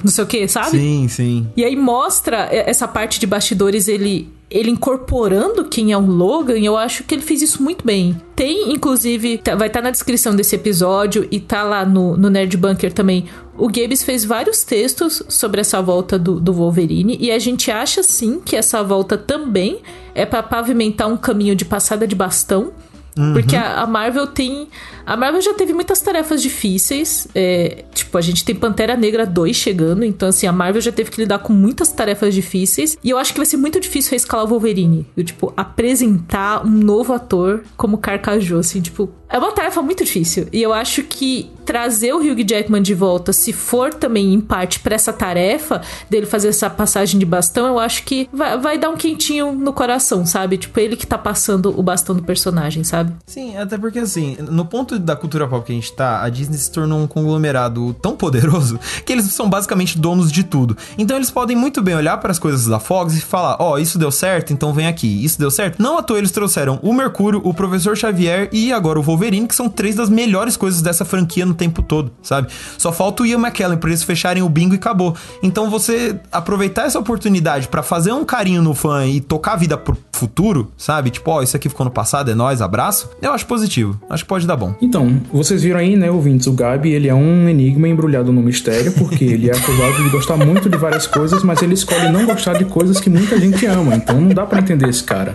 não 0.03 0.11
sei 0.11 0.25
o 0.25 0.27
que, 0.27 0.49
sabe? 0.49 0.71
Sim, 0.71 1.07
sim. 1.09 1.47
E 1.55 1.63
aí 1.63 1.77
mostra 1.77 2.49
essa 2.51 2.89
parte 2.89 3.21
de 3.21 3.27
bastidores, 3.27 3.87
ele 3.87 4.33
ele 4.51 4.71
incorporando 4.71 5.65
quem 5.65 5.93
é 5.93 5.97
o 5.97 6.05
Logan, 6.05 6.59
eu 6.59 6.77
acho 6.77 7.05
que 7.05 7.15
ele 7.15 7.23
fez 7.23 7.41
isso 7.41 7.63
muito 7.63 7.87
bem. 7.87 8.21
Tem, 8.37 8.71
inclusive, 8.71 9.39
tá, 9.39 9.55
vai 9.55 9.69
estar 9.69 9.81
tá 9.81 9.85
na 9.85 9.91
descrição 9.91 10.37
desse 10.37 10.55
episódio 10.55 11.27
e 11.31 11.41
tá 11.41 11.63
lá 11.63 11.87
no, 11.87 12.19
no 12.19 12.29
Nerd 12.29 12.55
Bunker 12.59 12.93
também. 12.93 13.25
O 13.57 13.69
Gabes 13.69 14.03
fez 14.03 14.27
vários 14.27 14.63
textos 14.63 15.23
sobre 15.27 15.63
essa 15.63 15.81
volta 15.81 16.19
do, 16.19 16.39
do 16.39 16.53
Wolverine 16.53 17.17
e 17.19 17.31
a 17.31 17.39
gente 17.39 17.71
acha 17.71 18.03
sim 18.03 18.43
que 18.45 18.55
essa 18.55 18.83
volta 18.83 19.17
também 19.17 19.81
é 20.15 20.27
para 20.27 20.43
pavimentar 20.43 21.09
um 21.09 21.17
caminho 21.17 21.57
de 21.57 21.65
passada 21.65 22.07
de 22.07 22.15
bastão 22.15 22.73
Uhum. 23.17 23.35
Porque 23.35 23.55
a, 23.55 23.81
a, 23.81 23.87
Marvel 23.87 24.27
tem. 24.27 24.69
A 25.05 25.17
Marvel 25.17 25.41
já 25.43 25.53
teve 25.55 25.73
muitas 25.73 26.01
tarefas 26.01 26.43
difíceis. 26.43 27.29
É, 27.35 27.85
tipo, 27.93 28.17
a 28.17 28.21
gente 28.21 28.45
tem 28.45 28.55
Pantera 28.55 28.97
Negra 28.97 29.27
2 29.27 29.55
chegando. 29.55 30.05
Então, 30.05 30.29
assim, 30.29 30.47
a 30.47 30.53
Marvel 30.53 30.81
já 30.81 30.93
teve 30.93 31.11
que 31.11 31.21
lidar 31.21 31.41
com 31.41 31.53
muitas 31.53 31.93
tarefas 31.93 32.35
difíceis. 32.35 32.97
E 33.03 33.11
eu 33.11 33.19
acho 33.19 33.33
que 33.33 33.39
vai 33.39 33.47
ser 33.47 33.57
muito 33.57 33.79
difícil 33.79 34.11
reescalar 34.13 34.47
o 34.47 34.49
Wolverine. 34.49 35.07
Eu, 35.17 35.25
tipo, 35.25 35.53
apresentar 35.57 36.65
um 36.65 36.71
novo 36.71 37.13
ator 37.13 37.63
como 37.77 37.99
Carcajou, 37.99 38.61
assim, 38.61 38.81
tipo. 38.81 39.11
É 39.33 39.39
uma 39.39 39.51
tarefa 39.53 39.81
muito 39.81 40.05
difícil. 40.05 40.47
E 40.53 40.61
eu 40.61 40.75
acho 40.75 41.03
que 41.05 41.51
trazer 41.65 42.13
o 42.13 42.19
Hugh 42.19 42.45
Jackman 42.47 42.83
de 42.83 42.93
volta, 42.93 43.33
se 43.33 43.53
for 43.53 43.95
também 43.95 44.35
em 44.35 44.41
parte 44.41 44.81
para 44.81 44.95
essa 44.95 45.13
tarefa 45.13 45.81
dele 46.11 46.27
fazer 46.27 46.49
essa 46.49 46.69
passagem 46.69 47.19
de 47.19 47.25
bastão, 47.25 47.67
eu 47.67 47.79
acho 47.79 48.03
que 48.03 48.29
vai, 48.33 48.59
vai, 48.59 48.79
dar 48.79 48.91
um 48.91 48.97
quentinho 48.97 49.53
no 49.53 49.73
coração, 49.73 50.27
sabe? 50.27 50.59
Tipo, 50.59 50.79
ele 50.81 50.97
que 50.97 51.07
tá 51.07 51.17
passando 51.17 51.79
o 51.79 51.83
bastão 51.83 52.15
do 52.15 52.23
personagem, 52.23 52.85
sabe? 52.85 53.13
Sim, 53.27 53.57
até 53.57 53.79
porque 53.79 54.01
assim, 54.01 54.37
no 54.39 54.67
ponto 54.67 54.99
da 54.99 55.17
cultura 55.17 55.49
pop 55.49 55.65
que 55.65 55.73
a 55.73 55.75
gente 55.75 55.93
tá, 55.93 56.23
a 56.23 56.29
Disney 56.29 56.59
se 56.59 56.71
tornou 56.71 57.01
um 57.01 57.07
conglomerado 57.07 57.95
tão 57.95 58.17
poderoso 58.17 58.79
que 59.07 59.13
eles 59.13 59.25
são 59.27 59.49
basicamente 59.49 59.99
donos 59.99 60.31
de 60.31 60.45
tudo. 60.45 60.77
Então 60.99 61.17
eles 61.17 61.31
podem 61.31 61.57
muito 61.57 61.81
bem 61.81 61.95
olhar 61.95 62.19
para 62.19 62.33
as 62.33 62.39
coisas 62.39 62.67
da 62.67 62.79
Fox 62.79 63.17
e 63.17 63.21
falar: 63.21 63.57
ó, 63.61 63.73
oh, 63.73 63.79
isso 63.79 63.99
deu 63.99 64.11
certo, 64.11 64.53
então 64.53 64.75
vem 64.75 64.87
aqui. 64.87 65.25
Isso 65.25 65.39
deu 65.39 65.51
certo? 65.51 65.81
Não 65.81 65.97
à 65.97 66.03
toa 66.03 66.19
eles 66.19 66.31
trouxeram 66.31 66.79
o 66.83 66.93
Mercúrio, 66.93 67.41
o 67.45 67.55
Professor 67.55 67.97
Xavier 67.97 68.49
e 68.53 68.73
agora 68.73 68.99
o 68.99 69.03
Wolverine, 69.03 69.22
que 69.47 69.55
são 69.55 69.69
três 69.69 69.97
das 69.97 70.09
melhores 70.09 70.57
coisas 70.57 70.83
dessa 70.83 71.05
franquia 71.05 71.47
no 71.47 71.55
tempo 71.55 71.83
todo, 71.83 72.11
sabe? 72.23 72.49
Só 72.79 72.93
falta 72.93 73.23
o 73.23 73.27
Ian 73.27 73.39
McKellen 73.39 73.79
pra 73.79 73.91
eles 73.91 74.03
fecharem 74.03 74.43
o 74.43 74.49
bingo 74.49 74.75
e 74.75 74.77
acabou. 74.77 75.15
Então 75.43 75.71
você 75.71 76.19
aproveitar 76.31 76.87
essa 76.87 76.99
oportunidade 76.99 77.69
para 77.69 77.83
fazer 77.83 78.13
um 78.13 78.25
carinho 78.25 78.63
no 78.63 78.75
fã 78.75 79.07
e 79.07 79.21
tocar 79.21 79.53
a 79.53 79.57
vida 79.57 79.77
pro 79.77 79.97
futuro, 80.13 80.71
sabe? 80.77 81.11
Tipo, 81.11 81.31
ó, 81.31 81.39
oh, 81.39 81.43
isso 81.43 81.57
aqui 81.57 81.69
ficou 81.69 81.85
no 81.85 81.91
passado, 81.91 82.31
é 82.31 82.35
nós, 82.35 82.63
abraço. 82.63 83.11
Eu 83.21 83.33
acho 83.33 83.47
positivo. 83.47 84.01
Acho 84.09 84.25
que 84.25 84.29
pode 84.29 84.47
dar 84.47 84.57
bom. 84.57 84.75
Então, 84.81 85.21
vocês 85.33 85.63
viram 85.63 85.81
aí, 85.81 85.97
né, 85.97 86.11
ouvintes, 86.11 86.47
o 86.47 86.53
Gabi, 86.53 86.93
ele 86.93 87.09
é 87.09 87.15
um 87.15 87.49
enigma 87.49 87.89
embrulhado 87.89 88.33
no 88.33 88.43
mistério, 88.43 88.93
porque 88.93 89.25
ele 89.25 89.51
é 89.51 89.57
acusado 89.57 90.03
de 90.03 90.11
gostar 90.11 90.37
muito 90.37 90.69
de 90.69 90.77
várias 90.77 91.07
coisas, 91.07 91.43
mas 91.43 91.61
ele 91.63 91.75
escolhe 91.75 92.09
não 92.09 92.25
gostar 92.25 92.55
de 92.55 92.65
coisas 92.65 93.01
que 93.01 93.11
muita 93.11 93.39
gente 93.39 93.67
ama. 93.67 93.95
Então 93.97 94.21
não 94.21 94.29
dá 94.29 94.47
para 94.47 94.61
entender 94.61 94.89
esse 94.89 95.03
cara. 95.03 95.35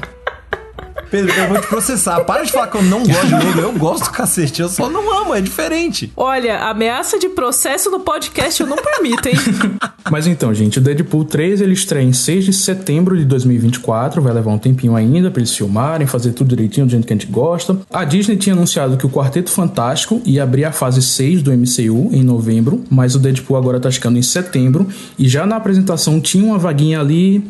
Pedro, 1.10 1.34
eu 1.34 1.47
vou 1.47 1.62
te 1.62 1.68
processar. 1.68 2.20
Para 2.22 2.43
de 2.43 2.51
falar 2.51 2.68
que 2.68 2.78
eu 2.78 2.84
não 2.84 3.05
gosto 3.05 3.26
de 3.28 3.45
Logan. 3.45 3.62
Eu 3.62 3.74
gosto, 3.74 4.12
cacete. 4.12 4.62
Eu 4.62 4.70
só 4.70 4.89
não 4.89 5.22
amo, 5.22 5.34
é 5.34 5.41
diferente. 5.41 6.12
Olha, 6.16 6.60
ameaça 6.66 7.18
de 7.18 7.30
processo 7.30 7.89
no 7.89 8.01
podcast 8.01 8.62
eu 8.62 8.68
não 8.68 8.78
permito, 8.78 9.28
hein? 9.30 9.36
Mas 10.10 10.28
então, 10.28 10.53
gente, 10.53 10.80
o 10.80 10.82
Deadpool 10.82 11.26
3 11.26 11.62
ele 11.62 11.74
estreia 11.74 12.03
em 12.03 12.14
6 12.14 12.45
de 12.45 12.53
setembro 12.53 13.18
de 13.18 13.26
2024. 13.26 14.22
Vai 14.22 14.34
levar 14.34 14.51
um 14.51 14.58
tempinho 14.58 14.95
ainda 14.95 15.30
pra 15.30 15.39
eles 15.39 15.55
filmarem, 15.55 16.08
fazer 16.08 16.32
tudo 16.32 16.49
direitinho 16.49 16.86
do 16.86 16.89
jeito 16.89 17.05
que 17.05 17.14
a 17.14 17.16
gente 17.16 17.28
gosta. 17.28 17.78
A 17.91 18.03
Disney 18.03 18.38
tinha 18.38 18.53
anunciado 18.53 18.97
que 18.97 19.05
o 19.05 19.10
Quarteto 19.10 19.51
Fantástico 19.51 20.22
ia 20.26 20.43
abrir 20.43 20.66
a 20.66 20.72
fase 20.72 21.01
6 21.01 21.41
do 21.41 21.51
MCU 21.51 22.10
em 22.14 22.24
novembro, 22.24 22.84
mas 22.89 23.16
o 23.16 23.20
Deadpool 23.20 23.58
agora 23.58 23.80
tá 23.80 23.91
chegando 23.91 24.18
em 24.18 24.22
setembro. 24.22 24.88
E 25.18 25.28
já 25.28 25.45
na 25.45 25.55
apresentação 25.58 26.20
tinha 26.22 26.43
uma 26.43 26.58
vaguinha 26.58 26.99
ali 26.99 27.43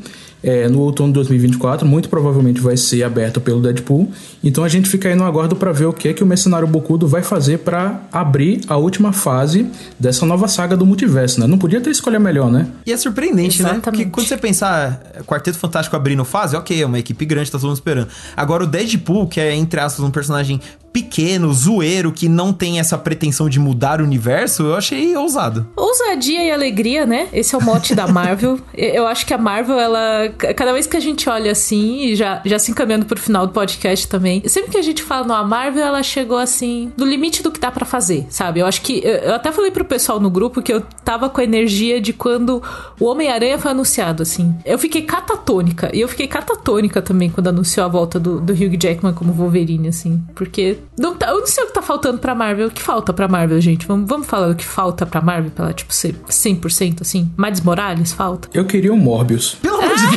é, 0.44 0.68
no 0.68 0.80
outono 0.82 1.10
de 1.10 1.16
2024, 1.16 1.88
muito 1.88 2.10
provavelmente 2.10 2.62
vai 2.62 2.78
ser 2.78 3.04
aberto 3.04 3.42
pelo 3.42 3.62
Deadpool. 3.62 4.12
Então 4.44 4.64
a 4.64 4.70
gente 4.70 4.88
fica 4.90 5.10
aí 5.10 5.16
no 5.16 5.24
aguardo 5.24 5.56
para 5.56 5.72
ver 5.72 5.86
o 5.86 5.94
que 5.94 6.08
é 6.08 6.14
que 6.14 6.24
o 6.24 6.26
Mercenário 6.26 6.68
Bocudo 6.68 7.08
vai 7.08 7.24
fazer 7.24 7.60
para 7.60 8.02
abrir 8.12 8.62
a 8.68 8.78
última 8.78 9.12
fase 9.12 9.66
dessa 10.00 10.26
nova 10.26 10.48
saga 10.48 10.78
do 10.78 10.86
multiverso, 10.86 11.40
né? 11.40 11.48
Não 11.48 11.58
podia 11.58 11.82
ter 11.82 11.90
escolha 11.90 12.20
melhor, 12.20 12.52
né? 12.52 12.68
E 12.86 12.92
é 12.92 12.98
surpreendente, 12.98 13.62
Exatamente. 13.62 13.86
né? 13.86 13.92
Porque 13.92 14.06
quando 14.06 14.28
você 14.28 14.38
pensar 14.38 15.02
Quarteto 15.26 15.58
Fantástico 15.58 15.96
abrindo 15.96 16.24
fase, 16.24 16.56
ok, 16.56 16.82
é 16.82 16.86
uma 16.86 17.00
equipe 17.00 17.26
grande, 17.26 17.52
tá 17.52 17.58
todo 17.58 17.68
mundo 17.68 17.78
esperando. 17.78 18.08
Agora 18.36 18.64
o 18.64 18.68
Deadpool, 18.68 19.28
que 19.28 19.40
é, 19.40 19.56
entre 19.56 19.80
aspas, 19.80 20.06
um 20.06 20.12
personagem 20.12 20.62
pequeno, 20.98 21.54
zoeiro, 21.54 22.12
que 22.12 22.28
não 22.28 22.52
tem 22.52 22.80
essa 22.80 22.98
pretensão 22.98 23.48
de 23.48 23.60
mudar 23.60 24.02
o 24.02 24.04
universo, 24.04 24.64
eu 24.64 24.76
achei 24.76 25.16
ousado. 25.16 25.68
Ousadia 25.76 26.44
e 26.44 26.52
alegria, 26.52 27.06
né? 27.06 27.28
Esse 27.32 27.54
é 27.54 27.58
o 27.58 27.62
mote 27.62 27.94
da 27.94 28.08
Marvel. 28.08 28.60
Eu 28.74 29.06
acho 29.06 29.26
que 29.26 29.34
a 29.34 29.38
Marvel, 29.38 29.80
ela. 29.80 30.27
Cada 30.30 30.74
vez 30.74 30.88
que 30.88 30.98
a 30.98 31.00
gente 31.00 31.30
olha 31.30 31.52
assim, 31.52 32.02
e 32.02 32.16
já, 32.16 32.42
já 32.46 32.60
se 32.60 32.72
encaminhando 32.72 33.06
pro 33.06 33.20
final 33.20 33.48
do 33.48 33.54
podcast 33.54 34.08
também, 34.08 34.42
sempre 34.48 34.72
que 34.72 34.78
a 34.78 34.82
gente 34.82 35.04
fala, 35.04 35.26
no 35.26 35.34
a 35.34 35.44
Marvel, 35.44 35.84
ela 35.84 36.04
chegou 36.04 36.38
assim, 36.38 36.92
do 36.98 37.06
limite 37.06 37.44
do 37.44 37.52
que 37.52 37.60
dá 37.60 37.72
para 37.72 37.86
fazer, 37.86 38.26
sabe? 38.30 38.60
Eu 38.60 38.66
acho 38.66 38.82
que. 38.82 39.02
Eu 39.04 39.36
até 39.36 39.52
falei 39.52 39.72
pro 39.72 39.86
pessoal 39.86 40.20
no 40.20 40.30
grupo 40.30 40.62
que 40.62 40.74
eu 40.74 40.82
tava 41.04 41.30
com 41.30 41.42
a 41.42 41.44
energia 41.44 42.02
de 42.02 42.14
quando 42.14 42.62
o 43.00 43.06
Homem-Aranha 43.06 43.58
foi 43.58 43.72
anunciado, 43.72 44.24
assim. 44.24 44.56
Eu 44.66 44.78
fiquei 44.78 45.02
catatônica. 45.04 45.90
E 45.94 46.02
eu 46.02 46.08
fiquei 46.08 46.28
catatônica 46.28 47.02
também 47.02 47.30
quando 47.30 47.48
anunciou 47.48 47.86
a 47.86 47.90
volta 47.90 48.20
do, 48.20 48.40
do 48.40 48.54
Hugh 48.54 48.78
Jackman 48.80 49.14
como 49.14 49.34
Wolverine, 49.34 49.88
assim. 49.88 50.24
Porque 50.36 50.78
não 50.98 51.16
tá, 51.16 51.30
eu 51.30 51.40
não 51.40 51.48
sei 51.48 51.64
o 51.64 51.68
que 51.68 51.74
tá 51.74 51.82
faltando 51.82 52.20
pra 52.20 52.36
Marvel. 52.36 52.68
O 52.68 52.72
que 52.72 52.82
falta 52.82 53.14
pra 53.14 53.28
Marvel, 53.28 53.60
gente? 53.62 53.88
Vamos, 53.88 54.08
vamos 54.08 54.28
falar 54.28 54.50
o 54.50 54.56
que 54.56 54.66
falta 54.66 55.06
pra 55.06 55.22
Marvel 55.22 55.52
pra 55.52 55.66
ela, 55.66 55.74
tipo, 55.74 55.94
ser 55.94 56.16
100% 56.30 57.02
assim? 57.02 57.32
Miles 57.38 57.62
Morales 57.62 58.12
falta? 58.12 58.50
Eu 58.54 58.66
queria 58.66 58.94
um 58.94 58.98
Morbius. 58.98 59.56
Pelo 59.62 59.78
amor 59.78 59.96
de 59.96 60.08
Deus! 60.08 60.17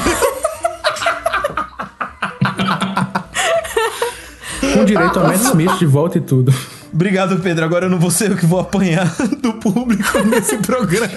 Com 4.74 4.84
direito 4.84 5.18
a 5.18 5.24
Matt 5.24 5.40
Smith 5.40 5.78
de 5.78 5.86
volta 5.86 6.18
e 6.18 6.20
tudo. 6.20 6.52
Obrigado, 6.92 7.38
Pedro. 7.40 7.64
Agora 7.64 7.86
eu 7.86 7.90
não 7.90 7.98
vou 7.98 8.10
ser 8.10 8.30
eu 8.30 8.36
que 8.36 8.46
vou 8.46 8.60
apanhar 8.60 9.14
do 9.42 9.54
público 9.54 10.18
nesse 10.26 10.56
programa. 10.58 11.08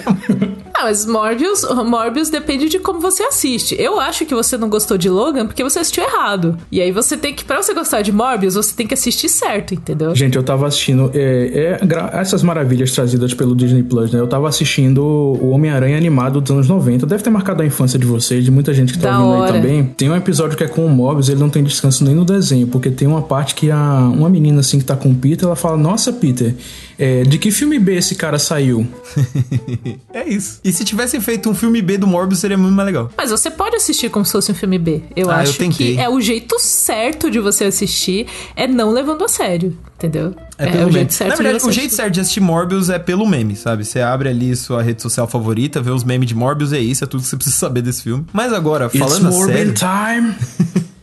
Ah, 0.76 0.84
mas 0.84 1.06
Morbius, 1.06 1.62
Morbius 1.86 2.30
depende 2.30 2.68
de 2.68 2.78
como 2.80 3.00
você 3.00 3.22
assiste. 3.22 3.76
Eu 3.78 4.00
acho 4.00 4.26
que 4.26 4.34
você 4.34 4.56
não 4.56 4.68
gostou 4.68 4.98
de 4.98 5.08
Logan 5.08 5.46
porque 5.46 5.62
você 5.62 5.78
assistiu 5.78 6.02
errado. 6.02 6.58
E 6.70 6.80
aí 6.80 6.90
você 6.90 7.16
tem 7.16 7.32
que, 7.32 7.44
pra 7.44 7.62
você 7.62 7.72
gostar 7.72 8.02
de 8.02 8.10
Morbius, 8.10 8.54
você 8.54 8.74
tem 8.74 8.86
que 8.86 8.94
assistir 8.94 9.28
certo, 9.28 9.72
entendeu? 9.74 10.14
Gente, 10.14 10.36
eu 10.36 10.42
tava 10.42 10.66
assistindo 10.66 11.10
é, 11.14 11.78
é, 11.80 12.18
essas 12.18 12.42
maravilhas 12.42 12.90
trazidas 12.92 13.32
pelo 13.32 13.54
Disney 13.54 13.82
Plus, 13.84 14.12
né? 14.12 14.18
Eu 14.18 14.26
tava 14.26 14.48
assistindo 14.48 15.00
o 15.04 15.50
Homem-Aranha 15.50 15.96
animado 15.96 16.40
dos 16.40 16.50
anos 16.50 16.68
90. 16.68 17.06
Deve 17.06 17.22
ter 17.22 17.30
marcado 17.30 17.62
a 17.62 17.66
infância 17.66 17.98
de 17.98 18.06
vocês, 18.06 18.44
de 18.44 18.50
muita 18.50 18.74
gente 18.74 18.92
que 18.92 18.98
tá 18.98 19.10
Da 19.10 19.20
ouvindo 19.20 19.42
hora. 19.42 19.52
aí 19.54 19.60
também. 19.60 19.84
Tem 19.96 20.10
um 20.10 20.16
episódio 20.16 20.56
que 20.56 20.64
é 20.64 20.68
com 20.68 20.84
o 20.84 20.90
Morbius, 20.90 21.28
ele 21.28 21.40
não 21.40 21.50
tem 21.50 21.62
descanso 21.62 22.04
nem 22.04 22.14
no 22.14 22.24
desenho, 22.24 22.66
porque 22.66 22.90
tem 22.90 23.06
uma 23.06 23.22
parte 23.22 23.54
que 23.54 23.70
a, 23.70 24.10
uma 24.12 24.28
menina 24.28 24.60
assim 24.60 24.78
que 24.78 24.84
tá 24.84 24.96
com 24.96 25.10
o 25.10 25.14
Peter, 25.14 25.46
ela 25.46 25.56
fala: 25.68 25.76
Nossa, 25.76 26.12
Peter, 26.12 26.54
é, 26.98 27.22
de 27.22 27.38
que 27.38 27.50
filme 27.50 27.78
B 27.78 27.96
esse 27.96 28.14
cara 28.14 28.38
saiu? 28.38 28.86
É 30.14 30.28
isso. 30.28 30.60
E 30.62 30.72
se 30.72 30.84
tivessem 30.84 31.20
feito 31.20 31.50
um 31.50 31.54
filme 31.54 31.82
B 31.82 31.98
do 31.98 32.06
Morbius, 32.06 32.38
seria 32.38 32.56
muito 32.56 32.72
mais 32.74 32.86
legal. 32.86 33.10
Mas 33.16 33.30
você 33.30 33.50
pode 33.50 33.74
assistir 33.76 34.08
como 34.10 34.24
se 34.24 34.30
fosse 34.30 34.52
um 34.52 34.54
filme 34.54 34.78
B. 34.78 35.02
Eu 35.16 35.28
Ah, 35.28 35.34
eu 35.34 35.40
acho 35.40 35.58
tentei. 35.58 35.96
que 35.96 36.00
é 36.00 36.08
o 36.08 36.20
jeito 36.20 36.56
certo 36.60 37.30
de 37.30 37.40
você 37.40 37.64
assistir, 37.64 38.26
é 38.54 38.66
não 38.68 38.92
levando 38.92 39.24
a 39.24 39.28
sério, 39.28 39.76
entendeu? 39.96 40.34
É, 40.56 40.66
pelo 40.66 40.82
o 40.82 40.86
meme. 40.86 40.92
jeito 40.92 41.14
certo 41.14 41.30
Na 41.30 41.36
verdade, 41.36 41.56
de 41.58 41.62
você 41.64 41.68
o 41.68 41.72
jeito 41.72 41.86
assistir. 41.86 41.96
certo 41.96 42.14
de 42.14 42.20
assistir 42.20 42.40
Morbius 42.40 42.88
é 42.90 42.98
pelo 42.98 43.26
meme, 43.26 43.56
sabe? 43.56 43.84
Você 43.84 44.00
abre 44.00 44.28
ali 44.28 44.54
sua 44.54 44.82
rede 44.82 45.02
social 45.02 45.26
favorita, 45.26 45.82
vê 45.82 45.90
os 45.90 46.04
memes 46.04 46.28
de 46.28 46.34
Morbius, 46.34 46.72
é 46.72 46.78
isso, 46.78 47.02
é 47.02 47.06
tudo 47.08 47.22
que 47.24 47.28
você 47.28 47.36
precisa 47.36 47.56
saber 47.56 47.82
desse 47.82 48.02
filme. 48.04 48.24
Mas 48.32 48.52
agora, 48.52 48.88
falando 48.88 49.26
a 49.26 49.28
It's 49.30 49.36
Morbin 49.36 49.74
sério... 49.74 49.74
time! 49.74 50.84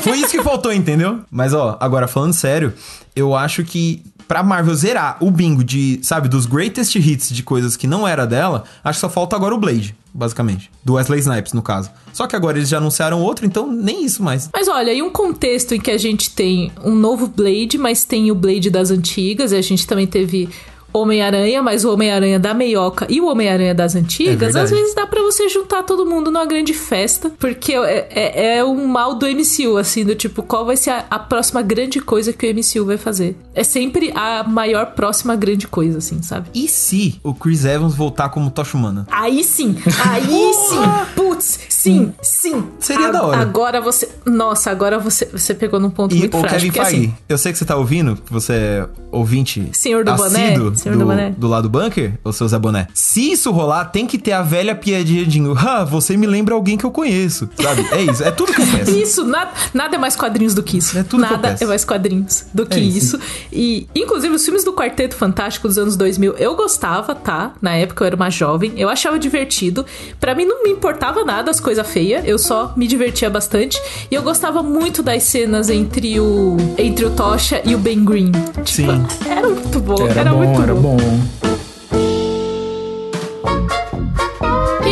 Foi 0.00 0.18
isso 0.18 0.30
que 0.30 0.42
faltou, 0.42 0.72
entendeu? 0.72 1.20
Mas 1.30 1.52
ó, 1.52 1.76
agora 1.80 2.06
falando 2.06 2.32
sério, 2.32 2.72
eu 3.14 3.34
acho 3.34 3.64
que 3.64 4.02
pra 4.30 4.44
Marvel 4.44 4.74
zerar 4.76 5.16
o 5.20 5.28
bingo 5.28 5.64
de, 5.64 5.98
sabe, 6.04 6.28
dos 6.28 6.46
greatest 6.46 6.94
hits 6.94 7.30
de 7.30 7.42
coisas 7.42 7.76
que 7.76 7.88
não 7.88 8.06
era 8.06 8.24
dela, 8.24 8.62
acho 8.84 8.98
que 8.98 9.00
só 9.00 9.10
falta 9.10 9.34
agora 9.34 9.52
o 9.52 9.58
Blade, 9.58 9.92
basicamente. 10.14 10.70
Do 10.84 10.92
Wesley 10.94 11.18
Snipes, 11.18 11.52
no 11.52 11.62
caso. 11.62 11.90
Só 12.12 12.28
que 12.28 12.36
agora 12.36 12.56
eles 12.56 12.68
já 12.68 12.78
anunciaram 12.78 13.20
outro, 13.20 13.44
então 13.44 13.66
nem 13.66 14.04
isso 14.04 14.22
mais. 14.22 14.48
Mas 14.52 14.68
olha, 14.68 14.92
em 14.92 15.02
um 15.02 15.10
contexto 15.10 15.74
em 15.74 15.80
que 15.80 15.90
a 15.90 15.98
gente 15.98 16.30
tem 16.30 16.70
um 16.84 16.94
novo 16.94 17.26
Blade, 17.26 17.76
mas 17.76 18.04
tem 18.04 18.30
o 18.30 18.34
Blade 18.36 18.70
das 18.70 18.92
antigas, 18.92 19.50
e 19.50 19.56
a 19.56 19.62
gente 19.62 19.84
também 19.84 20.06
teve 20.06 20.48
Homem-Aranha, 20.92 21.62
mas 21.62 21.84
o 21.84 21.92
Homem-Aranha 21.92 22.38
da 22.38 22.52
meioca 22.54 23.06
e 23.08 23.20
o 23.20 23.26
Homem-Aranha 23.28 23.74
das 23.74 23.94
É 23.94 23.98
antigas, 23.98 24.38
verdade. 24.54 24.64
às 24.64 24.70
vezes 24.70 24.94
dá 24.94 25.06
pra 25.06 25.22
você 25.22 25.48
juntar 25.48 25.82
todo 25.82 26.06
mundo 26.06 26.30
numa 26.30 26.44
grande 26.46 26.72
festa, 26.74 27.30
porque 27.38 27.72
é, 27.74 28.08
é, 28.10 28.56
é 28.58 28.64
um 28.64 28.86
mal 28.86 29.14
do 29.14 29.26
MCU, 29.26 29.76
assim, 29.76 30.04
do 30.04 30.14
tipo, 30.14 30.42
qual 30.42 30.64
vai 30.64 30.76
ser 30.76 30.90
a, 30.90 31.04
a 31.10 31.18
próxima 31.18 31.62
grande 31.62 32.00
coisa 32.00 32.32
que 32.32 32.46
o 32.50 32.54
MCU 32.54 32.84
vai 32.86 32.96
fazer? 32.96 33.36
É 33.54 33.62
sempre 33.64 34.12
a 34.14 34.44
maior 34.44 34.86
próxima 34.94 35.36
grande 35.36 35.66
coisa, 35.68 35.98
assim, 35.98 36.22
sabe? 36.22 36.48
E 36.54 36.68
se 36.68 37.20
o 37.22 37.34
Chris 37.34 37.64
Evans 37.64 37.94
voltar 37.94 38.28
como 38.30 38.50
Tocha 38.50 38.76
Humana? 38.76 39.06
Aí 39.10 39.44
sim, 39.44 39.76
aí 40.08 40.52
sim, 40.54 41.14
putz, 41.14 41.60
sim, 41.80 42.12
sim. 42.22 42.64
Seria 42.78 43.08
A- 43.08 43.10
da 43.10 43.22
hora. 43.24 43.38
Agora 43.40 43.80
você, 43.80 44.08
nossa, 44.24 44.70
agora 44.70 44.98
você, 44.98 45.26
você 45.26 45.54
pegou 45.54 45.80
num 45.80 45.90
ponto 45.90 46.14
E 46.14 46.18
muito 46.18 46.36
o 46.36 46.40
frágil. 46.40 46.70
Kevin 46.72 46.72
Feige, 46.90 47.04
assim, 47.06 47.14
eu 47.28 47.38
sei 47.38 47.52
que 47.52 47.58
você 47.58 47.64
tá 47.64 47.76
ouvindo, 47.76 48.16
que 48.16 48.32
você 48.32 48.52
é 48.52 48.88
ouvinte 49.10 49.68
Senhor 49.72 50.04
do 50.04 50.14
boné? 50.14 50.54
Senhor 50.74 50.96
do 50.96 51.04
boné? 51.04 51.34
do 51.36 51.48
lado 51.48 51.68
bunker, 51.68 52.12
ou 52.24 52.32
seu 52.32 52.46
Zé 52.48 52.58
Boné. 52.58 52.86
Se 52.94 53.32
isso 53.32 53.50
rolar, 53.50 53.86
tem 53.86 54.06
que 54.06 54.18
ter 54.18 54.32
a 54.32 54.42
velha 54.42 54.74
piadinha 54.74 55.24
de 55.26 55.40
ah, 55.56 55.84
você 55.84 56.16
me 56.16 56.26
lembra 56.26 56.54
alguém 56.54 56.76
que 56.76 56.84
eu 56.84 56.90
conheço, 56.90 57.48
sabe? 57.60 57.86
É 57.92 58.02
isso, 58.02 58.22
é 58.22 58.30
tudo 58.30 58.52
que 58.52 58.60
eu 58.60 58.66
peço. 58.66 58.90
Isso, 59.00 59.24
nada, 59.24 59.50
nada 59.72 59.96
é 59.96 59.98
mais 59.98 60.14
quadrinhos 60.14 60.54
do 60.54 60.62
que 60.62 60.76
isso. 60.78 60.96
É 60.98 61.02
tudo 61.02 61.26
que 61.26 61.32
eu 61.32 61.36
nada 61.38 61.56
é 61.60 61.64
mais 61.66 61.84
quadrinhos 61.84 62.44
do 62.52 62.66
que 62.66 62.78
É 62.78 62.80
isso. 62.80 63.16
isso. 63.16 63.20
E, 63.52 63.88
inclusive, 63.94 64.34
os 64.34 64.44
filmes 64.44 64.62
do 64.64 64.72
Quarteto 64.72 65.14
Fantástico 65.14 65.66
dos 65.66 65.78
anos 65.78 65.96
2000, 65.96 66.34
eu 66.36 66.54
gostava, 66.54 67.14
tá? 67.14 67.52
Na 67.62 67.74
época 67.74 68.04
eu 68.04 68.06
era 68.06 68.16
uma 68.16 68.28
jovem, 68.30 68.72
eu 68.76 68.88
achava 68.88 69.18
divertido. 69.18 69.84
Pra 70.20 70.34
mim 70.34 70.44
não 70.44 70.62
me 70.62 70.70
importava 70.70 71.24
nada 71.24 71.50
as 71.50 71.58
coisas 71.58 71.69
feias, 71.84 72.22
eu 72.26 72.38
só 72.38 72.72
me 72.76 72.86
divertia 72.86 73.28
bastante. 73.30 73.80
E 74.10 74.14
eu 74.14 74.22
gostava 74.22 74.62
muito 74.62 75.02
das 75.02 75.22
cenas 75.24 75.70
entre 75.70 76.18
o 76.20 76.56
entre 76.78 77.04
o 77.04 77.10
Tocha 77.10 77.62
e 77.64 77.74
o 77.74 77.78
Ben 77.78 78.04
Green. 78.04 78.32
Tipo, 78.64 78.92
Sim. 78.92 79.06
Era 79.28 79.48
muito 79.48 79.80
bom, 79.80 80.06
era, 80.08 80.20
Era, 80.20 80.30
bom, 80.30 80.36
muito 80.38 80.62
era 80.62 80.74
bom. 80.74 80.96
bom. 80.96 81.49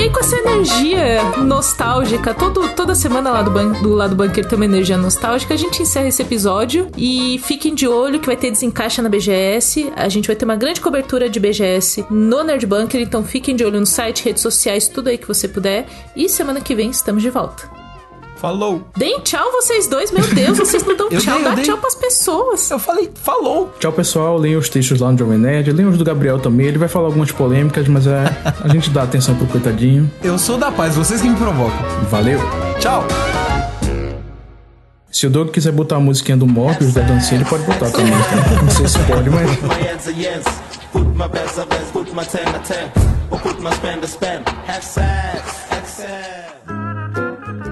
Aí, 0.09 0.15
com 0.15 0.21
essa 0.21 0.37
energia 0.37 1.23
nostálgica, 1.37 2.33
todo, 2.33 2.75
toda 2.75 2.95
semana 2.95 3.31
lá 3.31 3.43
do, 3.43 3.51
ban 3.51 3.73
do 3.73 3.93
lado 3.93 4.17
bunker 4.17 4.43
tem 4.43 4.57
uma 4.57 4.65
energia 4.65 4.97
nostálgica, 4.97 5.53
a 5.53 5.57
gente 5.57 5.83
encerra 5.83 6.09
esse 6.09 6.23
episódio 6.23 6.89
e 6.97 7.39
fiquem 7.45 7.75
de 7.75 7.87
olho 7.87 8.19
que 8.19 8.25
vai 8.25 8.35
ter 8.35 8.51
desencaixa 8.51 9.03
na 9.03 9.11
BGS. 9.11 9.93
A 9.95 10.09
gente 10.09 10.27
vai 10.27 10.35
ter 10.35 10.47
uma 10.47 10.57
grande 10.57 10.81
cobertura 10.81 11.29
de 11.29 11.39
BGS 11.39 12.07
no 12.09 12.43
Nerd 12.43 12.65
Bunker, 12.65 13.03
então 13.03 13.23
fiquem 13.23 13.55
de 13.55 13.63
olho 13.63 13.81
no 13.81 13.87
site, 13.87 14.25
redes 14.25 14.41
sociais, 14.41 14.89
tudo 14.89 15.09
aí 15.09 15.19
que 15.19 15.29
você 15.29 15.47
puder. 15.47 15.87
E 16.17 16.27
semana 16.27 16.63
que 16.63 16.75
vem 16.75 16.89
estamos 16.89 17.23
de 17.23 17.29
volta. 17.29 17.88
Falou. 18.41 18.83
Deem 18.97 19.21
tchau 19.21 19.51
vocês 19.53 19.87
dois, 19.89 20.13
meu 20.13 20.23
Deus, 20.23 20.59
vocês 20.59 20.85
não 20.85 20.97
dão 20.97 21.09
tchau, 21.19 21.37
dei, 21.37 21.45
dá 21.45 21.55
dei. 21.57 21.65
tchau 21.65 21.79
pras 21.79 21.95
pessoas. 21.95 22.71
Eu 22.71 22.79
falei, 22.79 23.11
falou. 23.23 23.73
Tchau, 23.81 23.93
pessoal. 23.93 24.39
Leiam 24.39 24.61
os 24.61 24.69
textos 24.69 25.01
lá 25.01 25.11
no 25.11 25.19
Jovem 25.19 25.39
Nerd. 25.39 25.73
Leiam 25.73 25.91
os 25.91 25.99
do 25.99 26.05
Gabriel 26.05 26.39
também. 26.39 26.67
Ele 26.67 26.79
vai 26.79 26.89
falar 26.89 27.07
algumas 27.07 27.33
polêmicas, 27.33 27.89
mas 27.89 28.07
é, 28.07 28.25
a 28.63 28.69
gente 28.69 28.91
dá 28.91 29.03
atenção 29.03 29.35
pro 29.35 29.47
coitadinho. 29.47 30.11
Eu 30.23 30.39
sou 30.39 30.57
da 30.57 30.71
paz, 30.71 30.95
vocês 30.95 31.21
que 31.21 31.29
me 31.29 31.37
provocam. 31.37 31.79
Valeu! 32.11 32.39
Tchau. 32.79 33.05
Se 35.11 35.27
o 35.27 35.31
Doug 35.31 35.51
quiser 35.51 35.73
botar 35.73 35.97
a 35.97 36.01
musiquinha 36.01 36.37
do 36.37 36.47
Morbius 36.47 36.95
da 36.95 37.01
dancinha, 37.01 37.41
ele 37.41 37.49
pode 37.49 37.65
botar 37.65 37.91
também. 37.91 38.13
tá? 38.13 38.63
Não 38.63 38.71
sei 38.71 38.87
se 38.87 38.99
pode, 39.01 39.29
mas. 39.31 39.51
Put 40.93 41.19